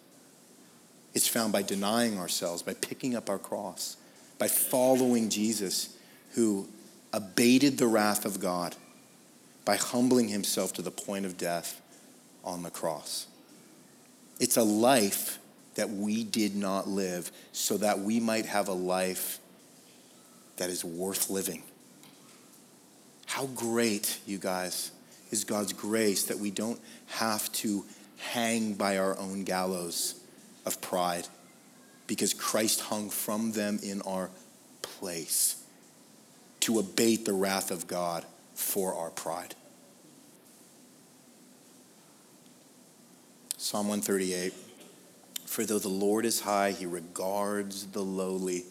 It's 1.14 1.28
found 1.28 1.52
by 1.52 1.62
denying 1.62 2.18
ourselves, 2.18 2.62
by 2.62 2.74
picking 2.74 3.16
up 3.16 3.28
our 3.28 3.38
cross, 3.38 3.96
by 4.40 4.48
following 4.48 5.28
Jesus, 5.28 5.94
who 6.32 6.66
abated 7.12 7.76
the 7.76 7.86
wrath 7.86 8.24
of 8.24 8.40
God 8.40 8.74
by 9.66 9.76
humbling 9.76 10.28
himself 10.28 10.72
to 10.72 10.82
the 10.82 10.90
point 10.90 11.26
of 11.26 11.36
death 11.36 11.80
on 12.42 12.62
the 12.62 12.70
cross. 12.70 13.26
It's 14.40 14.56
a 14.56 14.62
life 14.62 15.38
that 15.74 15.90
we 15.90 16.24
did 16.24 16.56
not 16.56 16.88
live 16.88 17.30
so 17.52 17.76
that 17.76 18.00
we 18.00 18.18
might 18.18 18.46
have 18.46 18.68
a 18.68 18.72
life 18.72 19.38
that 20.56 20.70
is 20.70 20.82
worth 20.84 21.28
living. 21.28 21.62
How 23.26 23.44
great, 23.46 24.20
you 24.26 24.38
guys, 24.38 24.90
is 25.30 25.44
God's 25.44 25.74
grace 25.74 26.24
that 26.24 26.38
we 26.38 26.50
don't 26.50 26.80
have 27.08 27.52
to 27.52 27.84
hang 28.16 28.72
by 28.72 28.96
our 28.96 29.18
own 29.18 29.44
gallows 29.44 30.18
of 30.64 30.80
pride 30.80 31.28
because 32.10 32.34
Christ 32.34 32.80
hung 32.80 33.08
from 33.08 33.52
them 33.52 33.78
in 33.84 34.02
our 34.02 34.30
place 34.82 35.62
to 36.58 36.80
abate 36.80 37.24
the 37.24 37.32
wrath 37.32 37.70
of 37.70 37.86
God 37.86 38.24
for 38.52 38.94
our 38.94 39.10
pride. 39.10 39.54
Psalm 43.56 43.86
138 43.86 44.52
For 45.46 45.64
though 45.64 45.78
the 45.78 45.86
Lord 45.86 46.26
is 46.26 46.40
high, 46.40 46.72
he 46.72 46.84
regards 46.84 47.86
the 47.86 48.02
lowly. 48.02 48.64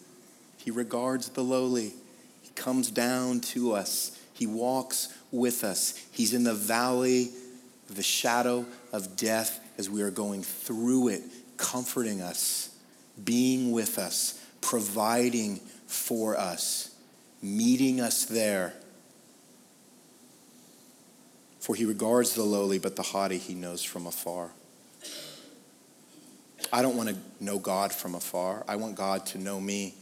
He 0.58 0.70
regards 0.70 1.30
the 1.30 1.42
lowly. 1.42 1.94
He 2.42 2.50
comes 2.54 2.90
down 2.90 3.40
to 3.40 3.72
us. 3.72 4.20
He 4.34 4.46
walks 4.46 5.16
with 5.32 5.64
us. 5.64 5.94
He's 6.12 6.34
in 6.34 6.44
the 6.44 6.52
valley 6.52 7.30
the 7.88 8.02
shadow 8.02 8.66
of 8.92 9.16
death 9.16 9.60
as 9.78 9.88
we 9.88 10.02
are 10.02 10.10
going 10.10 10.42
through 10.42 11.08
it, 11.08 11.22
comforting 11.56 12.20
us, 12.20 12.69
being 13.24 13.72
with 13.72 13.98
us, 13.98 14.44
providing 14.60 15.56
for 15.86 16.36
us, 16.36 16.94
meeting 17.42 18.00
us 18.00 18.24
there. 18.24 18.74
For 21.60 21.74
he 21.74 21.84
regards 21.84 22.34
the 22.34 22.42
lowly, 22.42 22.78
but 22.78 22.96
the 22.96 23.02
haughty 23.02 23.38
he 23.38 23.54
knows 23.54 23.82
from 23.82 24.06
afar. 24.06 24.50
I 26.72 26.82
don't 26.82 26.96
want 26.96 27.08
to 27.08 27.16
know 27.40 27.58
God 27.58 27.92
from 27.92 28.14
afar. 28.14 28.64
I 28.68 28.76
want 28.76 28.94
God 28.94 29.26
to 29.26 29.38
know 29.38 29.60
me 29.60 29.94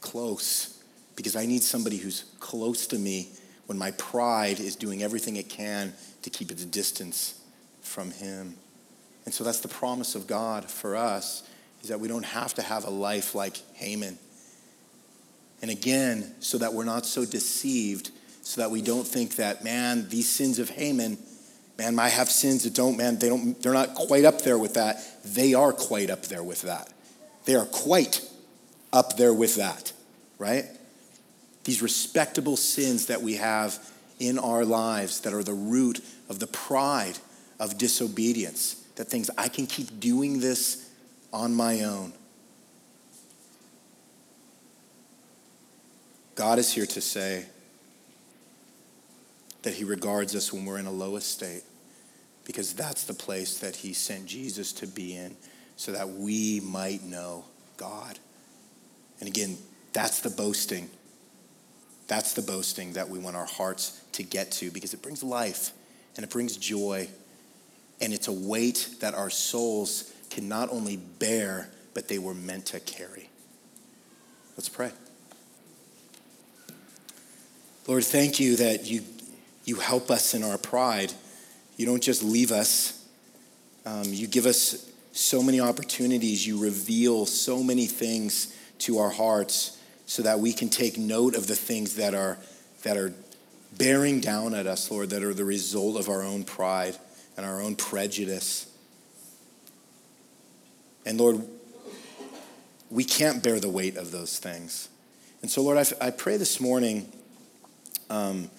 close 0.00 0.82
because 1.16 1.34
I 1.34 1.46
need 1.46 1.62
somebody 1.62 1.96
who's 1.96 2.24
close 2.40 2.86
to 2.88 2.98
me 2.98 3.30
when 3.66 3.78
my 3.78 3.92
pride 3.92 4.60
is 4.60 4.76
doing 4.76 5.02
everything 5.02 5.36
it 5.36 5.48
can 5.48 5.94
to 6.22 6.30
keep 6.30 6.50
its 6.50 6.64
distance 6.64 7.40
from 7.80 8.10
him. 8.10 8.54
And 9.24 9.32
so 9.32 9.42
that's 9.42 9.60
the 9.60 9.68
promise 9.68 10.14
of 10.14 10.26
God 10.26 10.70
for 10.70 10.96
us 10.96 11.48
is 11.84 11.90
that 11.90 12.00
we 12.00 12.08
don't 12.08 12.24
have 12.24 12.54
to 12.54 12.62
have 12.62 12.84
a 12.84 12.90
life 12.90 13.34
like 13.34 13.56
Haman. 13.74 14.18
And 15.62 15.70
again, 15.70 16.34
so 16.40 16.58
that 16.58 16.74
we're 16.74 16.84
not 16.84 17.06
so 17.06 17.24
deceived, 17.24 18.10
so 18.42 18.60
that 18.60 18.70
we 18.70 18.82
don't 18.82 19.06
think 19.06 19.36
that, 19.36 19.62
man, 19.62 20.08
these 20.08 20.28
sins 20.28 20.58
of 20.58 20.70
Haman, 20.70 21.18
man, 21.78 21.98
I 21.98 22.08
have 22.08 22.30
sins 22.30 22.64
that 22.64 22.74
don't, 22.74 22.96
man, 22.96 23.18
they 23.18 23.28
don't, 23.28 23.60
they're 23.62 23.72
not 23.72 23.94
quite 23.94 24.24
up 24.24 24.42
there 24.42 24.58
with 24.58 24.74
that. 24.74 24.96
They 25.24 25.54
are 25.54 25.72
quite 25.72 26.10
up 26.10 26.22
there 26.22 26.42
with 26.42 26.62
that. 26.62 26.92
They 27.44 27.54
are 27.54 27.66
quite 27.66 28.22
up 28.92 29.16
there 29.16 29.32
with 29.32 29.56
that, 29.56 29.92
right? 30.38 30.64
these 31.64 31.82
respectable 31.82 32.56
sins 32.56 33.06
that 33.06 33.22
we 33.22 33.36
have 33.36 33.78
in 34.20 34.38
our 34.38 34.64
lives 34.64 35.20
that 35.20 35.32
are 35.32 35.42
the 35.42 35.54
root 35.54 36.00
of 36.28 36.38
the 36.38 36.46
pride 36.46 37.18
of 37.58 37.76
disobedience. 37.78 38.74
That 38.96 39.08
things, 39.08 39.30
I 39.36 39.48
can 39.48 39.66
keep 39.66 39.98
doing 39.98 40.40
this 40.40 40.83
on 41.34 41.54
my 41.54 41.82
own. 41.82 42.12
God 46.34 46.58
is 46.58 46.72
here 46.72 46.86
to 46.86 47.00
say 47.00 47.44
that 49.62 49.74
He 49.74 49.84
regards 49.84 50.34
us 50.34 50.52
when 50.52 50.64
we're 50.64 50.78
in 50.78 50.86
a 50.86 50.90
low 50.90 51.16
estate 51.16 51.62
because 52.44 52.72
that's 52.72 53.04
the 53.04 53.14
place 53.14 53.58
that 53.58 53.76
He 53.76 53.92
sent 53.92 54.26
Jesus 54.26 54.72
to 54.74 54.86
be 54.86 55.16
in 55.16 55.36
so 55.76 55.92
that 55.92 56.08
we 56.08 56.60
might 56.60 57.02
know 57.02 57.44
God. 57.76 58.18
And 59.20 59.28
again, 59.28 59.58
that's 59.92 60.20
the 60.20 60.30
boasting 60.30 60.88
that's 62.06 62.34
the 62.34 62.42
boasting 62.42 62.92
that 62.94 63.08
we 63.08 63.18
want 63.18 63.36
our 63.36 63.46
hearts 63.46 64.02
to 64.12 64.22
get 64.22 64.52
to 64.52 64.70
because 64.70 64.94
it 64.94 65.02
brings 65.02 65.22
life 65.22 65.72
and 66.16 66.24
it 66.24 66.30
brings 66.30 66.56
joy. 66.56 67.08
And 68.00 68.12
it's 68.12 68.28
a 68.28 68.32
weight 68.32 68.96
that 69.00 69.14
our 69.14 69.30
souls 69.30 70.12
can 70.34 70.48
not 70.48 70.68
only 70.70 70.96
bear, 70.96 71.70
but 71.94 72.08
they 72.08 72.18
were 72.18 72.34
meant 72.34 72.66
to 72.66 72.80
carry. 72.80 73.30
Let's 74.56 74.68
pray. 74.68 74.90
Lord, 77.86 78.02
thank 78.02 78.40
you 78.40 78.56
that 78.56 78.90
you, 78.90 79.02
you 79.64 79.76
help 79.76 80.10
us 80.10 80.34
in 80.34 80.42
our 80.42 80.58
pride. 80.58 81.12
You 81.76 81.86
don't 81.86 82.02
just 82.02 82.24
leave 82.24 82.50
us, 82.50 83.06
um, 83.86 84.04
you 84.06 84.26
give 84.26 84.44
us 84.44 84.90
so 85.12 85.40
many 85.40 85.60
opportunities. 85.60 86.44
You 86.44 86.60
reveal 86.60 87.26
so 87.26 87.62
many 87.62 87.86
things 87.86 88.56
to 88.80 88.98
our 88.98 89.10
hearts 89.10 89.80
so 90.06 90.22
that 90.22 90.40
we 90.40 90.52
can 90.52 90.68
take 90.68 90.98
note 90.98 91.36
of 91.36 91.46
the 91.46 91.54
things 91.54 91.94
that 91.94 92.12
are, 92.12 92.38
that 92.82 92.96
are 92.96 93.14
bearing 93.78 94.18
down 94.18 94.52
at 94.52 94.66
us, 94.66 94.90
Lord, 94.90 95.10
that 95.10 95.22
are 95.22 95.34
the 95.34 95.44
result 95.44 95.96
of 95.96 96.08
our 96.08 96.24
own 96.24 96.42
pride 96.42 96.96
and 97.36 97.46
our 97.46 97.60
own 97.60 97.76
prejudice. 97.76 98.73
And 101.04 101.18
Lord, 101.18 101.42
we 102.90 103.04
can't 103.04 103.42
bear 103.42 103.60
the 103.60 103.68
weight 103.68 103.96
of 103.96 104.10
those 104.10 104.38
things. 104.38 104.88
And 105.42 105.50
so, 105.50 105.62
Lord, 105.62 105.78
I, 105.78 106.06
I 106.06 106.10
pray 106.10 106.36
this 106.36 106.60
morning 106.60 107.10
um, 108.08 108.50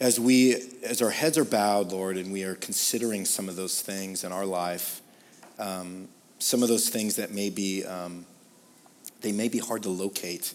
as 0.00 0.20
we, 0.20 0.54
as 0.84 1.02
our 1.02 1.10
heads 1.10 1.38
are 1.38 1.44
bowed, 1.44 1.92
Lord, 1.92 2.16
and 2.16 2.32
we 2.32 2.44
are 2.44 2.54
considering 2.54 3.24
some 3.24 3.48
of 3.48 3.56
those 3.56 3.80
things 3.80 4.24
in 4.24 4.32
our 4.32 4.46
life, 4.46 5.00
um, 5.58 6.08
some 6.38 6.62
of 6.62 6.68
those 6.68 6.88
things 6.88 7.16
that 7.16 7.32
may 7.32 7.50
be 7.50 7.84
um, 7.84 8.26
they 9.20 9.32
may 9.32 9.48
be 9.48 9.58
hard 9.58 9.82
to 9.82 9.88
locate 9.88 10.54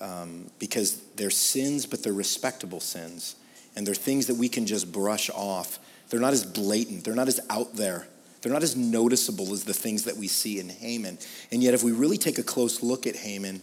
um, 0.00 0.50
because 0.58 1.00
they're 1.16 1.30
sins, 1.30 1.86
but 1.86 2.02
they're 2.02 2.12
respectable 2.12 2.80
sins. 2.80 3.36
And 3.76 3.86
they're 3.86 3.94
things 3.94 4.26
that 4.26 4.36
we 4.36 4.48
can 4.48 4.66
just 4.66 4.90
brush 4.90 5.30
off. 5.30 5.78
They're 6.08 6.20
not 6.20 6.32
as 6.32 6.44
blatant, 6.44 7.04
they're 7.04 7.14
not 7.14 7.28
as 7.28 7.40
out 7.50 7.76
there, 7.76 8.08
they're 8.40 8.52
not 8.52 8.62
as 8.62 8.76
noticeable 8.76 9.52
as 9.52 9.64
the 9.64 9.74
things 9.74 10.04
that 10.04 10.16
we 10.16 10.28
see 10.28 10.58
in 10.58 10.68
Haman. 10.68 11.18
And 11.52 11.62
yet, 11.62 11.74
if 11.74 11.82
we 11.82 11.92
really 11.92 12.16
take 12.16 12.38
a 12.38 12.42
close 12.42 12.82
look 12.82 13.06
at 13.06 13.16
Haman, 13.16 13.62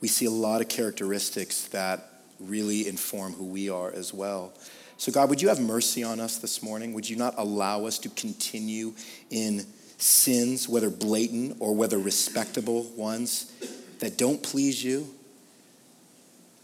we 0.00 0.08
see 0.08 0.26
a 0.26 0.30
lot 0.30 0.60
of 0.60 0.68
characteristics 0.68 1.66
that 1.68 2.08
really 2.38 2.86
inform 2.86 3.32
who 3.32 3.44
we 3.44 3.68
are 3.68 3.90
as 3.92 4.12
well. 4.14 4.52
So, 4.96 5.10
God, 5.10 5.28
would 5.30 5.42
you 5.42 5.48
have 5.48 5.60
mercy 5.60 6.04
on 6.04 6.20
us 6.20 6.38
this 6.38 6.62
morning? 6.62 6.92
Would 6.94 7.08
you 7.08 7.16
not 7.16 7.34
allow 7.36 7.86
us 7.86 7.98
to 8.00 8.08
continue 8.10 8.94
in 9.30 9.66
sins, 9.98 10.68
whether 10.68 10.90
blatant 10.90 11.56
or 11.60 11.74
whether 11.74 11.98
respectable 11.98 12.84
ones, 12.96 13.52
that 13.98 14.18
don't 14.18 14.42
please 14.42 14.84
you, 14.84 15.08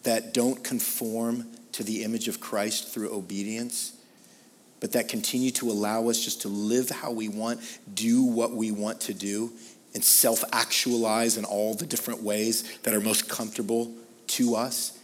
that 0.03 0.35
don't 0.35 0.63
conform 0.63 1.47
to 1.73 1.83
the 1.83 2.05
image 2.05 2.29
of 2.29 2.41
Christ 2.41 2.93
through 2.93 3.13
obedience, 3.15 3.97
but 4.81 4.93
that 4.93 5.09
continue 5.09 5.51
to 5.53 5.71
allow 5.71 6.09
us 6.09 6.25
just 6.25 6.43
to 6.43 6.49
live 6.49 6.89
how 6.89 7.11
we 7.11 7.29
want, 7.29 7.61
do 7.95 8.23
what 8.25 8.53
we 8.53 8.71
want 8.71 9.01
to 9.03 9.15
do, 9.15 9.53
and 9.95 10.03
self 10.03 10.43
actualize 10.53 11.37
in 11.37 11.45
all 11.45 11.75
the 11.75 11.87
different 11.87 12.23
ways 12.23 12.79
that 12.79 12.95
are 12.95 13.01
most 13.01 13.29
comfortable 13.29 13.93
to 14.29 14.57
us. 14.57 14.99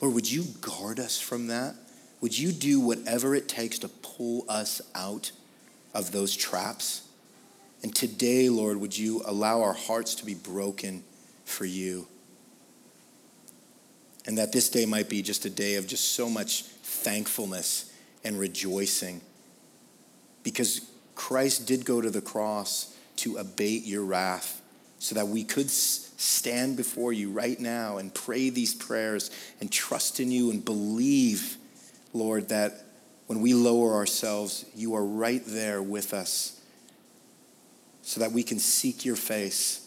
Lord, 0.00 0.14
would 0.14 0.30
you 0.30 0.44
guard 0.60 1.00
us 1.00 1.20
from 1.20 1.46
that? 1.46 1.74
Would 2.20 2.38
you 2.38 2.52
do 2.52 2.80
whatever 2.80 3.34
it 3.34 3.48
takes 3.48 3.78
to 3.80 3.88
pull 3.88 4.44
us 4.48 4.82
out 4.94 5.32
of 5.94 6.12
those 6.12 6.36
traps? 6.36 7.08
And 7.82 7.94
today, 7.94 8.48
Lord, 8.48 8.76
would 8.78 8.96
you 8.96 9.22
allow 9.24 9.62
our 9.62 9.72
hearts 9.72 10.14
to 10.16 10.26
be 10.26 10.34
broken 10.34 11.02
for 11.44 11.64
you? 11.64 12.06
And 14.26 14.38
that 14.38 14.52
this 14.52 14.68
day 14.68 14.86
might 14.86 15.08
be 15.08 15.22
just 15.22 15.44
a 15.44 15.50
day 15.50 15.76
of 15.76 15.86
just 15.86 16.14
so 16.14 16.28
much 16.28 16.62
thankfulness 16.62 17.91
and 18.24 18.38
rejoicing. 18.38 19.20
Because 20.42 20.80
Christ 21.14 21.66
did 21.66 21.84
go 21.84 22.00
to 22.00 22.10
the 22.10 22.20
cross 22.20 22.96
to 23.16 23.36
abate 23.36 23.84
your 23.84 24.04
wrath 24.04 24.60
so 24.98 25.14
that 25.14 25.28
we 25.28 25.44
could 25.44 25.70
stand 25.70 26.76
before 26.76 27.12
you 27.12 27.30
right 27.30 27.58
now 27.58 27.98
and 27.98 28.14
pray 28.14 28.50
these 28.50 28.74
prayers 28.74 29.30
and 29.60 29.70
trust 29.70 30.20
in 30.20 30.30
you 30.30 30.50
and 30.50 30.64
believe, 30.64 31.56
Lord, 32.12 32.48
that 32.50 32.84
when 33.26 33.40
we 33.40 33.54
lower 33.54 33.94
ourselves, 33.94 34.64
you 34.74 34.94
are 34.94 35.04
right 35.04 35.42
there 35.46 35.82
with 35.82 36.14
us 36.14 36.60
so 38.02 38.20
that 38.20 38.32
we 38.32 38.42
can 38.42 38.58
seek 38.58 39.04
your 39.04 39.16
face, 39.16 39.86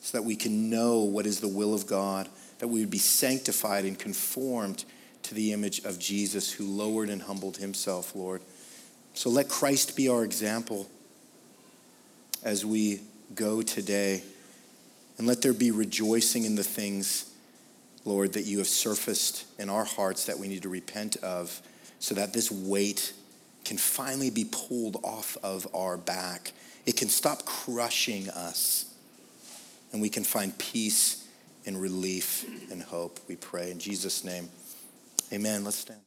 so 0.00 0.18
that 0.18 0.24
we 0.24 0.36
can 0.36 0.68
know 0.68 1.00
what 1.00 1.26
is 1.26 1.40
the 1.40 1.48
will 1.48 1.74
of 1.74 1.86
God, 1.86 2.28
that 2.58 2.68
we 2.68 2.80
would 2.80 2.90
be 2.90 2.98
sanctified 2.98 3.84
and 3.84 3.98
conformed 3.98 4.84
to 5.26 5.34
the 5.34 5.52
image 5.52 5.84
of 5.84 5.98
Jesus 5.98 6.52
who 6.52 6.64
lowered 6.64 7.08
and 7.08 7.22
humbled 7.22 7.56
himself, 7.56 8.14
Lord. 8.14 8.42
So 9.14 9.30
let 9.30 9.48
Christ 9.48 9.96
be 9.96 10.08
our 10.08 10.24
example 10.24 10.88
as 12.44 12.64
we 12.64 13.00
go 13.34 13.62
today. 13.62 14.22
And 15.18 15.26
let 15.26 15.42
there 15.42 15.52
be 15.52 15.70
rejoicing 15.70 16.44
in 16.44 16.54
the 16.54 16.62
things, 16.62 17.32
Lord, 18.04 18.34
that 18.34 18.42
you 18.42 18.58
have 18.58 18.66
surfaced 18.66 19.46
in 19.58 19.70
our 19.70 19.84
hearts 19.84 20.26
that 20.26 20.38
we 20.38 20.46
need 20.46 20.62
to 20.62 20.68
repent 20.68 21.16
of 21.16 21.60
so 21.98 22.14
that 22.14 22.32
this 22.32 22.52
weight 22.52 23.12
can 23.64 23.78
finally 23.78 24.30
be 24.30 24.44
pulled 24.44 24.96
off 25.02 25.36
of 25.42 25.66
our 25.74 25.96
back. 25.96 26.52
It 26.84 26.96
can 26.96 27.08
stop 27.08 27.44
crushing 27.46 28.28
us, 28.28 28.94
and 29.92 30.00
we 30.00 30.08
can 30.08 30.22
find 30.22 30.56
peace 30.58 31.26
and 31.64 31.80
relief 31.80 32.44
and 32.70 32.80
hope. 32.80 33.18
We 33.26 33.34
pray 33.36 33.72
in 33.72 33.80
Jesus' 33.80 34.22
name. 34.22 34.50
Amen. 35.32 35.64
Let's 35.64 35.78
stand. 35.78 36.05